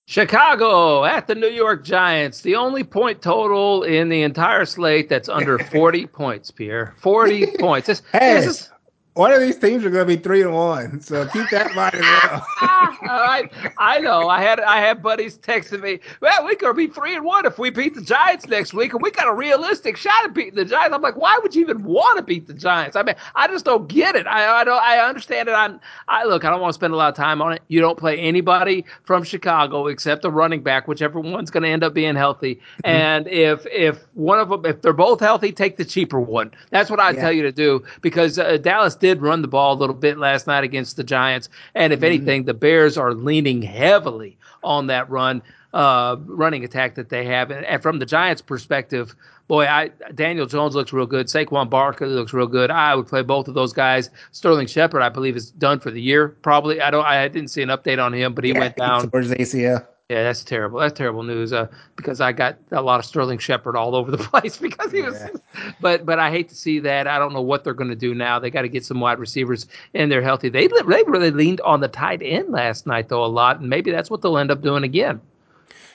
Chicago 0.07 1.05
at 1.05 1.27
the 1.27 1.35
New 1.35 1.49
York 1.49 1.85
Giants. 1.85 2.43
The 2.43 2.57
only 2.57 2.85
point 2.85 3.23
total 3.23 3.85
in 3.85 4.09
the 4.09 4.23
entire 4.23 4.65
slate 4.65 5.09
that's 5.09 5.29
under 5.29 5.59
40 5.71 6.07
points, 6.09 6.51
Pierre. 6.51 6.95
40 6.99 7.47
points. 7.59 7.87
This, 7.87 8.03
hey, 8.13 8.35
this 8.35 8.47
is 8.47 8.71
one 9.15 9.33
of 9.33 9.41
these 9.41 9.57
teams 9.57 9.85
are 9.85 9.91
going 9.91 10.07
to 10.07 10.17
be 10.17 10.21
three 10.21 10.43
and 10.43 10.53
one, 10.53 11.01
so 11.01 11.25
keep 11.29 11.49
that 11.51 11.71
in 11.71 11.77
mind 11.77 11.95
as 11.95 12.01
well. 12.01 12.47
I, 12.61 13.49
I 13.79 14.01
know. 14.01 14.29
I 14.29 14.43
had 14.43 14.59
I 14.59 14.79
had 14.79 15.03
buddies 15.03 15.39
texting 15.39 15.83
me. 15.83 16.01
Well, 16.21 16.45
we 16.45 16.57
could 16.57 16.75
be 16.75 16.89
three 16.89 17.15
and 17.15 17.25
one 17.25 17.47
if 17.47 17.57
we 17.57 17.71
beat 17.71 17.95
the 17.95 18.03
Giants 18.03 18.49
next 18.49 18.75
week, 18.75 18.93
and 18.93 19.01
we 19.01 19.13
got 19.13 19.29
a 19.29 19.33
realistic 19.33 19.97
shot 19.97 20.25
at 20.25 20.35
beating 20.35 20.57
the 20.57 20.65
Giants. 20.65 20.93
I'm 20.93 21.01
like, 21.01 21.17
why 21.17 21.39
would 21.41 21.55
you 21.55 21.61
even 21.61 21.85
want 21.85 22.17
to 22.17 22.25
beat 22.25 22.49
the 22.49 22.55
Giants? 22.55 22.97
I 22.97 23.05
mean, 23.05 23.15
I 23.37 23.47
just 23.47 23.65
don't 23.65 23.87
get 23.87 24.17
it. 24.17 24.27
I 24.27 24.61
I 24.61 24.65
don't 24.65 24.83
I 24.83 24.99
understand 24.99 25.49
it. 25.49 25.53
I'm 25.53 25.79
I 26.09 26.25
look. 26.25 26.45
I 26.45 26.51
don't 26.51 26.61
want 26.61 26.73
to 26.73 26.75
spend 26.75 26.93
a 26.93 26.97
lot 26.97 27.09
of 27.09 27.15
time 27.15 27.41
on 27.41 27.53
it. 27.53 27.63
You 27.69 27.81
don't 27.81 27.99
play 27.99 28.19
anybody 28.19 28.85
from 29.05 29.23
Chicago 29.23 29.87
except 29.87 30.23
the 30.23 30.31
running 30.33 30.65
back, 30.65 30.89
whichever 30.89 31.21
one's 31.21 31.53
going 31.53 31.63
to 31.63 31.69
end 31.69 31.85
up 31.85 31.95
being 31.95 32.17
healthy. 32.17 32.57
Mm-hmm. 32.57 32.87
And 32.87 33.29
if 33.29 33.65
if 33.67 34.05
one 34.15 34.41
of 34.41 34.49
them, 34.49 34.67
if 34.67 34.83
they're 34.83 34.93
both 34.93 35.21
healthy, 35.21 35.53
take 35.53 35.77
the 35.77 35.85
cheaper 35.85 36.21
one. 36.21 36.51
That's 36.71 36.91
what 36.91 36.99
I 36.99 37.11
yeah. 37.11 37.21
tell 37.21 37.33
you 37.33 37.43
to 37.43 37.53
do 37.53 37.85
because 38.01 38.41
uh, 38.41 38.57
Dallas 38.57 38.97
did 39.05 39.21
run 39.21 39.43
the 39.43 39.49
ball 39.49 39.75
a 39.75 39.79
little 39.79 39.95
bit 39.95 40.17
last 40.17 40.47
night 40.47 40.65
against 40.65 40.97
the 40.97 41.05
Giants, 41.05 41.51
and 41.75 41.93
if 41.93 41.99
mm-hmm. 41.99 42.07
anything, 42.07 42.45
the 42.45 42.55
Bears 42.55 42.97
are 42.97 43.13
leaning 43.13 43.61
heavily 43.61 44.39
on 44.63 44.87
that 44.87 45.11
run, 45.11 45.43
uh, 45.75 46.17
running 46.25 46.65
attack 46.65 46.95
that 46.95 47.11
they 47.11 47.27
have. 47.27 47.51
And, 47.51 47.67
and, 47.67 47.83
from 47.83 47.99
the 47.99 48.07
Giants' 48.07 48.41
perspective, 48.41 49.15
boy, 49.47 49.67
I 49.67 49.91
Daniel 50.15 50.47
Jones 50.47 50.75
looks 50.75 50.91
real 50.91 51.05
good. 51.05 51.27
Saquon 51.27 51.69
Barkley 51.69 52.09
looks 52.09 52.33
real 52.33 52.47
good. 52.47 52.71
I 52.71 52.95
would 52.95 53.07
play 53.07 53.21
both 53.21 53.47
of 53.47 53.53
those 53.53 53.75
guys. 53.75 54.09
Sterling 54.33 54.69
Shepard, 54.69 55.03
I 55.03 55.11
believe, 55.11 55.37
is 55.37 55.51
done 55.51 55.81
for 55.81 55.91
the 55.91 56.01
year. 56.01 56.29
Probably. 56.29 56.81
I 56.81 56.91
don't. 56.91 57.05
I 57.05 57.29
didn't 57.29 57.49
see 57.49 57.61
an 57.61 57.69
update 57.69 58.03
on 58.03 58.15
him, 58.15 58.33
but 58.33 58.45
he 58.45 58.53
yeah, 58.53 58.59
went 58.59 58.77
down 58.77 59.11
towards 59.11 59.31
ACL. 59.33 59.87
Yeah, 60.11 60.23
that's 60.23 60.45
terrible. 60.45 60.81
That's 60.81 60.97
terrible 60.97 61.23
news. 61.23 61.55
Uh, 61.55 61.67
because 61.97 62.21
I 62.21 62.33
got 62.33 62.59
a 62.73 62.83
lot 62.83 63.01
of 63.01 63.07
Sterling 63.07 63.39
Shepard 63.39 63.75
all 63.75 63.95
over 63.95 64.11
the 64.11 64.19
place 64.31 64.59
because 64.59 64.93
he 64.93 65.03
was. 65.03 65.15
Yeah. 65.15 65.29
But 65.81 66.05
but 66.05 66.19
I 66.19 66.31
hate 66.31 66.49
to 66.51 66.55
see 66.55 66.79
that. 66.81 67.07
I 67.07 67.19
don't 67.19 67.33
know 67.33 67.41
what 67.41 67.65
they're 67.65 67.75
going 67.75 67.91
to 67.91 67.97
do 67.97 68.15
now. 68.15 68.39
They 68.39 68.51
got 68.51 68.63
to 68.63 68.69
get 68.69 68.85
some 68.85 69.01
wide 69.01 69.19
receivers 69.19 69.67
and 69.95 70.11
they're 70.11 70.21
healthy. 70.21 70.49
They 70.49 70.67
they 70.67 71.03
really 71.07 71.31
leaned 71.31 71.61
on 71.63 71.81
the 71.81 71.89
tight 71.89 72.21
end 72.23 72.51
last 72.51 72.87
night 72.87 73.09
though 73.09 73.25
a 73.25 73.27
lot, 73.27 73.61
and 73.61 73.71
maybe 73.71 73.91
that's 73.91 74.11
what 74.11 74.21
they'll 74.21 74.37
end 74.37 74.51
up 74.51 74.63
doing 74.63 74.83
again. 74.83 75.21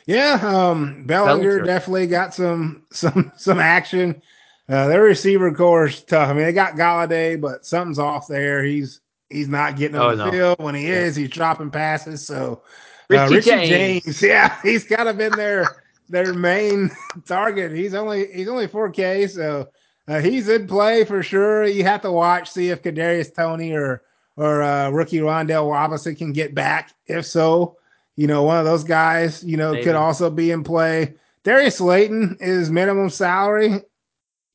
Yeah, 0.05 0.39
um, 0.41 1.03
Bellinger, 1.05 1.61
definitely 1.61 2.07
got 2.07 2.33
some 2.33 2.83
some 2.91 3.31
some 3.37 3.59
action. 3.59 4.21
Uh, 4.67 4.87
their 4.87 5.03
receiver 5.03 5.53
core 5.53 5.87
is 5.87 6.01
tough. 6.03 6.29
I 6.29 6.33
mean, 6.33 6.45
they 6.45 6.53
got 6.53 6.75
Golladay, 6.75 7.39
but 7.39 7.65
something's 7.65 7.99
off 7.99 8.27
there. 8.27 8.63
He's 8.63 9.01
he's 9.29 9.49
not 9.49 9.77
getting 9.77 9.97
on 9.97 10.13
oh, 10.13 10.15
the 10.15 10.25
no. 10.25 10.31
field. 10.31 10.59
When 10.59 10.73
he 10.73 10.87
is, 10.87 11.15
he's 11.15 11.29
dropping 11.29 11.69
passes. 11.69 12.25
So 12.25 12.63
Richie, 13.09 13.21
uh, 13.21 13.29
Richie 13.29 13.49
James. 13.49 13.69
James. 14.05 14.21
Yeah, 14.21 14.61
he's 14.61 14.83
kind 14.83 15.09
of 15.09 15.17
been 15.17 15.31
their 15.33 15.83
their 16.09 16.33
main 16.33 16.91
target. 17.25 17.71
He's 17.71 17.93
only 17.93 18.31
he's 18.31 18.47
only 18.47 18.67
4K, 18.67 19.29
so 19.29 19.69
uh, 20.07 20.19
he's 20.19 20.47
in 20.47 20.67
play 20.67 21.03
for 21.05 21.23
sure. 21.23 21.65
You 21.65 21.83
have 21.83 22.01
to 22.01 22.11
watch 22.11 22.49
see 22.49 22.69
if 22.69 22.81
Kadarius 22.81 23.33
Toney 23.33 23.73
or 23.73 24.03
or 24.37 24.61
uh, 24.61 24.89
rookie 24.89 25.19
Wan'Dale 25.19 25.71
Robinson 25.71 26.15
can 26.15 26.31
get 26.31 26.55
back. 26.55 26.93
If 27.07 27.25
so, 27.25 27.77
you 28.15 28.27
know 28.27 28.43
one 28.43 28.59
of 28.59 28.65
those 28.65 28.83
guys, 28.83 29.43
you 29.43 29.57
know, 29.57 29.73
Maybe. 29.73 29.85
could 29.85 29.95
also 29.95 30.29
be 30.29 30.51
in 30.51 30.63
play. 30.63 31.15
Darius 31.43 31.77
Slayton 31.77 32.37
is 32.39 32.69
minimum 32.69 33.09
salary. 33.09 33.81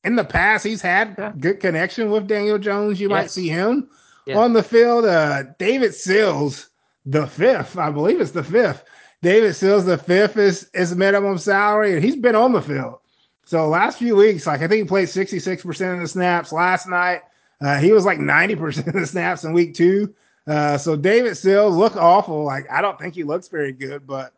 In 0.04 0.16
the 0.16 0.24
past, 0.24 0.64
he's 0.64 0.82
had 0.82 1.14
yeah. 1.16 1.32
good 1.38 1.60
connection 1.60 2.10
with 2.10 2.28
Daniel 2.28 2.58
Jones. 2.58 3.00
You 3.00 3.08
yes. 3.08 3.10
might 3.10 3.30
see 3.30 3.48
him 3.48 3.88
yeah. 4.26 4.36
on 4.36 4.52
the 4.52 4.62
field. 4.62 5.06
Uh, 5.06 5.44
David 5.58 5.94
Sills 5.94 6.68
the 7.06 7.26
fifth. 7.26 7.78
I 7.78 7.90
believe 7.90 8.20
it's 8.20 8.30
the 8.30 8.44
fifth. 8.44 8.84
David 9.22 9.54
Sills, 9.54 9.84
the 9.84 9.98
fifth 9.98 10.36
is 10.36 10.68
is 10.74 10.94
minimum 10.94 11.38
salary, 11.38 11.94
and 11.94 12.04
he's 12.04 12.16
been 12.16 12.36
on 12.36 12.52
the 12.52 12.62
field. 12.62 12.98
So 13.46 13.68
last 13.68 13.98
few 13.98 14.16
weeks, 14.16 14.46
like 14.46 14.62
I 14.62 14.68
think 14.68 14.82
he 14.82 14.88
played 14.88 15.08
66% 15.08 15.94
of 15.94 16.00
the 16.00 16.08
snaps 16.08 16.52
last 16.52 16.88
night. 16.88 17.22
Uh, 17.60 17.78
he 17.78 17.92
was 17.92 18.04
like 18.04 18.18
90% 18.18 18.86
of 18.86 18.92
the 18.94 19.06
snaps 19.06 19.44
in 19.44 19.52
week 19.52 19.74
two. 19.74 20.14
Uh, 20.46 20.76
so 20.76 20.96
David 20.96 21.36
Sills 21.36 21.74
look 21.74 21.96
awful. 21.96 22.44
Like 22.44 22.70
I 22.70 22.82
don't 22.82 22.98
think 22.98 23.14
he 23.14 23.22
looks 23.22 23.48
very 23.48 23.72
good, 23.72 24.06
but 24.06 24.34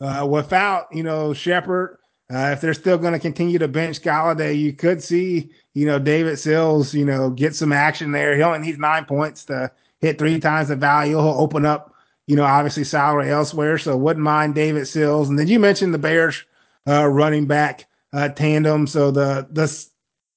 uh, 0.00 0.26
without 0.30 0.86
you 0.94 1.02
know 1.02 1.34
Shepard, 1.34 1.98
uh, 2.32 2.50
if 2.52 2.60
they're 2.60 2.74
still 2.74 2.96
going 2.96 3.12
to 3.12 3.18
continue 3.18 3.58
to 3.58 3.68
bench 3.68 4.00
Golladay, 4.00 4.58
you 4.58 4.72
could 4.72 5.02
see 5.02 5.50
you 5.74 5.84
know 5.86 5.98
David 5.98 6.38
Sills 6.38 6.94
you 6.94 7.04
know 7.04 7.30
get 7.30 7.54
some 7.54 7.72
action 7.72 8.12
there. 8.12 8.36
He 8.36 8.42
only 8.42 8.60
needs 8.60 8.78
nine 8.78 9.04
points 9.04 9.44
to 9.46 9.70
hit 10.00 10.18
three 10.18 10.40
times 10.40 10.68
the 10.68 10.76
value. 10.76 11.16
He'll 11.18 11.28
open 11.28 11.66
up 11.66 11.89
you 12.30 12.36
know, 12.36 12.44
obviously 12.44 12.84
salary 12.84 13.28
elsewhere. 13.28 13.76
So 13.76 13.96
wouldn't 13.96 14.22
mind 14.22 14.54
David 14.54 14.86
Sills. 14.86 15.28
And 15.28 15.36
then 15.36 15.48
you 15.48 15.58
mentioned 15.58 15.92
the 15.92 15.98
Bears 15.98 16.44
uh, 16.86 17.08
running 17.08 17.46
back 17.46 17.88
uh, 18.12 18.28
tandem. 18.28 18.86
So 18.86 19.10
the 19.10 19.48
the 19.50 19.86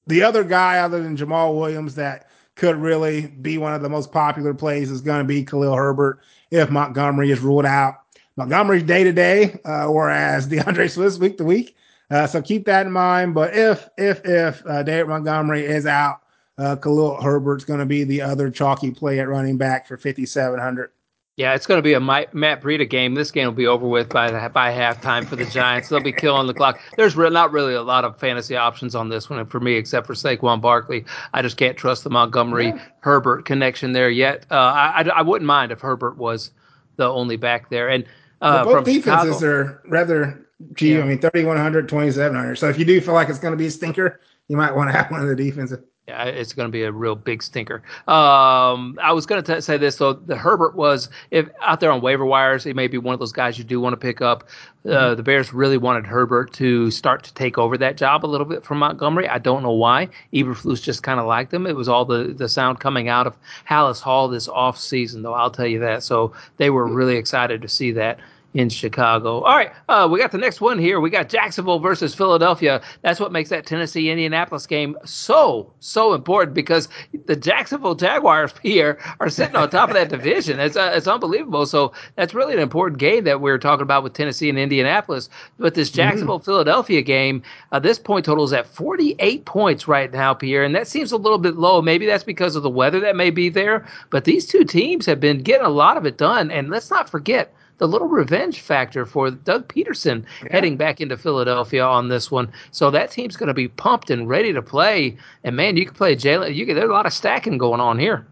the 0.08 0.24
other 0.24 0.44
guy 0.44 0.80
other 0.80 1.04
than 1.04 1.16
Jamaal 1.16 1.56
Williams 1.56 1.94
that 1.96 2.32
could 2.56 2.78
really 2.78 3.28
be 3.28 3.60
one 3.60 3.76
of 3.76 3.84
the 3.84 3.90
most 3.90 4.12
popular 4.12 4.56
plays 4.56 4.90
is 4.90 5.02
going 5.02 5.20
to 5.20 5.24
be 5.24 5.46
Khalil 5.46 5.76
Herbert 5.76 6.22
if 6.50 6.72
Montgomery 6.72 7.30
is 7.30 7.42
ruled 7.42 7.68
out. 7.68 8.00
Montgomery's 8.38 8.82
day 8.82 9.04
to 9.04 9.14
day, 9.14 9.60
whereas 9.64 10.48
D'Andre 10.48 10.88
Swift's 10.88 11.20
week 11.20 11.38
to 11.38 11.44
week. 11.44 11.76
Uh, 12.10 12.26
so 12.26 12.42
keep 12.42 12.66
that 12.66 12.88
in 12.88 12.92
mind. 12.92 13.36
But 13.36 13.56
if 13.56 13.88
if 14.00 14.26
if 14.26 14.66
uh, 14.66 14.82
David 14.82 15.10
Montgomery 15.10 15.64
is 15.64 15.86
out, 15.86 16.22
uh, 16.58 16.76
Khalil 16.76 17.22
Herbert's 17.22 17.66
going 17.66 17.82
to 17.82 17.86
be 17.86 18.04
the 18.04 18.24
other 18.24 18.50
chalky 18.50 18.90
play 18.90 19.20
at 19.20 19.30
running 19.30 19.58
back 19.58 19.88
for 19.88 19.96
5,700. 19.96 20.90
Yeah, 21.36 21.56
it's 21.56 21.66
going 21.66 21.80
to 21.80 21.82
be 21.82 21.94
a 21.94 22.00
Matt 22.00 22.32
Breida 22.32 22.88
game. 22.88 23.16
This 23.16 23.32
game 23.32 23.46
will 23.48 23.54
be 23.54 23.66
over 23.66 23.88
with 23.88 24.10
by 24.10 24.30
the, 24.30 24.50
by 24.50 24.72
halftime 24.72 25.26
for 25.26 25.36
the 25.36 25.46
Giants. 25.46 25.90
They'll 25.90 26.00
be 26.00 26.12
killing 26.12 26.46
the 26.46 26.54
clock. 26.54 26.80
There's 26.96 27.16
re- 27.16 27.32
not 27.32 27.52
really 27.52 27.74
a 27.74 27.82
lot 27.82 28.06
of 28.06 28.20
fantasy 28.20 28.56
options 28.56 28.94
on 28.94 29.10
this 29.10 29.32
one 29.32 29.44
for 29.48 29.60
me, 29.60 29.74
except 29.74 30.06
for 30.06 30.14
Saquon 30.14 30.62
Barkley. 30.62 31.06
I 31.34 31.42
just 31.42 31.58
can't 31.58 31.76
trust 31.76 32.04
the 32.04 32.12
Montgomery 32.12 32.68
yeah. 32.68 32.82
Herbert 33.00 33.46
connection 33.46 33.94
there 33.94 34.12
yet. 34.12 34.46
Uh, 34.52 34.56
I, 34.56 35.02
I, 35.02 35.10
I 35.10 35.22
wouldn't 35.24 35.48
mind 35.48 35.72
if 35.72 35.82
Herbert 35.82 36.18
was 36.18 36.52
the 36.98 37.10
only 37.10 37.36
back 37.36 37.72
there. 37.72 37.90
And 37.90 38.06
uh, 38.42 38.64
well, 38.68 38.76
both 38.76 38.86
defenses 38.86 39.40
Chicago, 39.40 39.48
are 39.48 39.82
rather 39.88 40.48
cheap. 40.76 40.98
Yeah. 40.98 41.04
I 41.04 41.08
mean, 41.08 41.20
3,100, 41.20 41.90
2,700. 41.90 42.56
So 42.58 42.70
if 42.70 42.78
you 42.78 42.86
do 42.86 43.02
feel 43.02 43.16
like 43.16 43.30
it's 43.30 43.40
going 43.40 43.54
to 43.54 43.58
be 43.58 43.66
a 43.66 43.72
stinker, 43.72 44.20
you 44.50 44.58
might 44.58 44.76
want 44.76 44.92
to 44.92 44.96
have 44.96 45.10
one 45.10 45.22
of 45.22 45.28
the 45.28 45.36
defensive. 45.36 45.84
Yeah, 46.08 46.26
it's 46.26 46.52
going 46.52 46.68
to 46.68 46.72
be 46.72 46.84
a 46.84 46.92
real 46.92 47.16
big 47.16 47.42
stinker. 47.42 47.82
Um, 48.10 49.00
I 49.02 49.14
was 49.14 49.26
going 49.26 49.42
to 49.42 49.62
say 49.62 49.78
this 49.78 49.96
though: 49.96 50.12
the 50.12 50.36
Herbert 50.36 50.76
was 50.76 51.08
if 51.32 51.48
out 51.62 51.80
there 51.80 51.92
on 51.92 52.02
waiver 52.02 52.26
wires, 52.26 52.66
he 52.66 52.74
may 52.74 52.88
be 52.88 52.98
one 52.98 53.14
of 53.14 53.22
those 53.22 53.32
guys 53.32 53.58
you 53.58 53.64
do 53.64 53.80
want 53.80 53.94
to 53.94 53.98
pick 53.98 54.20
up. 54.20 54.44
Uh, 54.86 54.90
mm-hmm. 54.90 55.16
The 55.16 55.24
Bears 55.24 55.54
really 55.54 55.78
wanted 55.78 56.06
Herbert 56.06 56.52
to 56.56 56.92
start 56.92 57.24
to 57.24 57.34
take 57.36 57.58
over 57.58 57.78
that 57.78 57.96
job 57.96 58.26
a 58.26 58.28
little 58.28 58.46
bit 58.46 58.66
from 58.66 58.80
Montgomery. 58.80 59.30
I 59.30 59.38
don't 59.38 59.64
know 59.64 59.72
why. 59.72 60.10
Eberflus 60.34 60.84
just 60.84 61.04
kind 61.04 61.22
of 61.22 61.26
liked 61.26 61.54
him. 61.54 61.66
It 61.66 61.78
was 61.78 61.88
all 61.88 62.04
the 62.04 62.34
the 62.38 62.50
sound 62.50 62.82
coming 62.82 63.08
out 63.08 63.26
of 63.26 63.38
Halas 63.70 64.02
Hall 64.02 64.28
this 64.28 64.50
off 64.50 64.78
season, 64.78 65.22
though. 65.22 65.34
I'll 65.34 65.52
tell 65.52 65.68
you 65.68 65.80
that. 65.80 66.04
So 66.04 66.34
they 66.58 66.70
were 66.70 66.86
really 66.86 67.16
excited 67.16 67.62
to 67.62 67.70
see 67.70 67.94
that 67.94 68.20
in 68.54 68.70
Chicago. 68.70 69.42
All 69.42 69.56
right, 69.56 69.72
uh, 69.90 70.08
we 70.12 70.20
got 70.20 70.32
the 70.32 70.38
next 70.38 70.62
one 70.62 70.78
here. 70.78 71.00
We 71.00 71.10
got 71.10 71.30
Jacksonville 71.30 71.80
versus 71.80 72.14
Philadelphia. 72.14 72.82
That's 73.02 73.20
what 73.20 73.32
makes 73.32 73.50
that 73.50 73.66
Tennessee 73.66 74.10
Indianapolis 74.10 74.68
game 74.68 74.96
so 75.06 75.74
so 75.80 76.14
important 76.14 76.54
because 76.54 76.88
the 77.26 77.36
Jacksonville 77.36 77.96
Jaguars 77.96 78.54
here 78.64 79.00
are 79.20 79.30
sitting 79.30 79.56
on 79.56 79.70
top 79.70 79.90
of 79.90 79.96
that 79.96 80.10
division. 80.10 80.60
It's 80.60 80.76
uh, 80.76 80.92
it's 80.94 81.08
unbelievable. 81.08 81.66
So 81.66 81.94
that's 82.16 82.34
really 82.34 82.54
an 82.54 82.60
important 82.60 83.00
game 83.00 83.24
that 83.24 83.42
we're 83.42 83.58
talking 83.58 83.84
about 83.84 84.04
with 84.04 84.14
Tennessee 84.14 84.50
and 84.50 84.60
Indianapolis. 84.60 85.30
But 85.58 85.74
this 85.74 85.90
mm-hmm. 85.90 85.98
Jacksonville 85.98 86.40
Philadelphia 86.40 87.02
game, 87.02 87.42
uh, 87.72 87.80
this 87.80 87.98
point 87.98 88.26
total 88.26 88.44
is 88.44 88.54
at 88.54 88.68
48 88.68 89.46
points 89.46 89.88
right 89.88 90.12
now, 90.12 90.34
Pierre, 90.34 90.64
and 90.64 90.76
that 90.76 90.88
seems 90.88 91.12
a 91.12 91.18
little 91.18 91.40
bit 91.40 91.56
low. 91.56 91.82
Maybe 91.82 92.06
that's 92.06 92.24
because 92.24 92.56
of 92.56 92.64
the 92.64 92.70
weather 92.70 93.00
that 93.00 93.16
may 93.16 93.32
be 93.32 93.50
there. 93.50 93.88
But 94.12 94.26
these 94.26 94.46
two 94.46 94.64
teams 94.64 95.06
have 95.08 95.20
been 95.20 95.40
getting 95.40 95.66
a 95.66 95.70
lot 95.70 95.98
of 95.98 96.06
it 96.06 96.18
done, 96.18 96.52
and 96.52 96.70
let's 96.70 96.92
not 96.92 97.10
forget 97.10 97.54
the 97.84 97.88
little 97.90 98.08
revenge 98.08 98.62
factor 98.62 99.06
for 99.06 99.30
Doug 99.30 99.68
Pederson 99.68 100.24
yeah. 100.42 100.54
heading 100.54 100.78
back 100.78 101.02
into 101.02 101.18
Philadelphia 101.18 101.84
on 101.84 102.08
this 102.08 102.32
one. 102.32 102.50
So 102.72 102.90
that 102.90 103.12
team's 103.12 103.36
going 103.36 103.48
to 103.48 103.54
be 103.54 103.68
pumped 103.68 104.10
and 104.10 104.30
ready 104.30 104.54
to 104.54 104.62
play. 104.62 105.18
And 105.44 105.58
man, 105.58 105.76
you 105.76 105.86
can 105.86 105.94
play 105.94 106.16
Jalen. 106.16 106.56
You 106.56 106.66
can, 106.66 106.76
there's 106.76 106.90
a 106.90 106.94
lot 106.94 107.06
of 107.06 107.12
stacking 107.12 107.58
going 107.58 107.82
on 107.82 108.00
here. 108.00 108.26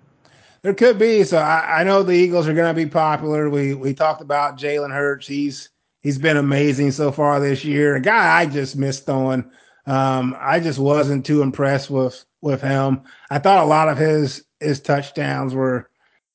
There 0.61 0.73
could 0.73 0.97
be. 0.97 1.25
So 1.25 1.37
I, 1.37 1.81
I 1.81 1.83
know 1.83 2.01
the 2.01 2.13
Eagles 2.13 2.47
are 2.47 2.53
going 2.53 2.73
to 2.73 2.81
be 2.81 2.89
popular. 2.89 3.49
We 3.49 3.73
we 3.73 3.93
talked 3.93 4.21
about 4.21 4.57
Jalen 4.57 4.93
Hurts. 4.93 5.27
He's 5.27 5.67
he's 5.99 6.17
been 6.17 6.37
amazing 6.37 6.91
so 6.91 7.11
far 7.11 7.41
this 7.41 7.65
year. 7.65 7.97
A 7.97 8.01
guy 8.01 8.39
I 8.39 8.45
just 8.45 8.77
missed 8.77 9.09
on. 9.09 9.51
Um, 9.85 10.33
I 10.39 10.61
just 10.61 10.79
wasn't 10.79 11.25
too 11.25 11.41
impressed 11.41 11.89
with 11.89 12.23
with 12.39 12.61
him. 12.61 13.01
I 13.29 13.39
thought 13.39 13.65
a 13.65 13.67
lot 13.67 13.89
of 13.89 13.97
his 13.97 14.45
his 14.61 14.79
touchdowns 14.79 15.53
were 15.53 15.89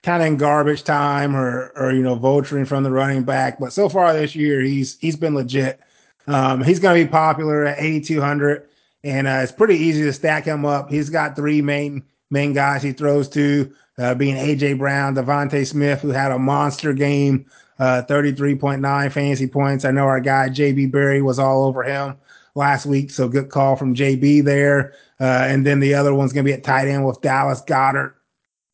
kind 0.07 0.23
of 0.23 0.29
in 0.29 0.37
garbage 0.37 0.85
time 0.85 1.37
or 1.37 1.73
or 1.75 1.93
you 1.93 2.03
know 2.03 2.17
vulturing 2.17 2.67
from 2.67 2.85
the 2.85 2.91
running 2.91 3.25
back. 3.25 3.59
But 3.59 3.73
so 3.73 3.89
far 3.89 4.13
this 4.13 4.37
year, 4.37 4.61
he's 4.61 4.97
he's 5.01 5.17
been 5.17 5.35
legit. 5.35 5.81
Um, 6.29 6.63
he's 6.63 6.79
going 6.79 6.99
to 6.99 7.05
be 7.05 7.11
popular 7.11 7.67
at 7.67 7.79
8,200, 7.79 8.69
and 9.05 9.27
uh, 9.27 9.41
it's 9.43 9.53
pretty 9.53 9.77
easy 9.77 10.03
to 10.05 10.13
stack 10.13 10.45
him 10.45 10.65
up. 10.65 10.91
He's 10.91 11.11
got 11.11 11.37
three 11.37 11.61
main 11.61 12.05
main 12.31 12.53
guys 12.53 12.83
he 12.83 12.93
throws 12.93 13.29
to, 13.31 13.73
uh, 13.99 14.15
being 14.15 14.37
AJ 14.37 14.79
Brown, 14.79 15.15
DeVonta 15.15 15.67
Smith, 15.67 16.01
who 16.01 16.11
had 16.11 16.33
a 16.33 16.39
monster 16.39 16.93
game, 16.93 17.47
uh, 17.79 18.03
33.9 18.09 19.13
fantasy 19.13 19.47
points. 19.47 19.85
I 19.85 19.91
know 19.91 20.07
our 20.07 20.21
guy 20.21 20.49
JB 20.49 20.91
Berry 20.91 21.23
was 21.23 21.39
all 21.39 21.65
over 21.65 21.83
him 21.83 22.17
last 22.55 22.87
week, 22.87 23.11
so 23.11 23.29
good 23.29 23.49
call 23.49 23.77
from 23.77 23.95
JB 23.95 24.45
there. 24.45 24.95
Uh, 25.21 25.47
and 25.49 25.67
then 25.67 25.81
the 25.81 25.95
other 25.95 26.15
one's 26.15 26.33
going 26.33 26.45
to 26.45 26.51
be 26.51 26.55
at 26.55 26.65
tight 26.65 26.89
end 26.89 27.07
with 27.07 27.21
Dallas 27.21 27.63
Goedert. 27.63 28.15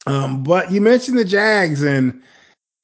Um, 0.07 0.43
but 0.43 0.71
you 0.71 0.81
mentioned 0.81 1.19
the 1.19 1.25
Jags 1.25 1.83
and 1.83 2.23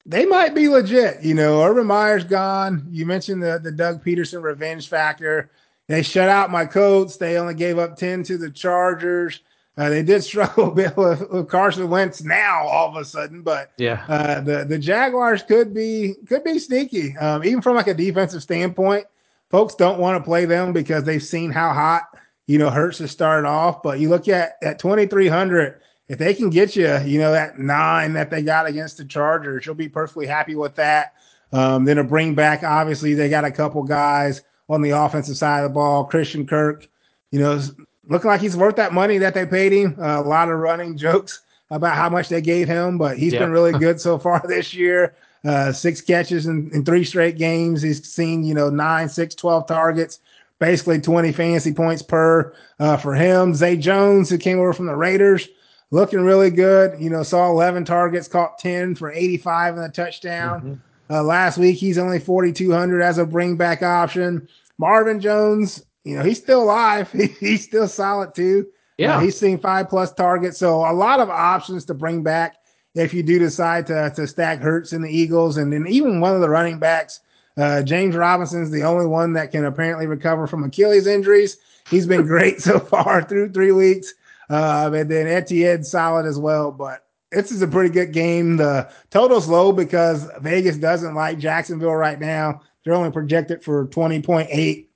they 0.05 0.25
might 0.25 0.55
be 0.55 0.69
legit. 0.69 1.21
You 1.23 1.33
know, 1.33 1.63
Urban 1.63 1.87
Meyer's 1.87 2.23
gone. 2.23 2.87
You 2.89 3.05
mentioned 3.05 3.43
the, 3.43 3.59
the 3.61 3.71
Doug 3.71 4.03
Pederson 4.03 4.41
revenge 4.41 4.87
factor. 4.87 5.51
They 5.87 6.03
shut 6.03 6.29
out 6.29 6.51
my 6.51 6.65
Colts. 6.65 7.17
They 7.17 7.37
only 7.37 7.55
gave 7.55 7.77
up 7.77 7.97
10 7.97 8.23
to 8.23 8.37
the 8.37 8.49
Chargers. 8.49 9.41
Uh, 9.79 9.89
they 9.89 10.03
did 10.03 10.23
struggle 10.23 10.71
a 10.71 10.75
bit 10.75 10.95
with, 10.97 11.27
with, 11.31 11.47
Carson 11.47 11.89
Wentz 11.89 12.21
now 12.21 12.67
all 12.67 12.89
of 12.89 12.95
a 12.97 13.05
sudden, 13.05 13.41
but 13.41 13.71
yeah, 13.77 14.03
uh, 14.09 14.41
the 14.41 14.65
the 14.65 14.77
Jaguars 14.77 15.41
could 15.41 15.73
be 15.73 16.15
could 16.27 16.43
be 16.43 16.59
sneaky, 16.59 17.15
um, 17.17 17.45
even 17.45 17.61
from 17.61 17.77
like 17.77 17.87
a 17.87 17.93
defensive 17.93 18.43
standpoint. 18.43 19.05
Folks 19.49 19.75
don't 19.75 19.99
want 19.99 20.17
to 20.17 20.23
play 20.23 20.43
them 20.43 20.73
because 20.73 21.05
they've 21.05 21.23
seen 21.23 21.49
how 21.49 21.73
hot 21.73 22.03
you 22.45 22.57
know 22.57 22.69
Hurts 22.69 22.99
has 22.99 23.11
started 23.11 23.47
off. 23.47 23.81
But 23.81 23.99
you 23.99 24.09
look 24.09 24.27
at 24.27 24.57
at 24.61 24.79
twenty 24.79 25.07
three 25.07 25.29
hundred, 25.29 25.79
if 26.09 26.17
they 26.17 26.33
can 26.33 26.49
get 26.49 26.75
you, 26.75 26.97
you 27.05 27.19
know, 27.19 27.31
that 27.31 27.59
nine 27.59 28.13
that 28.13 28.31
they 28.31 28.41
got 28.41 28.65
against 28.65 28.97
the 28.97 29.05
Chargers, 29.05 29.65
you'll 29.65 29.75
be 29.75 29.87
perfectly 29.87 30.25
happy 30.25 30.55
with 30.55 30.75
that. 30.75 31.13
Um, 31.53 31.85
then 31.85 31.97
to 31.97 32.03
bring 32.03 32.33
back, 32.33 32.63
obviously, 32.63 33.13
they 33.13 33.29
got 33.29 33.45
a 33.45 33.51
couple 33.51 33.83
guys 33.83 34.41
on 34.67 34.81
the 34.81 34.89
offensive 34.89 35.37
side 35.37 35.63
of 35.63 35.69
the 35.69 35.73
ball. 35.73 36.03
Christian 36.03 36.47
Kirk, 36.47 36.87
you 37.31 37.39
know, 37.39 37.61
looking 38.07 38.27
like 38.27 38.41
he's 38.41 38.57
worth 38.57 38.75
that 38.75 38.91
money 38.91 39.19
that 39.19 39.35
they 39.35 39.45
paid 39.45 39.71
him. 39.71 39.95
Uh, 39.99 40.19
a 40.19 40.27
lot 40.27 40.49
of 40.49 40.59
running 40.59 40.97
jokes 40.97 41.41
about 41.69 41.95
how 41.95 42.09
much 42.09 42.27
they 42.27 42.41
gave 42.41 42.67
him, 42.67 42.97
but 42.97 43.17
he's 43.17 43.33
yeah. 43.33 43.39
been 43.39 43.51
really 43.51 43.71
good 43.79 44.01
so 44.01 44.17
far 44.17 44.41
this 44.47 44.73
year. 44.73 45.15
Uh, 45.45 45.71
six 45.71 46.01
catches 46.01 46.47
in, 46.47 46.69
in, 46.73 46.83
three 46.83 47.03
straight 47.03 47.37
games. 47.37 47.81
He's 47.81 48.03
seen, 48.11 48.43
you 48.43 48.53
know, 48.53 48.69
nine, 48.69 49.07
six, 49.07 49.35
12 49.35 49.67
targets, 49.67 50.19
basically 50.57 50.99
20 50.99 51.31
fantasy 51.31 51.71
points 51.71 52.01
per 52.01 52.53
uh, 52.79 52.97
for 52.97 53.13
him. 53.13 53.53
Zay 53.53 53.77
Jones, 53.77 54.29
who 54.29 54.37
came 54.37 54.59
over 54.59 54.73
from 54.73 54.87
the 54.87 54.95
Raiders, 54.95 55.47
looking 55.91 56.21
really 56.21 56.49
good. 56.49 56.99
You 56.99 57.09
know, 57.09 57.23
saw 57.23 57.49
11 57.49 57.85
targets, 57.85 58.27
caught 58.27 58.59
10 58.59 58.95
for 58.95 59.11
85 59.11 59.75
in 59.75 59.81
the 59.81 59.89
touchdown. 59.89 60.61
Mm-hmm. 60.61 60.73
Uh, 61.11 61.23
last 61.23 61.57
week, 61.57 61.77
he's 61.77 61.97
only 61.97 62.19
4,200 62.19 63.01
as 63.01 63.17
a 63.17 63.25
bring 63.25 63.57
back 63.57 63.81
option. 63.81 64.47
Marvin 64.77 65.19
Jones, 65.19 65.83
you 66.03 66.15
know, 66.15 66.23
he's 66.23 66.37
still 66.37 66.63
alive. 66.63 67.11
He, 67.11 67.27
he's 67.39 67.63
still 67.63 67.87
solid 67.87 68.35
too. 68.35 68.67
Yeah. 68.97 69.17
Uh, 69.17 69.21
he's 69.21 69.39
seen 69.39 69.57
five 69.57 69.89
plus 69.89 70.13
targets. 70.13 70.57
So 70.57 70.79
a 70.79 70.93
lot 70.93 71.19
of 71.19 71.29
options 71.29 71.85
to 71.85 71.93
bring 71.93 72.21
back 72.21 72.57
if 72.95 73.13
you 73.13 73.23
do 73.23 73.39
decide 73.39 73.87
to, 73.87 74.11
to 74.15 74.27
stack 74.27 74.59
Hurts 74.59 74.93
in 74.93 75.01
the 75.01 75.09
Eagles. 75.09 75.57
And 75.57 75.71
then 75.71 75.87
even 75.87 76.19
one 76.19 76.35
of 76.35 76.41
the 76.41 76.49
running 76.49 76.79
backs, 76.79 77.21
uh, 77.57 77.81
James 77.81 78.15
Robinson's 78.15 78.71
the 78.71 78.83
only 78.83 79.05
one 79.05 79.33
that 79.33 79.51
can 79.51 79.65
apparently 79.65 80.05
recover 80.05 80.47
from 80.47 80.63
Achilles 80.63 81.07
injuries. 81.07 81.57
He's 81.89 82.05
been 82.05 82.25
great 82.27 82.61
so 82.61 82.79
far 82.79 83.23
through 83.23 83.51
three 83.51 83.71
weeks. 83.71 84.13
Uh, 84.49 84.89
and 84.93 85.09
then 85.09 85.27
Etienne 85.27 85.83
solid 85.83 86.25
as 86.25 86.39
well. 86.39 86.71
But 86.71 87.05
this 87.31 87.51
is 87.51 87.61
a 87.61 87.67
pretty 87.67 87.89
good 87.89 88.11
game. 88.11 88.57
The 88.57 88.89
total's 89.11 89.47
low 89.47 89.71
because 89.71 90.27
Vegas 90.41 90.77
doesn't 90.77 91.15
like 91.15 91.37
Jacksonville 91.37 91.95
right 91.95 92.19
now. 92.19 92.61
They're 92.83 92.95
only 92.95 93.11
projected 93.11 93.63
for 93.63 93.87
20.8. 93.87 94.87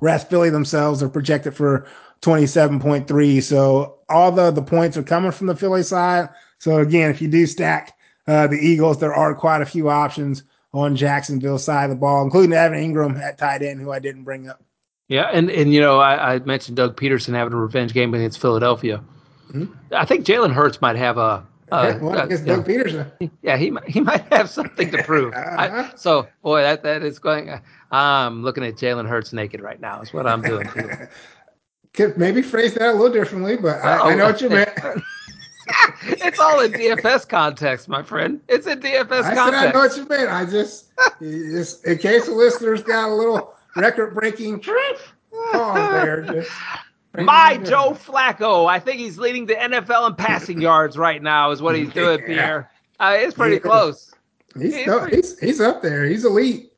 Rest 0.00 0.28
Philly 0.28 0.50
themselves 0.50 1.02
are 1.02 1.08
projected 1.08 1.54
for 1.54 1.86
27.3. 2.22 3.42
So 3.42 3.98
all 4.08 4.32
the, 4.32 4.50
the 4.50 4.62
points 4.62 4.96
are 4.96 5.02
coming 5.02 5.30
from 5.30 5.46
the 5.46 5.56
Philly 5.56 5.82
side. 5.82 6.28
So 6.58 6.78
again, 6.78 7.10
if 7.10 7.22
you 7.22 7.28
do 7.28 7.46
stack 7.46 7.96
uh, 8.26 8.46
the 8.46 8.56
Eagles, 8.56 8.98
there 8.98 9.14
are 9.14 9.34
quite 9.34 9.62
a 9.62 9.66
few 9.66 9.88
options 9.88 10.42
on 10.72 10.96
Jacksonville 10.96 11.58
side 11.58 11.84
of 11.84 11.90
the 11.90 11.96
ball, 11.96 12.22
including 12.22 12.52
Evan 12.52 12.78
Engram 12.78 13.20
at 13.20 13.38
tight 13.38 13.62
end, 13.62 13.80
who 13.80 13.90
I 13.90 13.98
didn't 13.98 14.24
bring 14.24 14.48
up. 14.48 14.62
Yeah, 15.10 15.28
and 15.32 15.50
and 15.50 15.74
you 15.74 15.80
know 15.80 15.98
I, 15.98 16.34
I 16.34 16.38
mentioned 16.38 16.76
Doug 16.76 16.96
Pederson 16.96 17.34
having 17.34 17.52
a 17.52 17.56
revenge 17.56 17.92
game 17.92 18.14
against 18.14 18.40
Philadelphia. 18.40 19.02
Mm-hmm. 19.48 19.74
I 19.92 20.04
think 20.04 20.24
Jalen 20.24 20.52
Hurts 20.52 20.80
might 20.80 20.94
have 20.94 21.18
a. 21.18 21.44
a 21.72 21.98
well, 22.00 22.16
against 22.20 22.46
Doug 22.46 22.66
know, 22.66 22.74
Pederson. 22.74 23.30
Yeah, 23.42 23.56
he 23.56 23.76
he 23.88 24.00
might 24.00 24.32
have 24.32 24.48
something 24.48 24.88
to 24.92 25.02
prove. 25.02 25.34
uh-huh. 25.36 25.90
I, 25.92 25.96
so 25.96 26.28
boy, 26.42 26.62
that 26.62 26.84
that 26.84 27.02
is 27.02 27.18
going. 27.18 27.60
I'm 27.90 28.44
looking 28.44 28.64
at 28.64 28.76
Jalen 28.76 29.08
Hurts 29.08 29.32
naked 29.32 29.60
right 29.60 29.80
now. 29.80 30.00
Is 30.00 30.12
what 30.12 30.28
I'm 30.28 30.42
doing. 30.42 30.68
Could 31.92 32.16
maybe 32.16 32.40
phrase 32.40 32.74
that 32.74 32.90
a 32.90 32.92
little 32.92 33.12
differently, 33.12 33.56
but 33.56 33.84
I, 33.84 34.12
I 34.12 34.14
know 34.14 34.26
what 34.26 34.40
you 34.40 34.48
meant. 34.48 34.70
it's 36.02 36.38
all 36.38 36.60
in 36.60 36.70
DFS 36.70 37.28
context, 37.28 37.88
my 37.88 38.04
friend. 38.04 38.40
It's 38.46 38.68
in 38.68 38.78
DFS 38.78 39.24
I 39.24 39.34
context. 39.34 39.36
Said 39.36 39.54
I 39.54 39.72
know 39.72 39.78
what 39.80 39.96
you 39.96 40.06
meant. 40.06 40.30
I 40.30 40.44
just, 40.44 40.92
just 41.20 41.84
in 41.84 41.98
case 41.98 42.26
the 42.26 42.32
listeners 42.32 42.84
got 42.84 43.08
a 43.08 43.12
little 43.12 43.56
record 43.76 44.14
breaking 44.14 44.62
oh, 45.32 46.44
My 47.18 47.56
Joe 47.56 47.90
Flacco. 47.90 48.68
I 48.68 48.78
think 48.78 49.00
he's 49.00 49.18
leading 49.18 49.46
the 49.46 49.54
NFL 49.54 50.10
in 50.10 50.14
passing 50.14 50.60
yards 50.62 50.96
right 50.96 51.22
now, 51.22 51.50
is 51.50 51.60
what 51.60 51.74
he's 51.74 51.92
doing, 51.92 52.20
Pierre. 52.24 52.70
Uh, 53.00 53.16
it's 53.18 53.34
pretty 53.34 53.56
yeah. 53.56 53.60
close. 53.60 54.14
He's, 54.58 54.86
no, 54.86 55.04
he's, 55.06 55.38
he's 55.38 55.60
up 55.60 55.82
there. 55.82 56.04
He's 56.04 56.24
elite. 56.24 56.69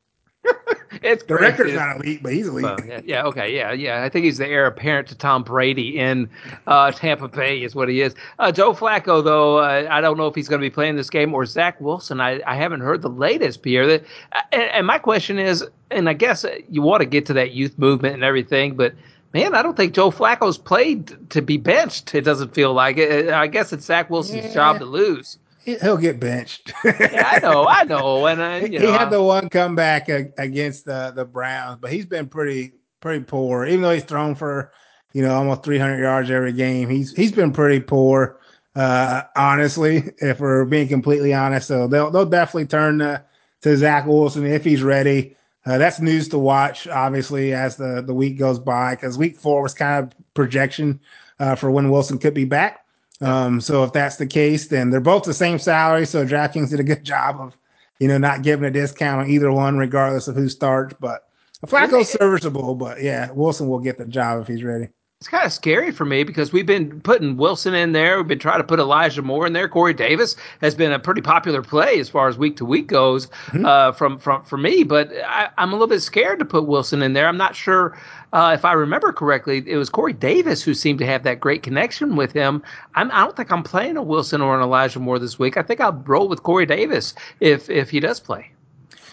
it's 1.01 1.23
the 1.23 1.35
record's 1.35 1.73
not 1.73 1.97
elite, 1.97 2.21
but 2.21 2.33
he's 2.33 2.47
elite. 2.47 2.63
Well, 2.63 2.77
yeah, 2.85 3.01
yeah, 3.03 3.23
okay, 3.23 3.55
yeah, 3.55 3.71
yeah. 3.71 4.03
I 4.03 4.09
think 4.09 4.25
he's 4.25 4.37
the 4.37 4.47
heir 4.47 4.65
apparent 4.65 5.07
to 5.09 5.15
Tom 5.15 5.43
Brady 5.43 5.97
in 5.97 6.29
uh, 6.67 6.91
Tampa 6.91 7.27
Bay, 7.27 7.63
is 7.63 7.75
what 7.75 7.89
he 7.89 8.01
is. 8.01 8.15
Uh, 8.39 8.51
Joe 8.51 8.73
Flacco, 8.73 9.23
though, 9.23 9.57
uh, 9.57 9.87
I 9.89 10.01
don't 10.01 10.17
know 10.17 10.27
if 10.27 10.35
he's 10.35 10.47
going 10.47 10.59
to 10.59 10.65
be 10.65 10.73
playing 10.73 10.95
this 10.95 11.09
game 11.09 11.33
or 11.33 11.45
Zach 11.45 11.79
Wilson. 11.79 12.19
I, 12.19 12.41
I 12.45 12.55
haven't 12.55 12.81
heard 12.81 13.01
the 13.01 13.09
latest, 13.09 13.61
Pierre. 13.61 13.87
That, 13.87 14.03
and, 14.51 14.63
and 14.63 14.87
my 14.87 14.97
question 14.97 15.39
is, 15.39 15.65
and 15.91 16.09
I 16.09 16.13
guess 16.13 16.45
you 16.69 16.81
want 16.81 17.01
to 17.01 17.05
get 17.05 17.25
to 17.27 17.33
that 17.33 17.51
youth 17.51 17.77
movement 17.77 18.15
and 18.15 18.23
everything, 18.23 18.75
but 18.75 18.93
man, 19.33 19.55
I 19.55 19.61
don't 19.61 19.77
think 19.77 19.93
Joe 19.93 20.11
Flacco's 20.11 20.57
played 20.57 21.29
to 21.31 21.41
be 21.41 21.57
benched. 21.57 22.13
It 22.15 22.21
doesn't 22.21 22.53
feel 22.53 22.73
like 22.73 22.97
it. 22.97 23.29
I 23.29 23.47
guess 23.47 23.73
it's 23.73 23.85
Zach 23.85 24.09
Wilson's 24.09 24.45
yeah. 24.45 24.53
job 24.53 24.79
to 24.79 24.85
lose 24.85 25.37
he'll 25.65 25.97
get 25.97 26.19
benched. 26.19 26.73
yeah, 26.83 27.31
I 27.33 27.39
know, 27.39 27.67
I 27.67 27.83
know. 27.83 28.25
And 28.25 28.41
uh, 28.41 28.59
he 28.67 28.77
know, 28.77 28.91
had 28.91 29.09
the 29.09 29.21
one 29.21 29.49
comeback 29.49 30.09
against 30.09 30.85
the 30.85 31.11
the 31.15 31.25
Browns, 31.25 31.79
but 31.81 31.91
he's 31.91 32.05
been 32.05 32.27
pretty 32.27 32.73
pretty 32.99 33.23
poor. 33.23 33.65
Even 33.65 33.81
though 33.81 33.93
he's 33.93 34.03
thrown 34.03 34.35
for 34.35 34.71
you 35.13 35.21
know 35.21 35.35
almost 35.35 35.63
300 35.63 35.99
yards 35.99 36.29
every 36.29 36.53
game, 36.53 36.89
he's 36.89 37.13
he's 37.13 37.31
been 37.31 37.51
pretty 37.51 37.79
poor. 37.79 38.39
Uh, 38.75 39.23
honestly, 39.35 40.11
if 40.17 40.39
we're 40.39 40.65
being 40.65 40.87
completely 40.87 41.33
honest, 41.33 41.67
so 41.67 41.87
they'll 41.87 42.09
they'll 42.11 42.25
definitely 42.25 42.65
turn 42.65 42.99
to, 42.99 43.23
to 43.61 43.77
Zach 43.77 44.05
Wilson 44.05 44.45
if 44.45 44.63
he's 44.63 44.83
ready. 44.83 45.35
Uh, 45.65 45.77
that's 45.77 46.01
news 46.01 46.27
to 46.27 46.37
watch, 46.37 46.87
obviously, 46.87 47.53
as 47.53 47.77
the, 47.77 48.03
the 48.05 48.13
week 48.13 48.37
goes 48.37 48.59
by, 48.59 48.95
because 48.95 49.17
week 49.17 49.37
four 49.37 49.61
was 49.61 49.73
kind 49.73 50.03
of 50.03 50.33
projection 50.33 50.99
uh, 51.39 51.55
for 51.55 51.71
when 51.71 51.89
Wilson 51.89 52.17
could 52.17 52.33
be 52.33 52.43
back. 52.43 52.82
Um, 53.23 53.61
so 53.61 53.83
if 53.83 53.93
that's 53.93 54.17
the 54.17 54.27
case, 54.27 54.67
then 54.67 54.89
they're 54.89 54.99
both 54.99 55.23
the 55.23 55.33
same 55.33 55.57
salary. 55.57 56.05
So 56.05 56.25
DraftKings 56.25 56.69
did 56.69 56.79
a 56.79 56.83
good 56.83 57.03
job 57.03 57.39
of, 57.39 57.57
you 57.99 58.07
know, 58.07 58.17
not 58.17 58.41
giving 58.41 58.65
a 58.65 58.71
discount 58.71 59.21
on 59.21 59.29
either 59.29 59.51
one, 59.51 59.77
regardless 59.77 60.27
of 60.27 60.35
who 60.35 60.49
starts. 60.49 60.95
But 60.99 61.27
Flacco's 61.65 62.09
serviceable, 62.09 62.75
but 62.75 63.01
yeah, 63.01 63.31
Wilson 63.31 63.69
will 63.69 63.79
get 63.79 63.97
the 63.97 64.05
job 64.05 64.41
if 64.41 64.47
he's 64.47 64.63
ready 64.63 64.89
it's 65.23 65.29
kind 65.29 65.45
of 65.45 65.53
scary 65.53 65.89
for 65.89 66.03
me 66.03 66.25
because 66.25 66.51
we've 66.51 66.65
been 66.65 66.99
putting 66.99 67.37
Wilson 67.37 67.73
in 67.73 67.93
there. 67.93 68.17
We've 68.17 68.27
been 68.27 68.39
trying 68.39 68.59
to 68.59 68.63
put 68.65 68.77
Elijah 68.77 69.21
Moore 69.21 69.47
in 69.47 69.53
there. 69.53 69.69
Corey 69.69 69.93
Davis 69.93 70.35
has 70.59 70.75
been 70.75 70.91
a 70.91 70.99
pretty 70.99 71.21
popular 71.21 71.61
play 71.61 71.97
as 71.97 72.09
far 72.09 72.27
as 72.27 72.37
week 72.37 72.57
to 72.57 72.65
week 72.65 72.87
goes 72.87 73.27
mm-hmm. 73.27 73.65
uh, 73.65 73.93
from 73.93 74.19
from 74.19 74.43
for 74.43 74.57
me. 74.57 74.83
But 74.83 75.13
I, 75.25 75.47
am 75.57 75.69
a 75.69 75.75
little 75.75 75.87
bit 75.87 76.01
scared 76.01 76.39
to 76.39 76.45
put 76.45 76.67
Wilson 76.67 77.01
in 77.01 77.13
there. 77.13 77.29
I'm 77.29 77.37
not 77.37 77.55
sure 77.55 77.97
uh, 78.33 78.51
if 78.53 78.65
I 78.65 78.73
remember 78.73 79.13
correctly. 79.13 79.63
It 79.65 79.77
was 79.77 79.89
Corey 79.89 80.11
Davis 80.11 80.63
who 80.63 80.73
seemed 80.73 80.99
to 80.99 81.05
have 81.05 81.23
that 81.23 81.39
great 81.39 81.63
connection 81.63 82.15
with 82.15 82.33
him. 82.33 82.63
I'm, 82.95 83.09
I 83.11 83.21
do 83.21 83.27
not 83.27 83.37
think 83.37 83.51
I'm 83.51 83.63
playing 83.63 83.95
a 83.95 84.03
Wilson 84.03 84.41
or 84.41 84.55
an 84.55 84.61
Elijah 84.61 84.99
Moore 84.99 85.19
this 85.19 85.37
week. 85.39 85.55
I 85.55 85.61
think 85.61 85.79
I'll 85.79 85.93
roll 85.93 86.27
with 86.27 86.43
Corey 86.43 86.65
Davis 86.65 87.13
if 87.39 87.69
if 87.69 87.89
he 87.91 87.99
does 87.99 88.19
play. 88.19 88.51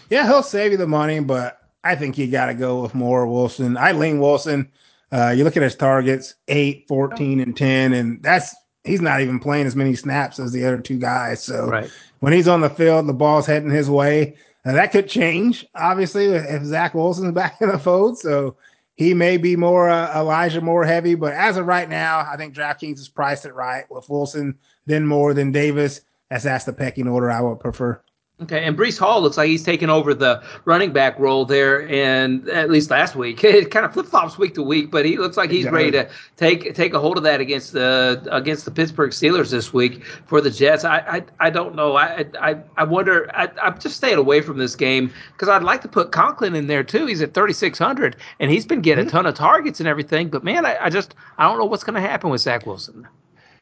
Yeah, 0.08 0.26
he'll 0.26 0.42
save 0.42 0.72
you 0.72 0.78
the 0.78 0.88
money, 0.88 1.20
but 1.20 1.60
I 1.84 1.94
think 1.94 2.18
you 2.18 2.26
got 2.28 2.46
to 2.46 2.54
go 2.54 2.82
with 2.82 2.94
Moore 2.94 3.26
Wilson. 3.26 3.76
I 3.76 3.92
lean 3.92 4.20
Wilson. 4.20 4.70
Uh, 5.12 5.34
you 5.36 5.44
look 5.44 5.56
at 5.56 5.62
his 5.62 5.74
targets 5.74 6.34
8, 6.48 6.86
14, 6.88 7.40
and 7.40 7.56
10, 7.56 7.92
and 7.92 8.22
that's 8.22 8.54
he's 8.84 9.00
not 9.00 9.20
even 9.20 9.38
playing 9.38 9.66
as 9.66 9.76
many 9.76 9.94
snaps 9.94 10.38
as 10.38 10.52
the 10.52 10.64
other 10.64 10.78
two 10.78 10.98
guys. 10.98 11.42
So 11.42 11.66
right. 11.66 11.90
when 12.20 12.32
he's 12.32 12.48
on 12.48 12.60
the 12.60 12.70
field, 12.70 13.06
the 13.06 13.12
ball's 13.12 13.46
heading 13.46 13.70
his 13.70 13.90
way. 13.90 14.36
Now, 14.64 14.72
that 14.72 14.92
could 14.92 15.08
change, 15.08 15.66
obviously, 15.74 16.26
if 16.26 16.64
Zach 16.64 16.94
Wilson's 16.94 17.32
back 17.34 17.60
in 17.60 17.68
the 17.68 17.78
fold. 17.78 18.18
So 18.18 18.56
he 19.00 19.14
may 19.14 19.38
be 19.38 19.56
more 19.56 19.88
uh, 19.88 20.12
Elijah 20.14 20.60
Moore 20.60 20.84
heavy, 20.84 21.14
but 21.14 21.32
as 21.32 21.56
of 21.56 21.64
right 21.64 21.88
now, 21.88 22.18
I 22.18 22.36
think 22.36 22.54
DraftKings 22.54 22.98
has 22.98 23.08
priced 23.08 23.46
it 23.46 23.54
right 23.54 23.90
with 23.90 24.10
Wilson, 24.10 24.58
then 24.84 25.06
Moore, 25.06 25.32
then 25.32 25.52
Davis. 25.52 26.02
That's 26.28 26.44
that's 26.44 26.66
the 26.66 26.74
pecking 26.74 27.08
order 27.08 27.30
I 27.30 27.40
would 27.40 27.60
prefer. 27.60 28.02
Okay, 28.42 28.64
and 28.64 28.74
Breece 28.74 28.98
Hall 28.98 29.20
looks 29.20 29.36
like 29.36 29.48
he's 29.48 29.62
taken 29.62 29.90
over 29.90 30.14
the 30.14 30.42
running 30.64 30.92
back 30.92 31.18
role 31.18 31.44
there, 31.44 31.86
and 31.90 32.48
at 32.48 32.70
least 32.70 32.90
last 32.90 33.14
week, 33.14 33.44
it 33.44 33.70
kind 33.70 33.84
of 33.84 33.92
flip 33.92 34.06
flops 34.06 34.38
week 34.38 34.54
to 34.54 34.62
week, 34.62 34.90
but 34.90 35.04
he 35.04 35.18
looks 35.18 35.36
like 35.36 35.50
he's 35.50 35.68
ready 35.68 35.90
to 35.90 36.08
take 36.36 36.74
take 36.74 36.94
a 36.94 36.98
hold 36.98 37.18
of 37.18 37.22
that 37.24 37.40
against 37.40 37.72
the 37.72 38.26
against 38.30 38.64
the 38.64 38.70
Pittsburgh 38.70 39.10
Steelers 39.10 39.50
this 39.50 39.74
week 39.74 40.04
for 40.26 40.40
the 40.40 40.50
Jets. 40.50 40.84
I 40.84 40.98
I, 40.98 41.22
I 41.38 41.50
don't 41.50 41.74
know. 41.74 41.96
I 41.96 42.24
I 42.40 42.56
I 42.78 42.84
wonder. 42.84 43.30
I, 43.34 43.50
I'm 43.62 43.78
just 43.78 43.96
staying 43.96 44.16
away 44.16 44.40
from 44.40 44.56
this 44.56 44.74
game 44.74 45.12
because 45.32 45.50
I'd 45.50 45.62
like 45.62 45.82
to 45.82 45.88
put 45.88 46.10
Conklin 46.10 46.54
in 46.54 46.66
there 46.66 46.82
too. 46.82 47.04
He's 47.04 47.20
at 47.20 47.34
3600, 47.34 48.16
and 48.38 48.50
he's 48.50 48.64
been 48.64 48.80
getting 48.80 49.04
mm-hmm. 49.04 49.16
a 49.16 49.20
ton 49.20 49.26
of 49.26 49.34
targets 49.34 49.80
and 49.80 49.88
everything. 49.88 50.30
But 50.30 50.44
man, 50.44 50.64
I, 50.64 50.84
I 50.84 50.88
just 50.88 51.14
I 51.36 51.46
don't 51.46 51.58
know 51.58 51.66
what's 51.66 51.84
going 51.84 52.00
to 52.00 52.08
happen 52.08 52.30
with 52.30 52.40
Zach 52.40 52.64
Wilson. 52.64 53.06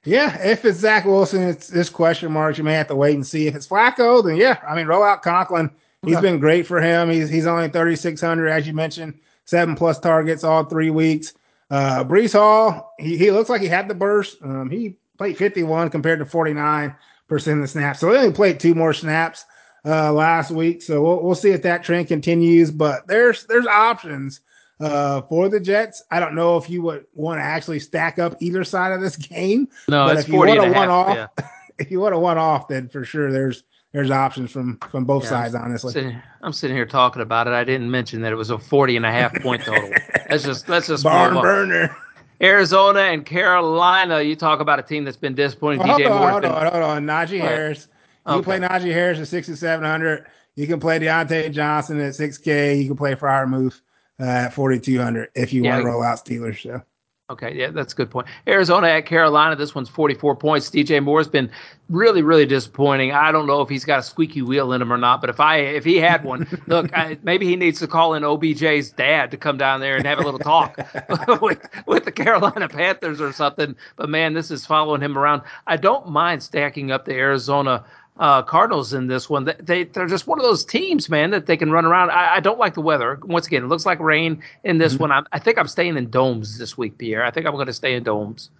Yeah, 0.08 0.40
if 0.42 0.64
it's 0.64 0.78
Zach 0.78 1.04
Wilson, 1.04 1.42
it's 1.42 1.68
this 1.68 1.90
question 1.90 2.32
marks. 2.32 2.56
You 2.56 2.64
may 2.64 2.72
have 2.74 2.88
to 2.88 2.96
wait 2.96 3.14
and 3.14 3.26
see. 3.26 3.46
If 3.46 3.54
it's 3.54 3.68
Flacco, 3.68 4.24
then 4.24 4.36
yeah, 4.36 4.58
I 4.66 4.74
mean, 4.74 4.86
roll 4.86 5.02
out 5.02 5.22
Conklin. 5.22 5.70
He's 6.02 6.16
okay. 6.16 6.28
been 6.28 6.40
great 6.40 6.66
for 6.66 6.80
him. 6.80 7.10
He's 7.10 7.28
he's 7.28 7.46
only 7.46 7.68
3,600, 7.68 8.48
as 8.48 8.66
you 8.66 8.72
mentioned, 8.72 9.18
seven 9.44 9.74
plus 9.74 9.98
targets 9.98 10.44
all 10.44 10.64
three 10.64 10.90
weeks. 10.90 11.34
Uh, 11.70 12.04
Breece 12.04 12.32
Hall, 12.32 12.94
he, 12.98 13.18
he 13.18 13.30
looks 13.30 13.50
like 13.50 13.60
he 13.60 13.68
had 13.68 13.86
the 13.86 13.94
burst. 13.94 14.38
Um, 14.42 14.70
he 14.70 14.96
played 15.18 15.36
51 15.36 15.90
compared 15.90 16.20
to 16.20 16.24
49% 16.24 16.94
of 17.30 17.60
the 17.60 17.68
snaps. 17.68 18.00
So 18.00 18.10
he 18.10 18.16
only 18.16 18.32
played 18.32 18.58
two 18.58 18.74
more 18.74 18.94
snaps 18.94 19.44
uh, 19.84 20.10
last 20.10 20.50
week. 20.50 20.80
So 20.80 21.02
we'll, 21.02 21.22
we'll 21.22 21.34
see 21.34 21.50
if 21.50 21.62
that 21.62 21.84
trend 21.84 22.08
continues. 22.08 22.70
But 22.70 23.06
there's 23.06 23.44
there's 23.44 23.66
options 23.66 24.40
uh, 24.80 25.22
for 25.22 25.48
the 25.48 25.60
Jets. 25.60 26.02
I 26.10 26.20
don't 26.20 26.34
know 26.34 26.56
if 26.56 26.70
you 26.70 26.82
would 26.82 27.06
want 27.14 27.38
to 27.38 27.44
actually 27.44 27.80
stack 27.80 28.18
up 28.18 28.36
either 28.40 28.64
side 28.64 28.92
of 28.92 29.00
this 29.00 29.16
game. 29.16 29.68
No, 29.88 30.06
but 30.06 30.18
it's 30.18 30.28
if 30.28 30.34
40 30.34 30.52
you 30.52 30.58
want 30.58 30.70
a 30.70 30.74
one 30.74 30.88
off, 30.88 31.16
yeah. 31.16 31.48
if 31.78 31.90
you 31.90 32.00
want 32.00 32.14
a 32.14 32.18
one 32.18 32.38
off, 32.38 32.68
then 32.68 32.88
for 32.88 33.04
sure 33.04 33.32
there's 33.32 33.64
there's 33.92 34.10
options 34.10 34.50
from 34.50 34.78
from 34.90 35.04
both 35.04 35.24
yeah, 35.24 35.30
sides. 35.30 35.54
I'm 35.54 35.64
honestly, 35.64 35.92
sitting, 35.92 36.22
I'm 36.42 36.52
sitting 36.52 36.76
here 36.76 36.86
talking 36.86 37.22
about 37.22 37.46
it. 37.46 37.52
I 37.52 37.64
didn't 37.64 37.90
mention 37.90 38.20
that 38.22 38.32
it 38.32 38.36
was 38.36 38.50
a 38.50 38.58
40 38.58 38.96
and 38.96 39.06
a 39.06 39.10
half 39.12 39.34
point 39.42 39.62
total. 39.64 39.90
that's 40.28 40.44
just 40.44 40.66
that's 40.66 40.88
just 40.88 41.04
barn 41.04 41.34
burner. 41.34 41.96
Arizona 42.40 43.00
and 43.00 43.26
Carolina. 43.26 44.22
You 44.22 44.36
talk 44.36 44.60
about 44.60 44.78
a 44.78 44.82
team 44.82 45.04
that's 45.04 45.16
been 45.16 45.34
disappointing. 45.34 45.80
DJ 45.80 46.06
hold 46.06 46.20
Moore. 46.20 46.30
Hold 46.30 46.44
on, 46.44 46.72
hold 46.72 46.84
on. 46.84 47.06
Najee 47.06 47.40
Harris. 47.40 47.88
You 48.26 48.34
okay. 48.34 48.44
play 48.44 48.58
Najee 48.58 48.92
Harris 48.92 49.18
at 49.18 49.26
6,700. 49.26 50.26
You 50.54 50.66
can 50.66 50.78
play 50.78 50.98
Diontae 50.98 51.50
Johnson 51.50 51.98
at 52.00 52.12
6K. 52.12 52.80
You 52.80 52.88
can 52.88 52.96
play 52.96 53.14
Freiermuth 53.14 53.76
uh, 53.76 53.80
Uh, 54.20 54.24
at 54.24 54.52
4,200 54.52 55.30
if 55.36 55.52
you 55.52 55.62
yeah. 55.62 55.74
want 55.74 55.82
to 55.82 55.86
roll 55.86 56.02
out 56.02 56.24
Steelers. 56.24 56.62
So. 56.62 56.82
Okay, 57.30 57.54
yeah, 57.54 57.70
that's 57.70 57.92
a 57.92 57.96
good 57.96 58.10
point. 58.10 58.26
Arizona 58.46 58.88
at 58.88 59.04
Carolina. 59.04 59.54
This 59.54 59.74
one's 59.74 59.90
44 59.90 60.34
points. 60.34 60.70
DJ 60.70 61.04
Moore's 61.04 61.28
been 61.28 61.50
really, 61.90 62.22
really 62.22 62.46
disappointing. 62.46 63.12
I 63.12 63.30
don't 63.30 63.46
know 63.46 63.60
if 63.60 63.68
he's 63.68 63.84
got 63.84 63.98
a 63.98 64.02
squeaky 64.02 64.40
wheel 64.40 64.72
in 64.72 64.80
him 64.80 64.90
or 64.90 64.96
not, 64.96 65.20
but 65.20 65.28
if 65.28 65.38
I 65.38 65.58
if 65.58 65.84
he 65.84 65.96
had 65.96 66.24
one, 66.24 66.48
look, 66.66 66.90
I, 66.96 67.18
maybe 67.22 67.46
he 67.46 67.54
needs 67.54 67.80
to 67.80 67.86
call 67.86 68.14
in 68.14 68.22
OBJ's 68.22 68.92
dad 68.92 69.30
to 69.30 69.36
come 69.36 69.58
down 69.58 69.80
there 69.80 69.94
and 69.96 70.06
have 70.06 70.20
a 70.20 70.22
little 70.22 70.40
talk 70.40 70.78
with 71.42 71.60
with 71.86 72.06
the 72.06 72.12
Carolina 72.12 72.66
Panthers 72.66 73.20
or 73.20 73.34
something. 73.34 73.76
But 73.96 74.08
man, 74.08 74.32
this 74.32 74.50
is 74.50 74.64
following 74.64 75.02
him 75.02 75.18
around. 75.18 75.42
I 75.66 75.76
don't 75.76 76.08
mind 76.08 76.42
stacking 76.42 76.90
up 76.90 77.04
the 77.04 77.14
Arizona 77.14 77.84
uh, 78.18 78.42
Cardinals 78.42 78.92
in 78.92 79.06
this 79.06 79.30
one. 79.30 79.50
They 79.60 79.84
they're 79.84 80.06
just 80.06 80.26
one 80.26 80.38
of 80.38 80.44
those 80.44 80.64
teams, 80.64 81.08
man, 81.08 81.30
that 81.30 81.46
they 81.46 81.56
can 81.56 81.70
run 81.70 81.84
around. 81.84 82.10
I, 82.10 82.36
I 82.36 82.40
don't 82.40 82.58
like 82.58 82.74
the 82.74 82.80
weather. 82.80 83.18
Once 83.22 83.46
again, 83.46 83.64
it 83.64 83.66
looks 83.66 83.86
like 83.86 84.00
rain 84.00 84.42
in 84.64 84.78
this 84.78 84.94
mm-hmm. 84.94 85.02
one. 85.02 85.12
i 85.12 85.22
I 85.32 85.38
think 85.38 85.58
I'm 85.58 85.68
staying 85.68 85.96
in 85.96 86.10
domes 86.10 86.58
this 86.58 86.76
week, 86.76 86.98
Pierre. 86.98 87.24
I 87.24 87.30
think 87.30 87.46
I'm 87.46 87.54
going 87.54 87.66
to 87.66 87.72
stay 87.72 87.94
in 87.94 88.02
domes. 88.02 88.50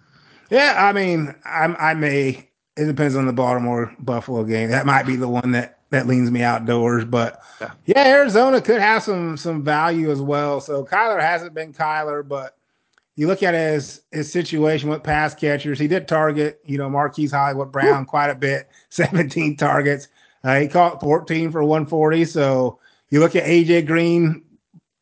Yeah, 0.51 0.75
I 0.79 0.93
mean, 0.93 1.35
I'm, 1.45 1.77
I 1.79 1.95
may. 1.95 2.49
It 2.77 2.85
depends 2.87 3.17
on 3.17 3.27
the 3.27 3.33
Baltimore 3.33 3.95
Buffalo 3.99 4.45
game. 4.45 4.71
That 4.71 4.87
might 4.87 5.05
be 5.05 5.17
the 5.17 5.29
one 5.29 5.51
that 5.53 5.81
that 5.91 6.07
leans 6.07 6.31
me 6.31 6.43
outdoors. 6.43 7.05
But 7.05 7.43
yeah. 7.61 7.71
yeah, 7.87 8.07
Arizona 8.07 8.61
could 8.61 8.81
have 8.81 9.03
some 9.03 9.37
some 9.37 9.65
value 9.65 10.11
as 10.11 10.21
well. 10.21 10.61
So 10.61 10.85
Kyler 10.85 11.21
hasn't 11.21 11.55
been 11.55 11.73
Kyler, 11.73 12.27
but 12.27 12.58
you 13.19 13.27
look 13.27 13.43
at 13.43 13.53
his 13.53 14.03
his 14.13 14.31
situation 14.31 14.89
with 14.89 15.03
pass 15.03 15.35
catchers. 15.35 15.81
He 15.81 15.89
did 15.89 16.07
target, 16.07 16.61
you 16.65 16.79
know, 16.79 16.89
Marquise 16.89 17.33
Hollywood 17.33 17.73
Brown 17.73 18.07
quite 18.07 18.31
a 18.31 18.35
bit, 18.35 18.71
17 18.91 19.57
targets. 19.57 20.07
Uh, 20.45 20.61
he 20.61 20.69
caught 20.69 21.01
14 21.01 21.51
for 21.51 21.65
140. 21.65 22.25
So 22.27 22.79
you 23.11 23.19
look 23.19 23.35
at 23.35 23.43
AJ 23.43 23.89
Green, 23.89 24.45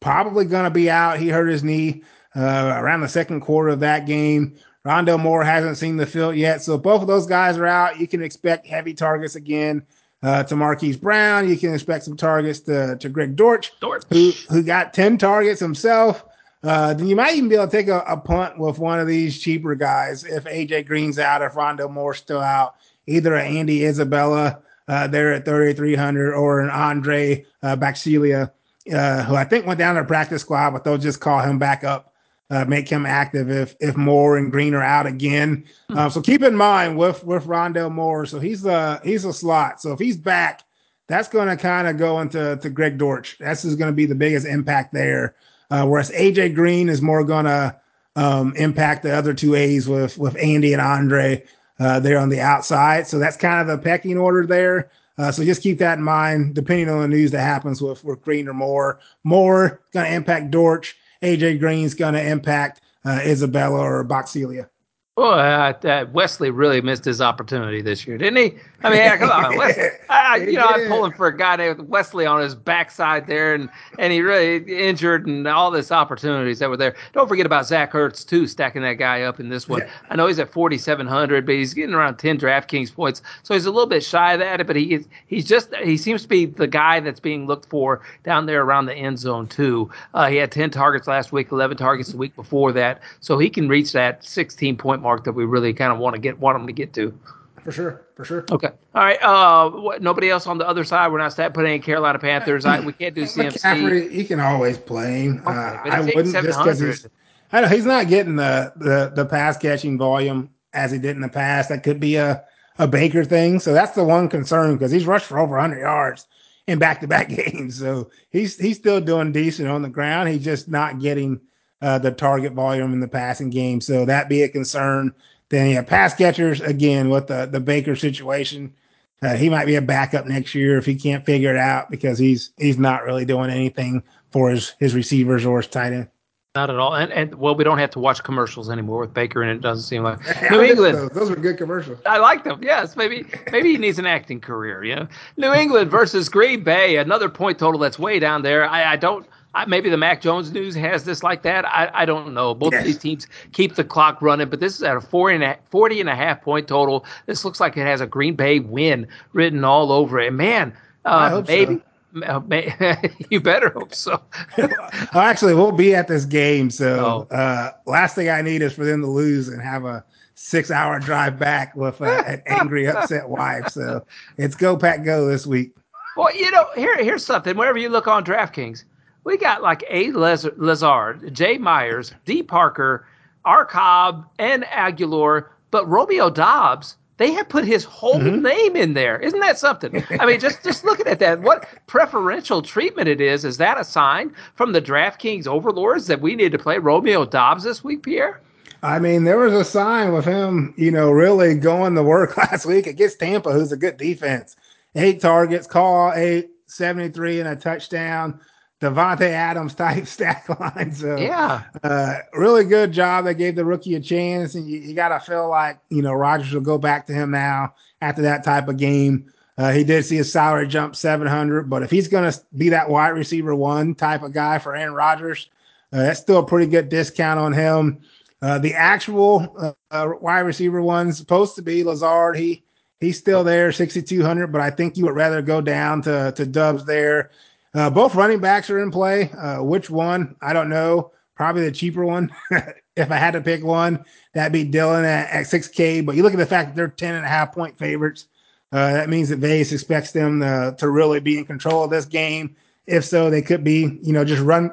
probably 0.00 0.46
going 0.46 0.64
to 0.64 0.70
be 0.70 0.88
out. 0.88 1.18
He 1.18 1.28
hurt 1.28 1.48
his 1.48 1.62
knee 1.62 2.04
uh, 2.34 2.78
around 2.78 3.02
the 3.02 3.08
second 3.08 3.42
quarter 3.42 3.68
of 3.68 3.80
that 3.80 4.06
game. 4.06 4.56
Rondale 4.86 5.20
Moore 5.20 5.44
hasn't 5.44 5.76
seen 5.76 5.98
the 5.98 6.06
field 6.06 6.36
yet. 6.36 6.62
So 6.62 6.78
both 6.78 7.02
of 7.02 7.08
those 7.08 7.26
guys 7.26 7.58
are 7.58 7.66
out. 7.66 8.00
You 8.00 8.08
can 8.08 8.22
expect 8.22 8.66
heavy 8.66 8.94
targets 8.94 9.36
again 9.36 9.84
uh, 10.22 10.42
to 10.44 10.56
Marquise 10.56 10.96
Brown. 10.96 11.50
You 11.50 11.58
can 11.58 11.74
expect 11.74 12.04
some 12.04 12.16
targets 12.16 12.60
to, 12.60 12.96
to 12.96 13.10
Greg 13.10 13.36
Dortch, 13.36 13.78
Dortch. 13.78 14.04
Who, 14.08 14.32
who 14.48 14.62
got 14.62 14.94
10 14.94 15.18
targets 15.18 15.60
himself. 15.60 16.24
Uh, 16.66 16.94
then 16.94 17.06
you 17.06 17.14
might 17.14 17.34
even 17.34 17.48
be 17.48 17.54
able 17.54 17.66
to 17.66 17.70
take 17.70 17.86
a, 17.86 18.00
a, 18.08 18.16
punt 18.16 18.58
with 18.58 18.78
one 18.78 18.98
of 18.98 19.06
these 19.06 19.38
cheaper 19.38 19.76
guys 19.76 20.24
if 20.24 20.44
AJ 20.44 20.86
Green's 20.86 21.16
out, 21.16 21.40
if 21.40 21.52
Rondale 21.52 21.92
Moore's 21.92 22.18
still 22.18 22.40
out, 22.40 22.74
either 23.06 23.36
an 23.36 23.56
Andy 23.56 23.84
Isabella 23.84 24.60
uh, 24.88 25.06
there 25.06 25.32
at 25.32 25.44
3,300 25.44 26.34
or 26.34 26.60
an 26.60 26.70
Andre 26.70 27.46
uh, 27.62 27.76
Baccellia, 27.76 28.50
uh, 28.92 29.22
who 29.22 29.36
I 29.36 29.44
think 29.44 29.64
went 29.64 29.78
down 29.78 29.94
to 29.94 30.04
practice 30.04 30.42
squad, 30.42 30.70
but 30.70 30.82
they'll 30.82 30.98
just 30.98 31.20
call 31.20 31.40
him 31.40 31.60
back 31.60 31.84
up 31.84 32.12
uh, 32.50 32.64
make 32.64 32.88
him 32.88 33.06
active 33.06 33.50
if 33.50 33.74
if 33.80 33.96
Moore 33.96 34.36
and 34.36 34.50
Green 34.52 34.74
are 34.74 34.82
out 34.82 35.06
again. 35.06 35.64
Hmm. 35.88 35.98
Uh, 35.98 36.10
so 36.10 36.20
keep 36.20 36.42
in 36.42 36.54
mind 36.54 36.96
with 36.96 37.24
with 37.24 37.44
Rondale 37.44 37.92
Moore. 37.92 38.26
So 38.26 38.38
he's 38.38 38.64
a 38.64 39.00
he's 39.04 39.24
a 39.24 39.32
slot. 39.32 39.80
So 39.80 39.92
if 39.92 39.98
he's 39.98 40.16
back, 40.16 40.62
that's 41.08 41.28
going 41.28 41.48
to 41.48 41.56
kind 41.56 41.88
of 41.88 41.98
go 41.98 42.20
into 42.20 42.56
to 42.56 42.70
Greg 42.70 42.98
Dortch. 42.98 43.36
That's 43.38 43.62
just 43.62 43.78
going 43.78 43.90
to 43.90 43.96
be 43.96 44.06
the 44.06 44.14
biggest 44.14 44.46
impact 44.46 44.92
there. 44.92 45.34
Uh, 45.70 45.86
whereas 45.86 46.10
AJ 46.10 46.54
Green 46.54 46.88
is 46.88 47.02
more 47.02 47.24
going 47.24 47.46
to 47.46 47.78
um, 48.14 48.54
impact 48.56 49.02
the 49.02 49.14
other 49.14 49.34
two 49.34 49.54
A's 49.54 49.88
with 49.88 50.16
with 50.18 50.36
Andy 50.36 50.72
and 50.72 50.82
Andre 50.82 51.44
uh, 51.78 52.00
there 52.00 52.18
on 52.18 52.28
the 52.28 52.40
outside. 52.40 53.06
So 53.06 53.18
that's 53.18 53.36
kind 53.36 53.60
of 53.60 53.66
the 53.66 53.82
pecking 53.82 54.16
order 54.16 54.46
there. 54.46 54.90
Uh, 55.18 55.32
so 55.32 55.44
just 55.44 55.62
keep 55.62 55.78
that 55.78 55.98
in 55.98 56.04
mind, 56.04 56.54
depending 56.54 56.90
on 56.90 57.00
the 57.00 57.08
news 57.08 57.30
that 57.30 57.40
happens 57.40 57.80
with, 57.80 58.04
with 58.04 58.22
Green 58.22 58.48
or 58.48 58.54
Moore. 58.54 59.00
Moore 59.24 59.80
going 59.92 60.06
to 60.06 60.14
impact 60.14 60.50
Dortch. 60.50 60.96
AJ 61.22 61.58
Green's 61.58 61.94
going 61.94 62.14
to 62.14 62.22
impact 62.22 62.82
uh, 63.04 63.20
Isabella 63.24 63.78
or 63.78 64.04
Baccellia. 64.04 64.68
Well, 65.16 65.32
uh, 65.32 65.72
uh, 65.88 66.04
Wesley 66.12 66.50
really 66.50 66.82
missed 66.82 67.06
his 67.06 67.22
opportunity 67.22 67.80
this 67.80 68.06
year, 68.06 68.18
didn't 68.18 68.36
he? 68.36 68.58
I 68.82 68.90
mean, 68.90 68.98
yeah, 68.98 69.16
come 69.16 69.30
on, 69.30 69.56
Wesley. 69.58 69.84
I, 70.10 70.36
you 70.36 70.52
know, 70.52 70.66
I'm 70.66 70.88
pulling 70.88 71.12
for 71.12 71.26
a 71.26 71.34
guy 71.34 71.56
named 71.56 71.88
Wesley 71.88 72.26
on 72.26 72.42
his 72.42 72.54
backside 72.54 73.26
there, 73.26 73.54
and 73.54 73.70
and 73.98 74.12
he 74.12 74.20
really 74.20 74.56
injured 74.70 75.26
and 75.26 75.48
all 75.48 75.70
this 75.70 75.90
opportunities 75.90 76.58
that 76.58 76.68
were 76.68 76.76
there. 76.76 76.94
Don't 77.14 77.28
forget 77.28 77.46
about 77.46 77.66
Zach 77.66 77.92
Ertz 77.92 78.28
too, 78.28 78.46
stacking 78.46 78.82
that 78.82 78.94
guy 78.94 79.22
up 79.22 79.40
in 79.40 79.48
this 79.48 79.66
one. 79.66 79.80
Yeah. 79.80 79.90
I 80.10 80.16
know 80.16 80.26
he's 80.26 80.38
at 80.38 80.52
4,700, 80.52 81.46
but 81.46 81.54
he's 81.54 81.72
getting 81.72 81.94
around 81.94 82.18
10 82.18 82.38
DraftKings 82.38 82.94
points, 82.94 83.22
so 83.42 83.54
he's 83.54 83.64
a 83.64 83.70
little 83.70 83.88
bit 83.88 84.04
shy 84.04 84.34
of 84.34 84.40
that. 84.40 84.66
But 84.66 84.76
he 84.76 85.02
he's 85.28 85.46
just 85.46 85.74
he 85.76 85.96
seems 85.96 86.20
to 86.24 86.28
be 86.28 86.44
the 86.44 86.66
guy 86.66 87.00
that's 87.00 87.20
being 87.20 87.46
looked 87.46 87.70
for 87.70 88.02
down 88.22 88.44
there 88.44 88.62
around 88.62 88.84
the 88.84 88.94
end 88.94 89.18
zone 89.18 89.46
too. 89.46 89.90
Uh, 90.12 90.28
he 90.28 90.36
had 90.36 90.52
10 90.52 90.68
targets 90.72 91.08
last 91.08 91.32
week, 91.32 91.52
11 91.52 91.78
targets 91.78 92.10
the 92.10 92.18
week 92.18 92.36
before 92.36 92.70
that, 92.72 93.00
so 93.20 93.38
he 93.38 93.48
can 93.48 93.66
reach 93.66 93.92
that 93.92 94.22
16 94.22 94.76
point 94.76 95.05
mark 95.06 95.24
that 95.24 95.32
we 95.32 95.44
really 95.44 95.72
kind 95.72 95.92
of 95.92 95.98
want 95.98 96.14
to 96.14 96.20
get 96.20 96.38
want 96.38 96.58
them 96.58 96.66
to 96.66 96.72
get 96.72 96.92
to. 96.94 97.16
For 97.62 97.72
sure, 97.72 98.06
for 98.14 98.24
sure. 98.24 98.44
Okay, 98.50 98.70
all 98.94 99.04
right. 99.04 99.22
Uh, 99.22 99.70
what, 99.70 100.02
nobody 100.02 100.30
else 100.30 100.46
on 100.46 100.58
the 100.58 100.68
other 100.68 100.84
side. 100.84 101.10
We're 101.10 101.18
not 101.18 101.32
stat 101.32 101.54
putting 101.54 101.72
any 101.72 101.80
Carolina 101.80 102.18
Panthers. 102.18 102.64
I, 102.64 102.80
we 102.80 102.92
can't 102.92 103.14
do 103.14 103.22
CMC. 103.34 103.60
McCaffrey, 103.60 104.10
he 104.10 104.24
can 104.24 104.40
always 104.40 104.78
play. 104.78 105.30
Okay, 105.30 105.40
uh, 105.44 105.50
I 105.50 106.00
wouldn't 106.00 106.32
just 106.32 106.58
because 106.58 106.78
he's. 106.80 107.06
I 107.52 107.60
know 107.60 107.68
he's 107.68 107.86
not 107.86 108.08
getting 108.08 108.36
the, 108.36 108.72
the 108.76 109.12
the 109.14 109.24
pass 109.26 109.56
catching 109.56 109.98
volume 109.98 110.50
as 110.72 110.90
he 110.92 110.98
did 110.98 111.16
in 111.16 111.22
the 111.22 111.28
past. 111.28 111.68
That 111.68 111.82
could 111.82 112.00
be 112.00 112.16
a 112.16 112.44
a 112.78 112.86
Baker 112.86 113.24
thing. 113.24 113.58
So 113.58 113.72
that's 113.72 113.92
the 113.92 114.04
one 114.04 114.28
concern 114.28 114.74
because 114.74 114.92
he's 114.92 115.06
rushed 115.06 115.26
for 115.26 115.38
over 115.38 115.56
100 115.56 115.80
yards 115.80 116.26
in 116.66 116.78
back 116.78 117.00
to 117.00 117.06
back 117.06 117.28
games. 117.28 117.78
So 117.78 118.10
he's 118.30 118.58
he's 118.58 118.76
still 118.76 119.00
doing 119.00 119.32
decent 119.32 119.68
on 119.68 119.82
the 119.82 119.88
ground. 119.88 120.28
He's 120.28 120.44
just 120.44 120.68
not 120.68 121.00
getting 121.00 121.40
uh, 121.82 121.98
the 121.98 122.10
target 122.10 122.52
volume 122.52 122.92
in 122.92 123.00
the 123.00 123.08
passing 123.08 123.50
game. 123.50 123.80
So 123.80 124.04
that 124.04 124.28
be 124.28 124.42
a 124.42 124.48
concern. 124.48 125.14
Then 125.48 125.70
yeah, 125.70 125.82
pass 125.82 126.14
catchers 126.14 126.60
again 126.60 127.08
with 127.08 127.28
the 127.28 127.46
the 127.46 127.60
Baker 127.60 127.96
situation. 127.96 128.74
Uh, 129.22 129.34
he 129.34 129.48
might 129.48 129.64
be 129.64 129.76
a 129.76 129.82
backup 129.82 130.26
next 130.26 130.54
year 130.54 130.76
if 130.76 130.84
he 130.84 130.94
can't 130.94 131.24
figure 131.24 131.50
it 131.50 131.58
out 131.58 131.90
because 131.90 132.18
he's 132.18 132.50
he's 132.58 132.78
not 132.78 133.04
really 133.04 133.24
doing 133.24 133.50
anything 133.50 134.02
for 134.30 134.50
his 134.50 134.74
his 134.78 134.94
receivers 134.94 135.46
or 135.46 135.58
his 135.58 135.68
tight 135.68 135.92
end. 135.92 136.08
Not 136.56 136.70
at 136.70 136.78
all. 136.78 136.94
And, 136.94 137.12
and 137.12 137.34
well, 137.34 137.54
we 137.54 137.64
don't 137.64 137.76
have 137.76 137.90
to 137.90 137.98
watch 137.98 138.24
commercials 138.24 138.70
anymore 138.70 139.00
with 139.00 139.12
Baker, 139.12 139.42
and 139.42 139.50
it 139.50 139.60
doesn't 139.60 139.84
seem 139.84 140.02
like 140.02 140.18
New 140.50 140.62
England. 140.62 140.96
Those. 140.96 141.10
those 141.10 141.30
were 141.30 141.36
good 141.36 141.58
commercials. 141.58 141.98
I 142.06 142.16
like 142.16 142.44
them. 142.44 142.60
Yes, 142.62 142.96
maybe 142.96 143.26
maybe 143.52 143.72
he 143.72 143.76
needs 143.76 143.98
an 143.98 144.06
acting 144.06 144.40
career. 144.40 144.82
You 144.82 144.96
know, 144.96 145.08
New 145.36 145.52
England 145.52 145.90
versus 145.90 146.30
Green 146.30 146.64
Bay, 146.64 146.96
another 146.96 147.28
point 147.28 147.58
total 147.58 147.78
that's 147.78 147.98
way 147.98 148.18
down 148.18 148.40
there. 148.40 148.66
I, 148.66 148.94
I 148.94 148.96
don't 148.96 149.26
maybe 149.66 149.88
the 149.88 149.96
Mac 149.96 150.20
Jones 150.20 150.52
news 150.52 150.74
has 150.74 151.04
this 151.04 151.22
like 151.22 151.42
that. 151.42 151.64
I, 151.64 151.90
I 151.94 152.04
don't 152.04 152.34
know. 152.34 152.54
Both 152.54 152.72
yes. 152.72 152.80
of 152.80 152.86
these 152.86 152.98
teams 152.98 153.26
keep 153.52 153.74
the 153.74 153.84
clock 153.84 154.20
running, 154.20 154.48
but 154.48 154.60
this 154.60 154.76
is 154.76 154.82
at 154.82 154.96
a 154.96 155.00
40 155.00 155.36
and 155.36 155.44
a, 155.44 155.58
40 155.70 156.00
and 156.00 156.08
a 156.08 156.14
half 156.14 156.42
point 156.42 156.68
total. 156.68 157.04
This 157.26 157.44
looks 157.44 157.60
like 157.60 157.76
it 157.76 157.86
has 157.86 158.00
a 158.00 158.06
Green 158.06 158.34
Bay 158.34 158.58
win 158.58 159.06
written 159.32 159.64
all 159.64 159.92
over 159.92 160.20
it. 160.20 160.32
Man, 160.32 160.76
uh, 161.04 161.42
maybe. 161.46 161.76
So. 161.76 161.82
Uh, 162.22 162.40
you 163.30 163.40
better 163.40 163.68
hope 163.70 163.94
so. 163.94 164.20
actually, 165.14 165.54
we'll 165.54 165.72
be 165.72 165.94
at 165.94 166.08
this 166.08 166.24
game. 166.24 166.70
So, 166.70 167.26
oh. 167.30 167.34
uh, 167.34 167.72
last 167.86 168.14
thing 168.14 168.30
I 168.30 168.42
need 168.42 168.62
is 168.62 168.72
for 168.72 168.84
them 168.84 169.02
to 169.02 169.06
lose 169.06 169.48
and 169.48 169.60
have 169.60 169.84
a 169.84 170.04
six 170.34 170.70
hour 170.70 170.98
drive 170.98 171.38
back 171.38 171.74
with 171.76 172.00
uh, 172.00 172.22
an 172.26 172.42
angry, 172.46 172.88
upset 172.88 173.28
wife. 173.28 173.68
So, 173.68 174.06
it's 174.38 174.54
go, 174.54 174.76
pack, 174.76 175.04
go 175.04 175.26
this 175.26 175.46
week. 175.46 175.74
Well, 176.16 176.34
you 176.34 176.50
know, 176.50 176.66
here, 176.74 176.96
here's 176.96 177.24
something. 177.24 177.56
Whenever 177.56 177.78
you 177.78 177.90
look 177.90 178.06
on 178.06 178.24
DraftKings, 178.24 178.84
we 179.26 179.36
got 179.36 179.60
like 179.60 179.84
A. 179.90 180.12
Lazard, 180.12 181.34
J. 181.34 181.58
Meyers, 181.58 182.14
D. 182.24 182.42
Parker, 182.42 183.06
R. 183.44 183.64
Cobb, 183.66 184.24
and 184.38 184.62
Agholor, 184.64 185.48
but 185.70 185.86
Romeo 185.86 186.30
Doubs 186.30 186.96
they 187.18 187.32
have 187.32 187.48
put 187.48 187.64
his 187.64 187.82
whole 187.82 188.20
mm-hmm. 188.20 188.42
name 188.42 188.76
in 188.76 188.92
there. 188.92 189.18
Isn't 189.18 189.40
that 189.40 189.58
something? 189.58 190.04
I 190.20 190.26
mean, 190.26 190.38
just 190.38 190.62
just 190.62 190.84
looking 190.84 191.06
at 191.06 191.18
that, 191.20 191.40
what 191.40 191.66
preferential 191.86 192.60
treatment 192.62 193.08
it 193.08 193.20
is. 193.20 193.44
Is 193.44 193.56
that 193.56 193.80
a 193.80 193.84
sign 193.84 194.34
from 194.54 194.72
the 194.72 194.82
DraftKings 194.82 195.46
overlords 195.46 196.08
that 196.08 196.20
we 196.20 196.36
need 196.36 196.52
to 196.52 196.58
play 196.58 196.78
Romeo 196.78 197.24
Doubs 197.24 197.64
this 197.64 197.82
week, 197.82 198.02
Pierre? 198.02 198.40
I 198.82 198.98
mean, 198.98 199.24
there 199.24 199.38
was 199.38 199.54
a 199.54 199.64
sign 199.64 200.12
with 200.12 200.26
him, 200.26 200.74
you 200.76 200.90
know, 200.90 201.10
really 201.10 201.54
going 201.54 201.94
to 201.94 202.02
work 202.02 202.36
last 202.36 202.66
week 202.66 202.86
against 202.86 203.18
Tampa, 203.18 203.50
who's 203.50 203.72
a 203.72 203.78
good 203.78 203.96
defense. 203.96 204.54
Eight 204.94 205.20
targets, 205.20 205.66
call 205.66 206.12
eight, 206.14 206.50
73 206.66 207.40
and 207.40 207.48
a 207.48 207.56
touchdown. 207.56 208.40
Davante 208.80 209.22
Adams 209.22 209.74
type 209.74 210.06
stack 210.06 210.48
line. 210.60 210.92
So 210.92 211.16
yeah, 211.16 211.64
uh, 211.82 212.18
really 212.32 212.64
good 212.64 212.92
job. 212.92 213.24
They 213.24 213.34
gave 213.34 213.56
the 213.56 213.64
rookie 213.64 213.94
a 213.94 214.00
chance, 214.00 214.54
and 214.54 214.68
you, 214.68 214.78
you 214.78 214.94
got 214.94 215.08
to 215.08 215.20
feel 215.20 215.48
like 215.48 215.78
you 215.88 216.02
know 216.02 216.12
Rodgers 216.12 216.52
will 216.52 216.60
go 216.60 216.78
back 216.78 217.06
to 217.06 217.12
him 217.12 217.30
now 217.30 217.74
after 218.00 218.22
that 218.22 218.44
type 218.44 218.68
of 218.68 218.76
game. 218.76 219.32
Uh, 219.58 219.72
he 219.72 219.84
did 219.84 220.04
see 220.04 220.16
his 220.16 220.30
salary 220.30 220.68
jump 220.68 220.94
700, 220.94 221.70
but 221.70 221.82
if 221.82 221.90
he's 221.90 222.08
going 222.08 222.30
to 222.30 222.40
be 222.56 222.68
that 222.68 222.90
wide 222.90 223.08
receiver 223.08 223.54
one 223.54 223.94
type 223.94 224.22
of 224.22 224.32
guy 224.32 224.58
for 224.58 224.76
Aaron 224.76 224.92
Rodgers, 224.92 225.48
uh, 225.94 226.02
that's 226.02 226.20
still 226.20 226.40
a 226.40 226.46
pretty 226.46 226.70
good 226.70 226.90
discount 226.90 227.40
on 227.40 227.54
him. 227.54 228.02
Uh, 228.42 228.58
the 228.58 228.74
actual 228.74 229.54
uh, 229.58 229.72
uh, 229.90 230.12
wide 230.20 230.40
receiver 230.40 230.82
one's 230.82 231.16
supposed 231.16 231.56
to 231.56 231.62
be 231.62 231.82
Lazard. 231.82 232.36
He 232.36 232.64
he's 233.00 233.18
still 233.18 233.44
there, 233.44 233.72
6,200, 233.72 234.48
but 234.48 234.60
I 234.60 234.70
think 234.70 234.96
you 234.98 235.04
would 235.06 235.14
rather 235.14 235.40
go 235.40 235.62
down 235.62 236.02
to 236.02 236.32
to 236.36 236.44
Doubs 236.44 236.84
there. 236.84 237.30
Uh, 237.76 237.90
both 237.90 238.14
running 238.14 238.40
backs 238.40 238.70
are 238.70 238.78
in 238.78 238.90
play. 238.90 239.30
Uh, 239.32 239.62
which 239.62 239.90
one? 239.90 240.34
I 240.40 240.54
don't 240.54 240.70
know. 240.70 241.12
Probably 241.34 241.62
the 241.64 241.72
cheaper 241.72 242.06
one. 242.06 242.34
if 242.96 243.10
I 243.10 243.16
had 243.16 243.32
to 243.32 243.42
pick 243.42 243.62
one, 243.62 244.02
that'd 244.32 244.50
be 244.50 244.64
Dillon 244.64 245.04
at, 245.04 245.28
at 245.28 245.44
6K. 245.44 246.04
But 246.06 246.16
you 246.16 246.22
look 246.22 246.32
at 246.32 246.38
the 246.38 246.46
fact 246.46 246.70
that 246.70 246.76
they're 246.76 246.88
10 246.88 247.14
and 247.14 247.26
a 247.26 247.28
half 247.28 247.54
point 247.54 247.76
favorites. 247.76 248.28
Uh, 248.72 248.94
that 248.94 249.10
means 249.10 249.28
that 249.28 249.36
Vegas 249.36 249.72
expects 249.72 250.12
them 250.12 250.40
to, 250.40 250.74
to 250.78 250.88
really 250.88 251.20
be 251.20 251.36
in 251.36 251.44
control 251.44 251.84
of 251.84 251.90
this 251.90 252.06
game. 252.06 252.56
If 252.86 253.04
so, 253.04 253.28
they 253.28 253.42
could 253.42 253.62
be, 253.62 253.98
you 254.02 254.14
know, 254.14 254.24
just 254.24 254.42
run, 254.42 254.70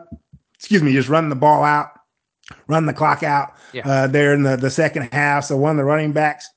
excuse 0.53 0.81
me, 0.81 0.93
just 0.93 1.09
run 1.09 1.27
the 1.27 1.35
ball 1.35 1.65
out, 1.65 1.99
run 2.67 2.85
the 2.85 2.93
clock 2.93 3.21
out 3.21 3.55
yeah. 3.73 3.85
uh, 3.85 4.07
there 4.07 4.33
in 4.33 4.43
the, 4.43 4.55
the 4.55 4.71
second 4.71 5.09
half. 5.11 5.43
So 5.43 5.57
one 5.57 5.71
of 5.71 5.77
the 5.77 5.83
running 5.83 6.13
backs 6.13 6.49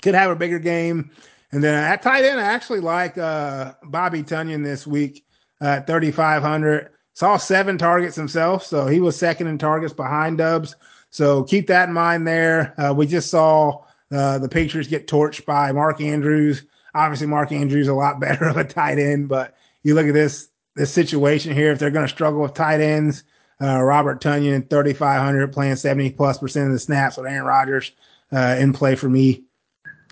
could 0.00 0.14
have 0.14 0.30
a 0.30 0.36
bigger 0.36 0.58
game. 0.58 1.10
And 1.50 1.62
then 1.62 1.74
at 1.74 2.00
tight 2.00 2.24
end, 2.24 2.40
I 2.40 2.44
actually 2.44 2.80
like 2.80 3.18
uh, 3.18 3.74
Bobby 3.84 4.22
Tonyan 4.22 4.64
this 4.64 4.86
week 4.86 5.22
at 5.62 5.86
3,500. 5.86 6.90
Saw 7.14 7.36
seven 7.36 7.78
targets 7.78 8.16
himself, 8.16 8.64
so 8.64 8.86
he 8.86 9.00
was 9.00 9.16
second 9.16 9.46
in 9.46 9.58
targets 9.58 9.92
behind 9.92 10.38
Doubs. 10.38 10.74
So 11.10 11.44
keep 11.44 11.66
that 11.66 11.88
in 11.88 11.94
mind 11.94 12.26
there. 12.26 12.74
Uh, 12.80 12.94
we 12.94 13.06
just 13.06 13.30
saw 13.30 13.84
uh, 14.10 14.38
the 14.38 14.48
Patriots 14.48 14.88
get 14.88 15.06
torched 15.06 15.44
by 15.44 15.72
Mark 15.72 16.00
Andrews. 16.00 16.64
Obviously, 16.94 17.26
Mark 17.26 17.52
Andrews 17.52 17.88
a 17.88 17.94
lot 17.94 18.20
better 18.20 18.46
of 18.46 18.56
a 18.56 18.64
tight 18.64 18.98
end, 18.98 19.28
but 19.28 19.54
you 19.82 19.94
look 19.94 20.06
at 20.06 20.14
this 20.14 20.48
this 20.74 20.90
situation 20.90 21.54
here. 21.54 21.70
If 21.70 21.78
they're 21.78 21.90
going 21.90 22.06
to 22.06 22.12
struggle 22.12 22.40
with 22.40 22.54
tight 22.54 22.80
ends, 22.80 23.24
uh, 23.60 23.82
Robert 23.82 24.22
Tonyan 24.22 24.68
3,500 24.68 25.52
playing 25.52 25.76
70 25.76 26.12
plus 26.12 26.38
percent 26.38 26.66
of 26.66 26.72
the 26.72 26.78
snaps 26.78 27.18
with 27.18 27.26
Aaron 27.26 27.44
Rodgers 27.44 27.92
uh, 28.32 28.56
in 28.58 28.72
play 28.72 28.94
for 28.94 29.08
me 29.08 29.44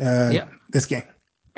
uh, 0.00 0.30
yeah. 0.32 0.48
this 0.68 0.86
game. 0.86 1.04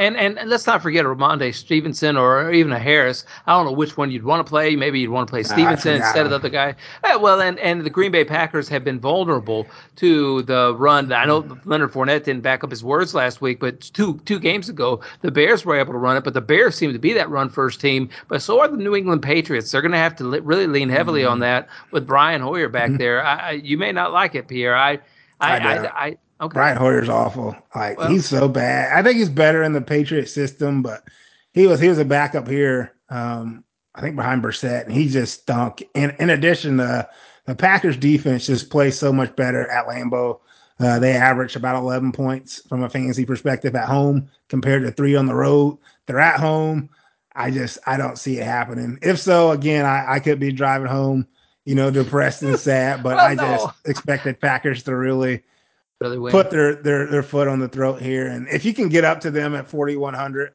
And, 0.03 0.17
and, 0.17 0.51
let's 0.51 0.67
not 0.67 0.83
forget 0.83 1.05
a 1.05 1.09
Rhamondre 1.09 1.55
Stevenson 1.55 2.17
or 2.17 2.53
even 2.53 2.73
a 2.73 2.79
Harris. 2.79 3.25
I 3.47 3.53
don't 3.53 3.67
know 3.67 3.73
which 3.73 3.97
one 3.97 4.11
you'd 4.11 4.25
want 4.25 4.45
to 4.45 4.49
play. 4.49 4.75
Maybe 4.75 4.99
you'd 4.99 5.11
want 5.11 5.29
to 5.29 5.31
play 5.31 5.43
Stevenson 5.45 5.97
instead 5.97 6.25
of 6.25 6.31
the 6.31 6.37
other 6.37 6.49
guy. 6.49 6.75
Uh, 7.05 7.19
well, 7.21 7.41
and, 7.41 7.59
and 7.61 7.83
the 7.83 7.91
Green 7.91 8.11
Bay 8.11 8.25
Packers 8.25 8.69
have 8.69 8.83
been 8.83 8.99
vulnerable 8.99 9.67
to 9.97 10.43
the 10.43 10.75
run. 10.77 11.13
I 11.13 11.25
know 11.25 11.47
Leonard 11.65 11.93
Fournette 11.93 12.25
didn't 12.25 12.43
back 12.43 12.65
up 12.65 12.71
his 12.71 12.83
words 12.83 13.15
last 13.15 13.41
week, 13.41 13.61
but 13.61 13.81
two 13.81 14.19
two 14.25 14.41
games 14.41 14.69
ago 14.69 15.01
the 15.21 15.31
Bears 15.31 15.65
were 15.65 15.77
able 15.77 15.93
to 15.93 15.99
run 15.99 16.17
it. 16.17 16.25
But 16.25 16.35
the 16.35 16.41
Bears 16.41 16.75
seem 16.75 16.93
to 16.93 16.99
be 16.99 17.13
that 17.13 17.31
run 17.31 17.49
first 17.49 17.81
team. 17.81 18.09
But 18.29 18.43
so 18.43 18.61
are 18.61 18.69
the 18.69 18.77
New 18.77 18.97
England 18.97 19.23
Patriots. 19.23 19.71
They're 19.71 19.83
going 19.83 19.93
to 19.93 19.99
have 19.99 20.17
to 20.17 20.25
li- 20.25 20.41
really 20.41 20.67
lean 20.67 20.89
heavily 20.89 21.23
mm-hmm. 21.23 21.33
on 21.33 21.39
that 21.41 21.69
with 21.93 22.07
Brian 22.07 22.43
Hoyer 22.43 22.69
back 22.69 22.89
mm-hmm. 22.89 22.99
there. 22.99 23.25
I, 23.25 23.37
I, 23.37 23.51
you 23.53 23.79
may 23.79 23.93
not 23.93 24.13
like 24.13 24.35
it, 24.35 24.49
Pierre. 24.49 24.77
I 24.77 24.99
I, 25.43 25.59
I, 25.59 26.07
I, 26.07 26.17
Okay. 26.43 26.55
Brian 26.55 26.77
Hoyer's 26.77 27.09
awful. 27.09 27.57
Like 27.75 27.99
well, 27.99 28.11
he's 28.11 28.27
so 28.27 28.49
bad. 28.49 28.93
I 28.93 29.03
think 29.03 29.17
he's 29.17 29.29
better 29.29 29.63
in 29.63 29.73
the 29.73 29.81
Patriot 29.81 30.27
system, 30.27 30.83
but 30.83 31.05
he 31.53 31.69
was 31.69 31.79
he 31.79 31.89
was 31.89 31.99
a 31.99 32.05
backup 32.05 32.49
here. 32.49 32.93
Um, 33.09 33.65
I 33.95 34.01
think 34.01 34.17
behind 34.17 34.43
Brissett, 34.43 34.85
and 34.85 34.93
he 34.93 35.09
just 35.09 35.43
stunk. 35.43 35.85
And 35.95 36.17
in 36.19 36.31
addition, 36.31 36.79
the 36.79 37.09
the 37.47 37.55
Packers 37.55 37.97
defense 37.97 38.47
just 38.47 38.71
plays 38.71 38.99
so 38.99 39.13
much 39.13 39.37
better 39.37 39.69
at 39.71 39.87
Lambeau. 39.87 40.41
Uh, 40.81 40.99
they 40.99 41.13
average 41.13 41.55
about 41.55 41.77
11 41.77 42.11
points 42.11 42.63
from 42.69 42.83
a 42.83 42.89
fantasy 42.89 43.25
perspective 43.25 43.77
at 43.77 43.87
home 43.87 44.29
compared 44.49 44.83
to 44.83 44.91
three 44.91 45.15
on 45.15 45.27
the 45.27 45.35
road. 45.35 45.79
They're 46.07 46.19
at 46.19 46.41
home. 46.41 46.91
I 47.37 47.53
just 47.53 47.79
I 47.87 47.97
don't 47.97 48.19
see 48.19 48.39
it 48.39 48.45
happening. 48.45 48.99
If 49.01 49.21
so, 49.21 49.53
again, 49.53 49.87
I, 49.87 50.15
I 50.15 50.19
could 50.19 50.41
be 50.41 50.51
driving 50.51 50.89
home, 50.89 51.29
you 51.65 51.77
know, 51.77 51.93
depressed 51.93 52.43
and 52.43 52.59
sad. 52.59 53.05
But 53.05 53.19
I 53.19 53.37
just 53.37 53.69
expected 53.85 54.41
Packers 54.41 54.83
to 54.85 54.97
really 54.97 55.45
put 56.31 56.51
their, 56.51 56.75
their 56.75 57.07
their 57.07 57.23
foot 57.23 57.49
on 57.49 57.59
the 57.59 57.69
throat 57.69 58.01
here. 58.01 58.27
And 58.27 58.49
if 58.49 58.65
you 58.65 58.75
can 58.75 58.89
get 58.89 59.05
up 59.05 59.21
to 59.21 59.31
them 59.31 59.55
at 59.55 59.69
4100, 59.69 60.53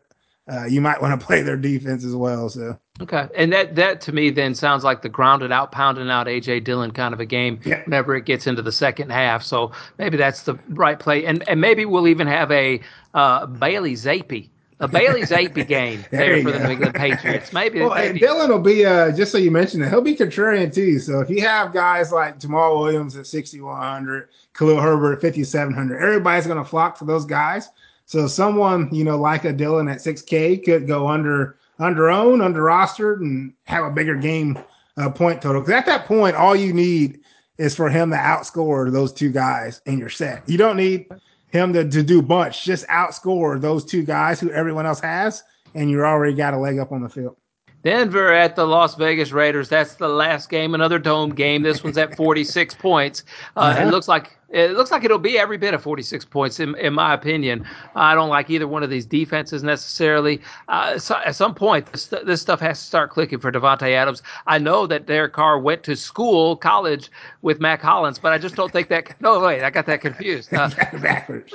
uh, 0.49 0.65
you 0.65 0.79
might 0.79 1.01
want 1.01 1.19
to 1.19 1.25
play 1.25 1.41
their 1.41 1.57
defense 1.57 2.03
as 2.05 2.15
well. 2.15 2.49
So 2.49 2.77
okay, 3.01 3.27
and 3.35 3.51
that 3.51 3.75
that 3.75 3.99
to 4.01 4.11
me 4.13 4.29
then 4.29 4.55
sounds 4.55 4.83
like 4.83 5.01
the 5.01 5.09
grounded 5.09 5.51
out, 5.51 5.71
pounding 5.71 6.09
out 6.09 6.27
AJ 6.27 6.63
Dillon 6.63 6.91
kind 6.91 7.13
of 7.13 7.19
a 7.19 7.25
game. 7.25 7.59
Yeah. 7.65 7.83
Whenever 7.83 8.15
it 8.15 8.25
gets 8.25 8.47
into 8.47 8.61
the 8.61 8.71
second 8.71 9.11
half, 9.11 9.43
so 9.43 9.71
maybe 9.97 10.15
that's 10.15 10.43
the 10.43 10.57
right 10.69 10.97
play, 10.97 11.25
and 11.25 11.47
and 11.49 11.59
maybe 11.59 11.85
we'll 11.85 12.07
even 12.07 12.27
have 12.27 12.51
a 12.51 12.79
uh, 13.13 13.45
Bailey 13.45 13.93
Zappe. 13.93 14.49
A 14.79 14.87
Bailey 14.87 15.21
Zappe 15.23 15.67
game 15.67 16.05
there, 16.11 16.35
there 16.35 16.43
for 16.43 16.51
go. 16.51 16.57
the 16.57 16.63
New 16.65 16.73
England 16.73 16.93
Patriots. 16.95 17.51
Maybe. 17.51 17.81
Well, 17.81 17.95
maybe. 17.95 18.19
Dillon 18.19 18.51
will 18.51 18.59
be 18.59 18.85
uh, 18.85 19.11
just 19.11 19.31
so 19.31 19.39
you 19.39 19.49
mentioned 19.49 19.83
it. 19.83 19.89
He'll 19.89 20.01
be 20.01 20.15
contrarian 20.15 20.71
too. 20.71 20.99
So 20.99 21.19
if 21.19 21.31
you 21.31 21.41
have 21.41 21.73
guys 21.73 22.11
like 22.11 22.39
Jamaal 22.39 22.79
Williams 22.79 23.17
at 23.17 23.25
6100, 23.25 24.29
Khalil 24.57 24.81
Herbert 24.81 25.13
at 25.13 25.21
5700, 25.21 26.01
everybody's 26.01 26.47
going 26.47 26.57
to 26.57 26.67
flock 26.67 26.97
to 26.99 27.05
those 27.05 27.25
guys. 27.25 27.69
So 28.05 28.27
someone, 28.27 28.93
you 28.93 29.03
know, 29.03 29.17
like 29.17 29.45
a 29.45 29.53
Dillon 29.53 29.87
at 29.87 29.99
6K 29.99 30.63
could 30.63 30.87
go 30.87 31.07
under 31.07 31.57
under 31.79 32.09
owned, 32.09 32.41
under 32.41 32.63
rostered, 32.63 33.17
and 33.17 33.53
have 33.65 33.85
a 33.85 33.91
bigger 33.91 34.15
game 34.15 34.57
uh, 34.97 35.09
point 35.09 35.41
total. 35.41 35.61
Because 35.61 35.75
at 35.75 35.85
that 35.85 36.05
point, 36.05 36.35
all 36.35 36.55
you 36.55 36.73
need 36.73 37.19
is 37.57 37.75
for 37.75 37.89
him 37.89 38.09
to 38.09 38.17
outscore 38.17 38.91
those 38.91 39.13
two 39.13 39.31
guys 39.31 39.81
in 39.85 39.99
your 39.99 40.09
set. 40.09 40.47
You 40.49 40.57
don't 40.57 40.77
need 40.77 41.07
him 41.49 41.73
to, 41.73 41.87
to 41.87 42.01
do 42.01 42.21
much. 42.21 42.63
Just 42.63 42.87
outscore 42.87 43.59
those 43.61 43.85
two 43.85 44.03
guys 44.03 44.39
who 44.39 44.49
everyone 44.51 44.85
else 44.85 44.99
has, 45.01 45.43
and 45.75 45.89
you're 45.89 46.07
already 46.07 46.33
got 46.33 46.53
a 46.53 46.57
leg 46.57 46.79
up 46.79 46.91
on 46.91 47.01
the 47.03 47.09
field. 47.09 47.37
Denver 47.83 48.33
at 48.33 48.55
the 48.55 48.65
Las 48.65 48.95
Vegas 48.95 49.31
Raiders. 49.31 49.69
That's 49.69 49.95
the 49.95 50.07
last 50.07 50.49
game, 50.49 50.73
another 50.73 50.99
dome 50.99 51.33
game. 51.33 51.63
This 51.63 51.83
one's 51.83 51.97
at 51.97 52.15
46 52.17 52.73
points. 52.75 53.23
Uh, 53.55 53.59
uh-huh. 53.59 53.83
It 53.83 53.91
looks 53.91 54.07
like 54.07 54.37
it 54.49 54.71
looks 54.71 54.91
like 54.91 55.03
it'll 55.03 55.17
be 55.17 55.37
every 55.37 55.57
bit 55.57 55.73
of 55.73 55.83
46 55.83 56.23
points, 56.25 56.59
in, 56.61 56.73
in 56.77 56.93
my 56.93 57.13
opinion. 57.13 57.67
I 57.95 58.15
don't 58.15 58.29
like 58.29 58.49
either 58.49 58.67
one 58.67 58.81
of 58.81 58.89
these 58.89 59.05
defenses 59.05 59.61
necessarily. 59.61 60.41
Uh, 60.69 60.97
so 60.97 61.17
at 61.25 61.35
some 61.35 61.53
point, 61.53 61.91
this, 61.91 62.07
this, 62.07 62.41
stuff 62.41 62.61
has 62.61 62.79
to 62.79 62.85
start 62.85 63.11
clicking 63.11 63.39
for 63.39 63.51
Davante 63.51 63.91
Adams. 63.91 64.23
I 64.45 64.57
know 64.57 64.87
that 64.87 65.05
Derek 65.05 65.33
Carr 65.33 65.59
went 65.59 65.83
to 65.83 65.97
school, 65.97 66.55
college 66.55 67.11
with 67.41 67.59
Mack 67.59 67.81
Hollins, 67.81 68.19
but 68.19 68.31
I 68.31 68.37
just 68.37 68.55
don't 68.55 68.71
think 68.71 68.87
that. 68.89 69.15
No, 69.19 69.39
wait, 69.39 69.63
I 69.63 69.69
got 69.69 69.85
that 69.87 69.99
confused. 69.99 70.53
Uh, 70.53 70.69
backwards. 71.01 71.53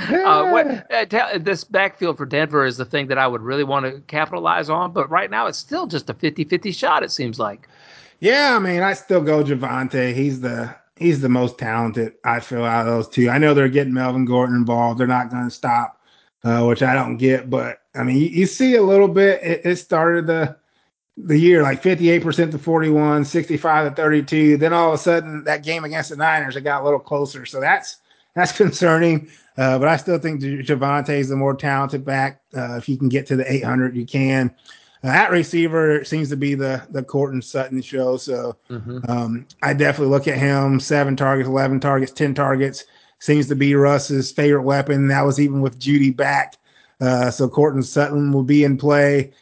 Uh, 0.00 0.48
what, 0.50 0.92
uh, 0.92 1.38
this 1.38 1.64
backfield 1.64 2.16
for 2.16 2.26
Denver 2.26 2.64
is 2.64 2.76
the 2.76 2.84
thing 2.84 3.08
that 3.08 3.18
I 3.18 3.26
would 3.26 3.42
really 3.42 3.64
want 3.64 3.86
to 3.86 4.00
capitalize 4.02 4.70
on, 4.70 4.92
but 4.92 5.10
right 5.10 5.30
now 5.30 5.46
it's 5.46 5.58
still 5.58 5.86
just 5.86 6.10
a 6.10 6.14
50 6.14 6.44
50 6.44 6.72
shot, 6.72 7.02
it 7.02 7.10
seems 7.10 7.38
like. 7.38 7.68
Yeah, 8.20 8.54
I 8.54 8.58
mean, 8.58 8.82
I 8.82 8.92
still 8.92 9.22
go 9.22 9.42
Javonte. 9.42 10.14
He's 10.14 10.40
the 10.40 10.74
he's 10.96 11.20
the 11.20 11.28
most 11.28 11.58
talented, 11.58 12.12
I 12.24 12.40
feel, 12.40 12.64
out 12.64 12.86
of 12.86 12.92
those 12.92 13.08
two. 13.08 13.30
I 13.30 13.38
know 13.38 13.54
they're 13.54 13.68
getting 13.68 13.94
Melvin 13.94 14.26
Gordon 14.26 14.54
involved. 14.54 15.00
They're 15.00 15.06
not 15.06 15.30
going 15.30 15.44
to 15.44 15.50
stop, 15.50 16.00
uh, 16.44 16.64
which 16.64 16.82
I 16.82 16.94
don't 16.94 17.16
get. 17.16 17.50
But 17.50 17.80
I 17.94 18.04
mean, 18.04 18.18
you, 18.18 18.26
you 18.28 18.46
see 18.46 18.76
a 18.76 18.82
little 18.82 19.08
bit. 19.08 19.42
It, 19.42 19.62
it, 19.64 19.76
started 19.76 20.26
the 20.26 20.56
the 21.16 21.38
year 21.38 21.62
like 21.62 21.82
58% 21.82 22.50
to 22.52 22.58
41, 22.58 23.24
65 23.24 23.90
to 23.90 23.94
32. 23.94 24.56
Then 24.58 24.72
all 24.72 24.88
of 24.88 24.94
a 24.94 24.98
sudden, 24.98 25.44
that 25.44 25.64
game 25.64 25.84
against 25.84 26.10
the 26.10 26.16
Niners, 26.16 26.56
it 26.56 26.62
got 26.62 26.82
a 26.82 26.84
little 26.84 27.00
closer. 27.00 27.44
So 27.46 27.60
that's 27.60 27.98
that's 28.34 28.52
concerning. 28.56 29.28
Uh, 29.56 29.78
but 29.78 29.88
I 29.88 29.96
still 29.96 30.18
think 30.18 30.40
Javonte 30.40 31.10
is 31.10 31.28
the 31.28 31.36
more 31.36 31.54
talented 31.54 32.04
back. 32.04 32.40
Uh, 32.56 32.76
if 32.76 32.88
you 32.88 32.96
can 32.96 33.08
get 33.08 33.26
to 33.26 33.36
the 33.36 33.50
800, 33.50 33.96
you 33.96 34.06
can. 34.06 34.54
Uh, 35.02 35.08
at 35.08 35.30
receiver 35.30 36.04
seems 36.04 36.28
to 36.28 36.36
be 36.36 36.54
the 36.54 36.86
the 36.90 37.02
Courtland 37.02 37.44
Sutton 37.44 37.80
show. 37.80 38.16
So 38.16 38.56
mm-hmm. 38.68 38.98
um, 39.10 39.46
I 39.62 39.72
definitely 39.72 40.12
look 40.12 40.28
at 40.28 40.38
him. 40.38 40.78
Seven 40.78 41.16
targets, 41.16 41.48
eleven 41.48 41.80
targets, 41.80 42.12
ten 42.12 42.34
targets 42.34 42.84
seems 43.18 43.48
to 43.48 43.54
be 43.54 43.74
Russ's 43.74 44.30
favorite 44.30 44.62
weapon. 44.62 45.08
That 45.08 45.22
was 45.22 45.40
even 45.40 45.60
with 45.60 45.78
Jeudy 45.78 46.14
back. 46.14 46.56
Uh, 47.00 47.30
so 47.30 47.48
Courtland 47.48 47.86
Sutton 47.86 48.32
will 48.32 48.42
be 48.42 48.64
in 48.64 48.76
play. 48.76 49.32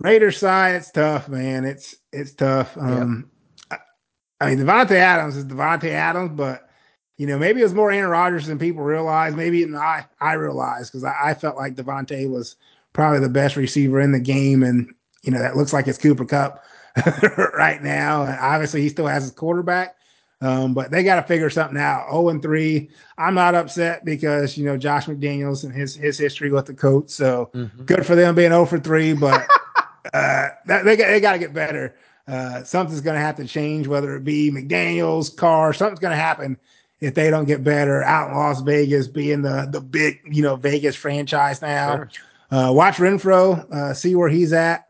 Raiders 0.00 0.36
side, 0.36 0.74
it's 0.74 0.90
tough, 0.90 1.28
man. 1.28 1.64
It's 1.64 1.96
it's 2.12 2.34
tough. 2.34 2.76
Um, 2.76 3.30
yep. 3.70 3.80
I, 4.40 4.44
I, 4.44 4.54
mean, 4.54 4.64
Davante 4.64 4.96
Adams 4.96 5.36
is 5.36 5.46
Davante 5.46 5.90
Adams, 5.90 6.32
but 6.34 6.65
you 7.16 7.26
know 7.26 7.38
maybe 7.38 7.60
it 7.60 7.64
was 7.64 7.74
more 7.74 7.90
Aaron 7.90 8.10
Rodgers 8.10 8.46
than 8.46 8.58
people 8.58 8.82
realize. 8.82 9.34
Maybe 9.34 9.58
even 9.58 9.74
I 9.74 10.06
I 10.20 10.34
realized 10.34 10.92
because 10.92 11.04
I, 11.04 11.30
I 11.30 11.34
felt 11.34 11.56
like 11.56 11.74
Davante 11.74 12.30
was 12.30 12.56
probably 12.92 13.20
the 13.20 13.28
best 13.28 13.56
receiver 13.56 14.00
in 14.00 14.12
the 14.12 14.20
game, 14.20 14.62
and 14.62 14.92
you 15.26 15.32
know, 15.32 15.40
that 15.40 15.56
looks 15.56 15.72
like 15.72 15.88
it's 15.88 15.98
Cooper 15.98 16.24
Kupp 16.24 16.64
right 17.54 17.82
now. 17.82 18.22
And 18.22 18.38
obviously, 18.38 18.80
he 18.80 18.88
still 18.88 19.06
has 19.08 19.24
his 19.24 19.32
quarterback, 19.32 19.96
um, 20.40 20.72
but 20.72 20.90
they 20.90 21.02
got 21.02 21.16
to 21.16 21.22
figure 21.22 21.50
something 21.50 21.78
out. 21.78 22.08
0 22.10 22.28
and 22.30 22.40
3. 22.40 22.88
I'm 23.18 23.34
not 23.34 23.54
upset 23.54 24.04
because, 24.04 24.56
you 24.56 24.64
know, 24.64 24.76
Josh 24.76 25.06
McDaniels 25.06 25.64
and 25.64 25.74
his 25.74 25.94
his 25.96 26.16
history 26.16 26.50
with 26.50 26.66
the 26.66 26.74
coach. 26.74 27.10
So 27.10 27.50
mm-hmm. 27.52 27.84
good 27.84 28.06
for 28.06 28.14
them 28.14 28.34
being 28.34 28.50
0 28.50 28.64
for 28.66 28.78
3, 28.78 29.14
but 29.14 29.46
uh, 30.14 30.48
that, 30.66 30.84
they, 30.84 30.96
they 30.96 31.20
got 31.20 31.32
to 31.32 31.38
get 31.38 31.52
better. 31.52 31.96
Uh, 32.28 32.62
something's 32.64 33.00
going 33.00 33.14
to 33.14 33.20
have 33.20 33.36
to 33.36 33.46
change, 33.46 33.86
whether 33.86 34.16
it 34.16 34.24
be 34.24 34.50
McDaniels, 34.50 35.36
Carr, 35.36 35.72
something's 35.72 36.00
going 36.00 36.12
to 36.12 36.16
happen 36.16 36.56
if 37.00 37.14
they 37.14 37.30
don't 37.30 37.44
get 37.44 37.62
better 37.62 38.02
out 38.02 38.30
in 38.30 38.36
Las 38.36 38.60
Vegas, 38.62 39.08
being 39.08 39.42
the 39.42 39.68
the 39.70 39.80
big, 39.80 40.20
you 40.30 40.42
know, 40.42 40.56
Vegas 40.56 40.96
franchise 40.96 41.60
now. 41.62 41.96
Sure. 41.96 42.10
Uh, 42.50 42.72
watch 42.72 42.96
Renfrow, 42.96 43.70
uh, 43.72 43.92
see 43.92 44.14
where 44.14 44.28
he's 44.28 44.52
at 44.52 44.86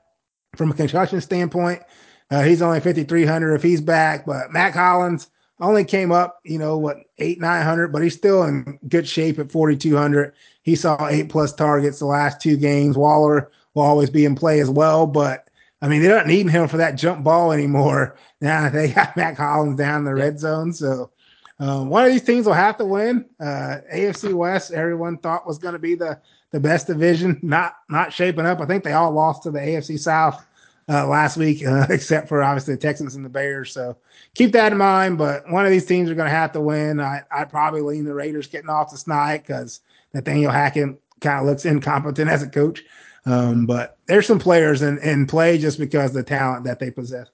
from 0.57 0.71
a 0.71 0.75
concussion 0.75 1.21
standpoint. 1.21 1.83
Uh, 2.31 2.43
he's 2.43 2.61
only 2.61 2.81
5,300 2.81 3.55
if 3.55 3.63
he's 3.63 3.81
back, 3.81 4.27
but 4.27 4.53
Mack 4.53 4.75
Hollins 4.75 5.29
only 5.61 5.85
came 5.85 6.13
up, 6.13 6.41
you 6.45 6.59
know, 6.59 6.77
what, 6.77 6.99
eight, 7.19 7.41
900, 7.41 7.93
but 7.93 8.03
he's 8.03 8.15
still 8.15 8.43
in 8.43 8.79
good 8.89 9.09
shape 9.09 9.39
at 9.39 9.51
4,200. 9.51 10.35
He 10.63 10.77
saw 10.77 11.09
eight 11.09 11.29
plus 11.29 11.55
targets 11.55 11.99
the 11.99 12.07
last 12.07 12.41
two 12.41 12.57
games. 12.57 12.97
Waller 12.97 13.51
will 13.75 13.85
always 13.85 14.11
be 14.11 14.25
in 14.25 14.35
play 14.35 14.61
as 14.61 14.69
well, 14.69 15.07
but 15.07 15.49
I 15.81 15.89
mean, 15.89 16.03
they 16.03 16.09
don't 16.09 16.27
need 16.27 16.49
him 16.49 16.69
for 16.69 16.79
that 16.79 16.97
jump 16.97 17.25
ball 17.25 17.53
anymore. 17.53 18.17
Now 18.39 18.69
they 18.69 18.91
got 18.91 19.17
Mack 19.17 19.39
Hollins 19.39 19.79
down 19.79 20.01
in 20.01 20.05
the 20.05 20.15
red 20.15 20.39
zone. 20.39 20.71
So 20.75 21.11
um, 21.59 21.89
one 21.89 22.05
of 22.05 22.13
these 22.13 22.23
teams 22.23 22.47
will 22.47 22.53
have 22.53 22.77
to 22.79 22.85
win. 22.85 23.25
Uh, 23.41 23.79
AFC 23.93 24.35
West, 24.35 24.73
everyone 24.73 25.17
thought 25.19 25.47
was 25.47 25.59
going 25.59 25.73
to 25.73 25.79
be 25.79 25.95
the 25.95 26.21
the 26.53 26.61
best 26.61 26.87
division, 26.87 27.39
not 27.43 27.77
not 27.89 28.13
shaping 28.13 28.47
up. 28.47 28.61
I 28.61 28.67
think 28.67 28.85
they 28.85 28.93
all 28.93 29.11
lost 29.11 29.43
to 29.45 29.51
the 29.51 29.59
AFC 29.59 29.99
South 29.99 30.45
uh, 30.89 31.07
last 31.07 31.37
week, 31.37 31.67
uh, 31.67 31.87
except 31.91 32.29
for 32.29 32.43
obviously 32.43 32.75
the 32.75 32.81
Texans 32.81 33.15
and 33.15 33.25
the 33.25 33.31
Bears. 33.31 33.73
So 33.73 33.97
keep 34.35 34.53
that 34.53 34.73
in 34.73 34.79
mind. 34.79 35.19
But 35.19 35.51
one 35.51 35.65
of 35.65 35.71
these 35.71 35.87
teams 35.87 36.11
are 36.11 36.15
going 36.15 36.29
to 36.29 36.35
have 36.35 36.53
to 36.53 36.61
win. 36.61 37.01
I 37.01 37.23
I 37.31 37.45
probably 37.45 37.81
lean 37.81 38.05
the 38.05 38.15
Raiders 38.15 38.47
getting 38.47 38.71
off 38.71 38.91
the 38.91 38.99
snide 38.99 39.43
because 39.43 39.81
Nathaniel 40.13 40.53
Hackett 40.53 41.01
kind 41.21 41.41
of 41.41 41.47
looks 41.47 41.65
incompetent 41.65 42.31
as 42.31 42.43
a 42.43 42.49
coach. 42.49 42.85
Um, 43.25 43.67
but 43.67 43.99
there's 44.07 44.27
some 44.27 44.39
players 44.39 44.83
in, 44.83 44.99
in 44.99 45.27
play 45.27 45.59
just 45.59 45.81
because 45.81 46.13
the 46.13 46.23
talent 46.23 46.65
that 46.65 46.79
they 46.79 46.93
possess. 46.93 47.29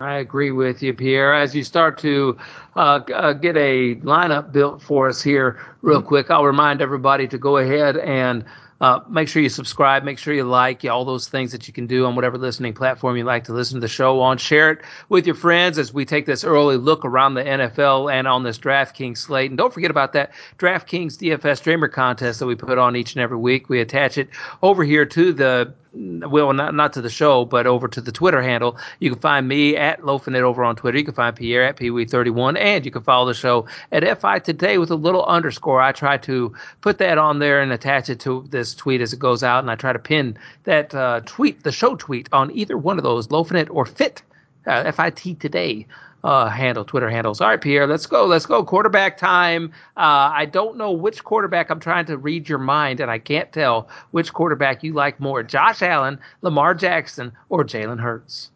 I 0.00 0.16
agree 0.16 0.50
with 0.50 0.82
you, 0.82 0.92
Pierre. 0.92 1.32
As 1.32 1.54
you 1.54 1.64
start 1.64 1.96
to 2.00 2.36
uh, 2.76 3.00
uh, 3.14 3.32
get 3.32 3.56
a 3.56 3.94
lineup 3.96 4.52
built 4.52 4.82
for 4.82 5.08
us 5.08 5.22
here, 5.22 5.58
real 5.80 6.00
mm-hmm. 6.00 6.08
quick, 6.08 6.30
I'll 6.30 6.44
remind 6.44 6.82
everybody 6.82 7.26
to 7.28 7.38
go 7.38 7.56
ahead 7.56 7.96
and 7.96 8.44
uh, 8.82 9.00
make 9.08 9.26
sure 9.26 9.40
you 9.40 9.48
subscribe. 9.48 10.04
Make 10.04 10.18
sure 10.18 10.34
you 10.34 10.44
like 10.44 10.84
all 10.84 11.06
those 11.06 11.28
things 11.28 11.50
that 11.52 11.66
you 11.66 11.72
can 11.72 11.86
do 11.86 12.04
on 12.04 12.14
whatever 12.14 12.36
listening 12.36 12.74
platform 12.74 13.16
you 13.16 13.24
like 13.24 13.44
to 13.44 13.54
listen 13.54 13.76
to 13.76 13.80
the 13.80 13.88
show 13.88 14.20
on. 14.20 14.36
Share 14.36 14.72
it 14.72 14.80
with 15.08 15.24
your 15.24 15.34
friends 15.34 15.78
as 15.78 15.94
we 15.94 16.04
take 16.04 16.26
this 16.26 16.44
early 16.44 16.76
look 16.76 17.02
around 17.02 17.32
the 17.32 17.44
NFL 17.44 18.12
and 18.12 18.28
on 18.28 18.42
this 18.42 18.58
DraftKings 18.58 19.16
slate. 19.16 19.50
And 19.50 19.56
don't 19.56 19.72
forget 19.72 19.90
about 19.90 20.12
that 20.12 20.30
DraftKings 20.58 21.16
DFS 21.16 21.62
Dreamer 21.62 21.88
contest 21.88 22.38
that 22.40 22.46
we 22.46 22.54
put 22.54 22.76
on 22.76 22.96
each 22.96 23.14
and 23.14 23.22
every 23.22 23.38
week. 23.38 23.70
We 23.70 23.80
attach 23.80 24.18
it 24.18 24.28
over 24.62 24.84
here 24.84 25.06
to 25.06 25.32
the 25.32 25.72
well, 25.96 26.52
not 26.52 26.74
not 26.74 26.92
to 26.94 27.00
the 27.00 27.08
show, 27.10 27.44
but 27.44 27.66
over 27.66 27.88
to 27.88 28.00
the 28.00 28.12
Twitter 28.12 28.42
handle. 28.42 28.76
You 29.00 29.10
can 29.10 29.18
find 29.18 29.48
me 29.48 29.76
at 29.76 30.02
Lofinit 30.02 30.42
over 30.42 30.62
on 30.62 30.76
Twitter. 30.76 30.98
You 30.98 31.04
can 31.04 31.14
find 31.14 31.34
Pierre 31.34 31.64
at 31.64 31.76
Pee-wee31, 31.76 32.58
and 32.58 32.84
you 32.84 32.90
can 32.90 33.02
follow 33.02 33.26
the 33.26 33.34
show 33.34 33.66
at 33.92 34.20
FI 34.20 34.40
Today 34.40 34.78
with 34.78 34.90
a 34.90 34.96
little 34.96 35.24
underscore. 35.24 35.80
I 35.80 35.92
try 35.92 36.18
to 36.18 36.54
put 36.80 36.98
that 36.98 37.18
on 37.18 37.38
there 37.38 37.60
and 37.62 37.72
attach 37.72 38.10
it 38.10 38.20
to 38.20 38.44
this 38.50 38.74
tweet 38.74 39.00
as 39.00 39.12
it 39.12 39.18
goes 39.18 39.42
out, 39.42 39.60
and 39.60 39.70
I 39.70 39.74
try 39.74 39.92
to 39.92 39.98
pin 39.98 40.36
that 40.64 40.94
uh, 40.94 41.20
tweet, 41.24 41.62
the 41.62 41.72
show 41.72 41.96
tweet, 41.96 42.28
on 42.32 42.50
either 42.52 42.76
one 42.76 42.98
of 42.98 43.04
those, 43.04 43.28
Lofinit 43.28 43.68
or 43.70 43.86
Fit, 43.86 44.22
uh, 44.66 44.90
FIT 44.92 45.40
Today 45.40 45.86
uh, 46.24 46.48
handle, 46.48 46.84
Twitter 46.84 47.08
handles. 47.08 47.40
All 47.40 47.48
right, 47.48 47.60
Pierre, 47.60 47.86
let's 47.86 48.06
go. 48.06 48.26
Let's 48.26 48.46
go. 48.46 48.64
Quarterback 48.64 49.16
time. 49.16 49.72
Uh, 49.96 50.32
I 50.32 50.46
don't 50.46 50.76
know 50.76 50.90
which 50.90 51.24
quarterback. 51.24 51.70
I'm 51.70 51.80
trying 51.80 52.06
to 52.06 52.16
read 52.16 52.48
your 52.48 52.58
mind, 52.58 53.00
and 53.00 53.10
I 53.10 53.18
can't 53.18 53.52
tell 53.52 53.88
which 54.10 54.32
quarterback 54.32 54.82
you 54.82 54.92
like 54.92 55.20
more: 55.20 55.42
Josh 55.42 55.82
Allen, 55.82 56.18
Lamar 56.42 56.74
Jackson, 56.74 57.32
or 57.48 57.64
Jalen 57.64 58.00
Hurts. 58.00 58.50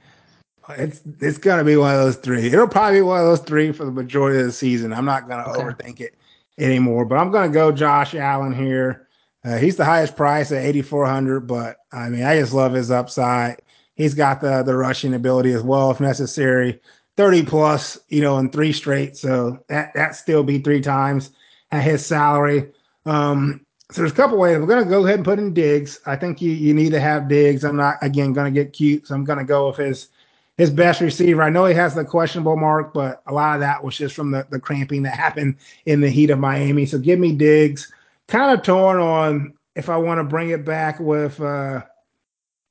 it's 0.70 1.02
it's 1.20 1.38
gonna 1.38 1.64
be 1.64 1.76
one 1.76 1.94
of 1.94 2.00
those 2.00 2.16
three. 2.16 2.46
It'll 2.46 2.66
probably 2.66 2.98
be 2.98 3.02
one 3.02 3.20
of 3.20 3.26
those 3.26 3.40
three 3.40 3.72
for 3.72 3.84
the 3.84 3.92
majority 3.92 4.40
of 4.40 4.46
the 4.46 4.52
season. 4.52 4.92
I'm 4.92 5.04
not 5.04 5.28
gonna 5.28 5.48
okay. 5.50 5.60
overthink 5.60 6.00
it 6.00 6.16
anymore, 6.58 7.04
but 7.04 7.16
I'm 7.16 7.30
gonna 7.30 7.52
go 7.52 7.70
Josh 7.72 8.14
Allen 8.14 8.52
here. 8.52 9.06
Uh, 9.44 9.56
he's 9.56 9.76
the 9.76 9.84
highest 9.84 10.16
price 10.16 10.52
at 10.52 10.62
8,400, 10.62 11.40
but 11.46 11.78
I 11.92 12.10
mean, 12.10 12.24
I 12.24 12.38
just 12.38 12.52
love 12.52 12.74
his 12.74 12.90
upside. 12.90 13.62
He's 13.94 14.14
got 14.14 14.40
the 14.40 14.62
the 14.62 14.76
rushing 14.76 15.14
ability 15.14 15.52
as 15.52 15.62
well, 15.62 15.90
if 15.90 16.00
necessary. 16.00 16.80
30 17.20 17.42
plus, 17.44 17.98
you 18.08 18.22
know, 18.22 18.38
in 18.38 18.48
three 18.48 18.72
straight. 18.72 19.14
So 19.14 19.62
that 19.68 19.92
that 19.92 20.16
still 20.16 20.42
be 20.42 20.58
three 20.58 20.80
times 20.80 21.32
at 21.70 21.84
his 21.84 22.04
salary. 22.06 22.72
Um, 23.04 23.66
so 23.90 24.00
there's 24.00 24.12
a 24.12 24.14
couple 24.14 24.38
ways. 24.38 24.56
Going 24.56 24.82
to 24.82 24.88
go 24.88 25.04
ahead 25.04 25.16
and 25.16 25.24
put 25.26 25.38
in 25.38 25.52
Diggs. 25.52 26.00
I 26.06 26.16
think 26.16 26.40
you 26.40 26.50
you 26.50 26.72
need 26.72 26.92
to 26.92 27.00
have 27.00 27.28
Diggs. 27.28 27.62
I'm 27.62 27.76
not 27.76 27.98
again 28.00 28.32
to 28.46 28.50
get 28.50 28.72
cute, 28.72 29.06
so 29.06 29.14
I'm 29.14 29.26
to 29.26 29.44
go 29.44 29.68
with 29.68 29.76
his 29.76 30.08
his 30.56 30.70
best 30.70 31.02
receiver. 31.02 31.42
I 31.42 31.50
know 31.50 31.66
he 31.66 31.74
has 31.74 31.94
the 31.94 32.06
questionable 32.06 32.56
mark, 32.56 32.94
but 32.94 33.22
a 33.26 33.34
lot 33.34 33.56
of 33.56 33.60
that 33.60 33.84
was 33.84 33.98
just 33.98 34.14
from 34.14 34.30
the, 34.30 34.46
the 34.48 34.58
cramping 34.58 35.02
that 35.02 35.14
happened 35.14 35.56
in 35.84 36.00
the 36.00 36.08
heat 36.08 36.30
of 36.30 36.38
Miami. 36.38 36.86
So 36.86 36.98
give 36.98 37.18
me 37.18 37.32
Diggs. 37.32 37.92
Kind 38.28 38.58
of 38.58 38.64
torn 38.64 38.98
on 38.98 39.52
if 39.76 39.90
I 39.90 39.98
want 39.98 40.20
to 40.20 40.24
bring 40.24 40.48
it 40.48 40.64
back 40.64 40.98
with 40.98 41.38
uh, 41.38 41.82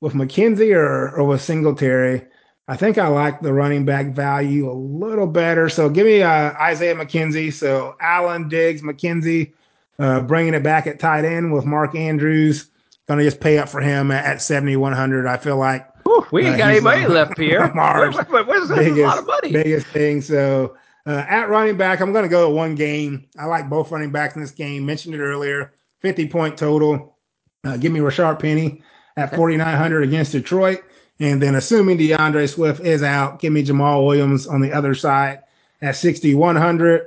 with 0.00 0.14
McKenzie 0.14 0.74
or, 0.74 1.14
or 1.14 1.22
with 1.22 1.40
Singletary. 1.40 2.26
I 2.70 2.76
think 2.76 2.98
I 2.98 3.08
like 3.08 3.40
the 3.40 3.52
running 3.52 3.84
back 3.84 4.14
value 4.14 4.70
a 4.70 4.72
little 4.72 5.26
better. 5.26 5.68
So 5.68 5.90
give 5.90 6.06
me 6.06 6.22
uh, 6.22 6.52
Isaiah 6.52 6.94
McKenzie. 6.94 7.52
So 7.52 7.96
Allen, 8.00 8.48
Diggs, 8.48 8.80
McKenzie, 8.80 9.54
uh, 9.98 10.20
bringing 10.20 10.54
it 10.54 10.62
back 10.62 10.86
at 10.86 11.00
tight 11.00 11.24
end 11.24 11.52
with 11.52 11.64
Mark 11.66 11.96
Andrews. 11.96 12.70
Going 13.08 13.18
to 13.18 13.24
just 13.24 13.40
pay 13.40 13.58
up 13.58 13.68
for 13.68 13.80
him 13.80 14.12
at, 14.12 14.24
at 14.24 14.40
7,100. 14.40 15.26
I 15.26 15.36
feel 15.36 15.56
like 15.56 15.84
Ooh, 16.06 16.24
we 16.30 16.46
ain't 16.46 16.54
uh, 16.54 16.58
got 16.58 16.70
any 16.70 16.78
money 16.78 17.06
left 17.08 17.36
here. 17.40 17.74
Mars, 17.74 18.14
wait, 18.14 18.30
wait, 18.30 18.46
wait, 18.46 18.68
biggest, 18.68 18.98
a 19.00 19.02
lot 19.02 19.18
of 19.18 19.26
money. 19.26 19.50
Biggest 19.50 19.88
thing. 19.88 20.22
So 20.22 20.76
uh, 21.06 21.24
at 21.28 21.48
running 21.48 21.76
back, 21.76 22.00
I'm 22.00 22.12
going 22.12 22.22
to 22.22 22.28
go 22.28 22.48
to 22.48 22.54
one 22.54 22.76
game. 22.76 23.26
I 23.36 23.46
like 23.46 23.68
both 23.68 23.90
running 23.90 24.12
backs 24.12 24.36
in 24.36 24.42
this 24.42 24.52
game. 24.52 24.86
Mentioned 24.86 25.16
it 25.16 25.20
earlier. 25.20 25.72
50 26.02 26.28
point 26.28 26.56
total. 26.56 27.16
Uh, 27.64 27.76
give 27.76 27.90
me 27.90 27.98
Rashaad 27.98 28.38
Penny 28.38 28.84
at 29.16 29.34
4,900 29.34 30.04
against 30.04 30.30
Detroit. 30.30 30.84
And 31.20 31.40
then 31.40 31.54
assuming 31.54 31.98
D'Andre 31.98 32.46
Swift 32.46 32.80
is 32.80 33.02
out, 33.02 33.40
give 33.40 33.52
me 33.52 33.62
Jamaal 33.62 34.06
Williams 34.06 34.46
on 34.46 34.60
the 34.60 34.72
other 34.72 34.94
side 34.94 35.42
at 35.82 35.96
6,100. 35.96 37.06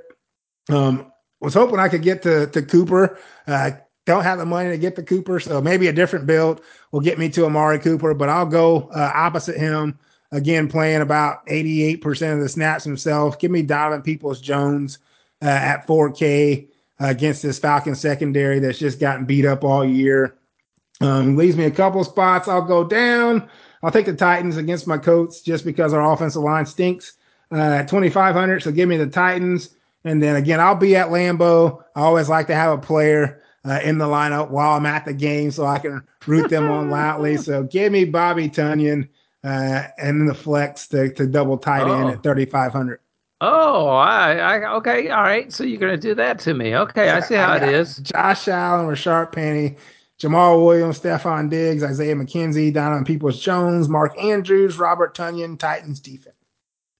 Um, 0.69 1.11
was 1.39 1.55
hoping 1.55 1.79
I 1.79 1.89
could 1.89 2.03
get 2.03 2.21
to, 2.23 2.47
to 2.47 2.61
Cooper. 2.61 3.17
Uh, 3.47 3.71
don't 4.05 4.23
have 4.23 4.37
the 4.37 4.45
money 4.45 4.69
to 4.69 4.77
get 4.77 4.95
to 4.95 5.03
Cooper, 5.03 5.39
so 5.39 5.61
maybe 5.61 5.87
a 5.87 5.93
different 5.93 6.25
build 6.25 6.61
will 6.91 7.01
get 7.01 7.17
me 7.17 7.29
to 7.29 7.45
Amari 7.45 7.79
Cooper, 7.79 8.13
but 8.13 8.29
I'll 8.29 8.45
go 8.45 8.89
uh, 8.95 9.11
opposite 9.13 9.57
him. 9.57 9.97
Again, 10.31 10.67
playing 10.67 11.01
about 11.01 11.45
88% 11.47 12.33
of 12.33 12.39
the 12.39 12.49
snaps 12.49 12.83
himself. 12.83 13.39
Give 13.39 13.51
me 13.51 13.61
Donovan 13.61 14.01
Peoples 14.01 14.41
Jones 14.41 14.97
uh, 15.41 15.47
at 15.47 15.85
4K 15.85 16.67
uh, 16.99 17.07
against 17.07 17.43
this 17.43 17.59
Falcon 17.59 17.93
secondary 17.95 18.59
that's 18.59 18.79
just 18.79 18.99
gotten 18.99 19.25
beat 19.25 19.45
up 19.45 19.63
all 19.63 19.85
year. 19.85 20.35
Um, 21.01 21.35
leaves 21.35 21.55
me 21.55 21.65
a 21.65 21.71
couple 21.71 22.03
spots. 22.03 22.47
I'll 22.47 22.63
go 22.63 22.83
down. 22.83 23.49
I'll 23.83 23.91
take 23.91 24.05
the 24.05 24.15
Titans 24.15 24.57
against 24.57 24.87
my 24.87 24.97
Colts 24.97 25.41
just 25.41 25.65
because 25.65 25.93
our 25.93 26.11
offensive 26.11 26.41
line 26.41 26.65
stinks 26.65 27.17
uh, 27.51 27.57
at 27.57 27.89
2,500. 27.89 28.63
So 28.63 28.71
give 28.71 28.87
me 28.87 28.97
the 28.97 29.07
Titans. 29.07 29.75
And 30.05 30.23
then 30.23 30.37
again, 30.37 30.59
I'll 30.59 30.75
be 30.75 30.95
at 30.95 31.09
Lambeau. 31.09 31.83
I 31.95 32.01
always 32.01 32.29
like 32.29 32.47
to 32.47 32.55
have 32.55 32.77
a 32.77 32.81
player 32.81 33.41
uh, 33.65 33.79
in 33.83 33.97
the 33.97 34.05
lineup 34.05 34.49
while 34.49 34.75
I'm 34.75 34.85
at 34.85 35.05
the 35.05 35.13
game 35.13 35.51
so 35.51 35.65
I 35.65 35.79
can 35.79 36.01
root 36.25 36.49
them 36.49 36.69
on 36.71 36.89
loudly. 36.89 37.37
So 37.43 37.63
give 37.63 37.91
me 37.91 38.05
Bobby 38.05 38.47
Tonyan 38.47 39.09
uh, 39.43 39.83
and 39.97 40.27
the 40.27 40.33
flex 40.33 40.87
to, 40.89 41.13
to 41.13 41.27
double 41.27 41.57
tight 41.57 41.81
end 41.81 42.05
oh. 42.05 42.09
at 42.09 42.23
3,500. 42.23 42.99
Oh, 43.41 43.87
I, 43.87 44.35
I, 44.35 44.73
okay, 44.75 45.09
all 45.09 45.23
right. 45.23 45.51
So 45.51 45.65
you're 45.65 45.79
gonna 45.79 45.97
do 45.97 46.15
that 46.15 46.39
to 46.39 46.53
me? 46.53 46.77
Okay, 46.77 47.09
I 47.09 47.19
see 47.19 47.35
how 47.35 47.55
it 47.55 47.63
is. 47.63 47.97
Josh 47.97 48.47
Allen, 48.47 48.87
Rashaad 48.87 49.33
Penny, 49.33 49.75
Jamaal 50.23 50.65
Williams, 50.65 50.99
Stefon 50.99 51.49
Diggs, 51.49 51.83
Isaiah 51.83 52.15
McKenzie, 52.15 52.73
Donovan 52.73 53.03
Peoples 53.03 53.39
Jones, 53.39 53.89
Mark 53.89 54.17
Andrews, 54.17 54.77
Robert 54.77 55.15
Tonyan, 55.15 55.59
Titans 55.59 55.99
defense. 55.99 56.35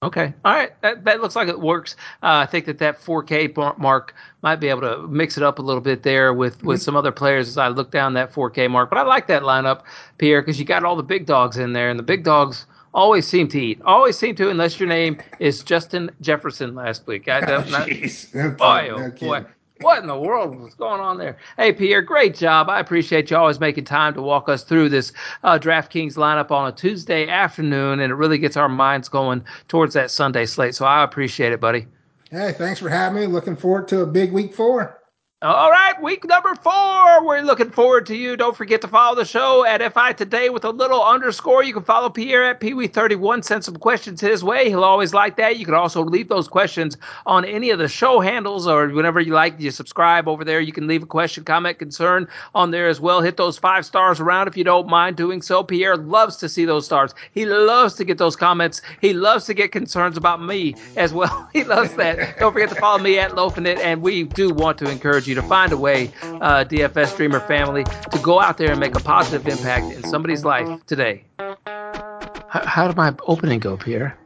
Okay. 0.04 0.34
All 0.44 0.54
right. 0.54 0.80
That, 0.82 1.06
that 1.06 1.22
looks 1.22 1.36
like 1.36 1.48
it 1.48 1.62
works. 1.62 1.96
Uh, 2.22 2.44
I 2.44 2.46
think 2.46 2.66
that 2.66 2.78
that 2.80 3.00
4K 3.02 3.78
mark 3.78 4.14
might 4.42 4.58
be 4.58 4.68
able 4.68 4.82
to 4.82 5.08
mix 5.08 5.38
it 5.38 5.44
up 5.44 5.60
a 5.60 5.62
little 5.62 5.82
bit 5.82 6.04
there 6.04 6.34
with, 6.34 6.62
with 6.62 6.80
mm-hmm. 6.80 6.84
some 6.84 6.98
other 6.98 7.14
players 7.14 7.48
as 7.48 7.58
I 7.58 7.70
look 7.70 7.90
down 7.90 8.14
that 8.16 8.34
4K 8.34 8.70
mark. 8.70 8.90
But 8.90 9.00
I 9.00 9.04
like 9.04 9.28
that 9.28 9.44
lineup, 9.44 9.84
Pierre, 10.18 10.42
because 10.42 10.60
you 10.60 10.66
got 10.66 10.84
all 10.84 10.98
the 10.98 11.04
big 11.04 11.26
dogs 11.26 11.58
in 11.58 11.72
there, 11.72 11.90
and 11.90 11.98
the 11.98 12.04
big 12.04 12.26
dogs 12.26 12.66
always 12.94 13.26
seem 13.26 13.48
to 13.50 13.60
eat. 13.60 13.82
Always 13.84 14.18
seem 14.18 14.36
to, 14.36 14.50
unless 14.50 14.78
your 14.78 14.90
name 14.90 15.18
is 15.40 15.64
Justin 15.64 16.12
Jefferson 16.20 16.76
last 16.76 17.08
week. 17.08 17.30
I 17.30 17.40
don't 17.40 17.70
know. 18.34 18.50
boy, 18.58 18.90
oh 18.92 19.12
boy. 19.12 19.46
What 19.82 20.00
in 20.00 20.08
the 20.08 20.18
world 20.18 20.60
was 20.60 20.76
going 20.76 21.02
on 21.02 21.18
there? 21.18 21.38
Hey, 21.58 21.74
Pierre, 21.74 22.02
great 22.02 22.36
job. 22.36 22.70
I 22.70 22.80
appreciate 22.80 23.30
you 23.30 23.38
always 23.38 23.60
making 23.60 23.86
time 23.86 24.14
to 24.14 24.22
walk 24.22 24.48
us 24.48 24.64
through 24.64 24.90
this 24.90 25.12
uh, 25.44 25.58
DraftKings 25.60 26.16
lineup 26.16 26.52
on 26.52 26.68
a 26.68 26.72
Tuesday 26.72 27.28
afternoon, 27.28 28.00
and 28.00 28.12
it 28.12 28.16
really 28.16 28.38
gets 28.38 28.56
our 28.56 28.70
minds 28.70 29.10
going 29.10 29.44
towards 29.68 29.94
that 29.96 30.12
Sunday 30.12 30.46
slate. 30.46 30.76
So 30.76 30.86
I 30.86 31.04
appreciate 31.04 31.52
it, 31.52 31.60
buddy. 31.60 31.88
Hey, 32.30 32.54
thanks 32.54 32.80
for 32.80 32.90
having 32.90 33.22
me. 33.22 33.28
Looking 33.28 33.56
forward 33.56 33.88
to 33.90 34.02
a 34.02 34.06
big 34.06 34.32
week 34.32 34.54
four. 34.54 35.03
All 35.44 35.70
right, 35.70 36.02
week 36.02 36.24
number 36.24 36.56
four. 36.56 37.26
We're 37.26 37.42
looking 37.42 37.70
forward 37.70 38.06
to 38.06 38.16
you. 38.16 38.38
Don't 38.38 38.56
forget 38.56 38.80
to 38.80 38.88
follow 38.88 39.14
the 39.14 39.26
show 39.26 39.66
at 39.66 39.94
FI 39.94 40.14
Today 40.14 40.48
with 40.48 40.64
a 40.64 40.70
little 40.70 41.04
underscore. 41.04 41.64
You 41.64 41.74
can 41.74 41.84
follow 41.84 42.10
Pierre 42.10 42.46
at 42.46 42.62
Pee-wee31. 42.62 43.44
Send 43.44 43.62
some 43.62 43.76
questions 43.76 44.22
his 44.22 44.42
way. 44.42 44.70
He'll 44.70 44.86
always 44.86 45.14
like 45.14 45.36
that. 45.36 45.58
You 45.58 45.66
can 45.66 45.74
also 45.74 46.02
leave 46.02 46.30
those 46.30 46.48
questions 46.48 46.96
on 47.26 47.44
any 47.44 47.72
of 47.72 47.80
the 47.80 47.90
show 47.90 48.22
handles 48.22 48.68
or 48.68 48.88
whenever 48.88 49.20
you 49.20 49.34
like. 49.34 49.60
You 49.60 49.70
subscribe 49.70 50.30
over 50.30 50.46
there. 50.46 50.62
You 50.62 50.72
can 50.72 50.88
leave 50.88 51.04
a 51.04 51.08
question, 51.08 51.44
comment, 51.44 51.78
concern 51.78 52.26
on 52.56 52.72
there 52.72 52.88
as 52.88 53.02
well. 53.02 53.20
Hit 53.20 53.36
those 53.36 53.58
five 53.58 53.86
stars 53.86 54.22
around 54.22 54.48
if 54.48 54.56
you 54.56 54.64
don't 54.64 54.88
mind 54.88 55.18
doing 55.18 55.42
so. 55.42 55.62
Pierre 55.62 55.98
loves 55.98 56.38
to 56.38 56.48
see 56.48 56.64
those 56.64 56.86
stars. 56.86 57.14
He 57.34 57.46
loves 57.46 57.96
to 57.96 58.06
get 58.06 58.18
those 58.18 58.38
comments. 58.38 58.82
He 59.02 59.12
loves 59.12 59.44
to 59.48 59.54
get 59.54 59.74
concerns 59.74 60.16
about 60.16 60.42
me 60.42 60.76
as 60.96 61.12
well. 61.12 61.50
he 61.54 61.66
loves 61.66 61.94
that. 61.96 62.40
don't 62.40 62.54
forget 62.54 62.70
to 62.70 62.76
follow 62.76 63.00
me 63.00 63.20
at 63.20 63.36
Loafing 63.36 63.66
It, 63.66 63.80
and 63.80 64.02
we 64.02 64.24
do 64.24 64.54
want 64.54 64.78
to 64.78 64.90
encourage 64.90 65.28
you 65.28 65.33
you 65.34 65.42
to 65.42 65.48
find 65.48 65.72
a 65.72 65.78
way, 65.78 66.12
uh, 66.24 66.64
DFS 66.64 67.18
Dreamer 67.18 67.40
family, 67.42 67.84
to 67.84 68.20
go 68.20 68.40
out 68.40 68.58
there 68.58 68.72
and 68.72 68.80
make 68.80 68.96
a 68.96 69.00
positive 69.00 69.48
impact 69.48 69.92
in 69.94 70.04
somebody's 70.04 70.46
life 70.46 70.86
today. 70.86 71.24
How, 71.38 72.66
how 72.66 72.88
did 72.88 72.96
my 72.96 73.16
opening 73.26 73.60
go, 73.60 73.76
Pierre? 73.78 74.18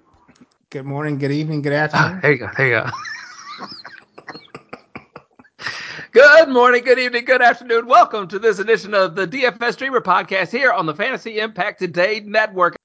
Good 0.69 0.85
morning, 0.85 1.17
good 1.17 1.31
evening, 1.31 1.61
good 1.61 1.73
afternoon. 1.73 2.17
Ah, 2.17 2.19
there 2.21 2.31
you 2.33 2.37
go. 2.39 2.49
There 2.57 2.67
you 2.67 2.73
go. 2.73 2.89
Good 6.13 6.49
morning, 6.49 6.83
good 6.83 6.97
evening, 6.97 7.25
good 7.25 7.43
afternoon. 7.43 7.85
Welcome 7.85 8.27
to 8.29 8.39
this 8.39 8.57
edition 8.57 8.95
of 8.95 9.13
the 9.13 9.27
DFS 9.27 9.77
Dreamer 9.77 10.01
Podcast 10.01 10.49
here 10.49 10.71
on 10.71 10.87
the 10.87 10.95
Fantasy 10.95 11.37
Impact 11.37 11.77
Today 11.77 12.21
Network. 12.21 12.77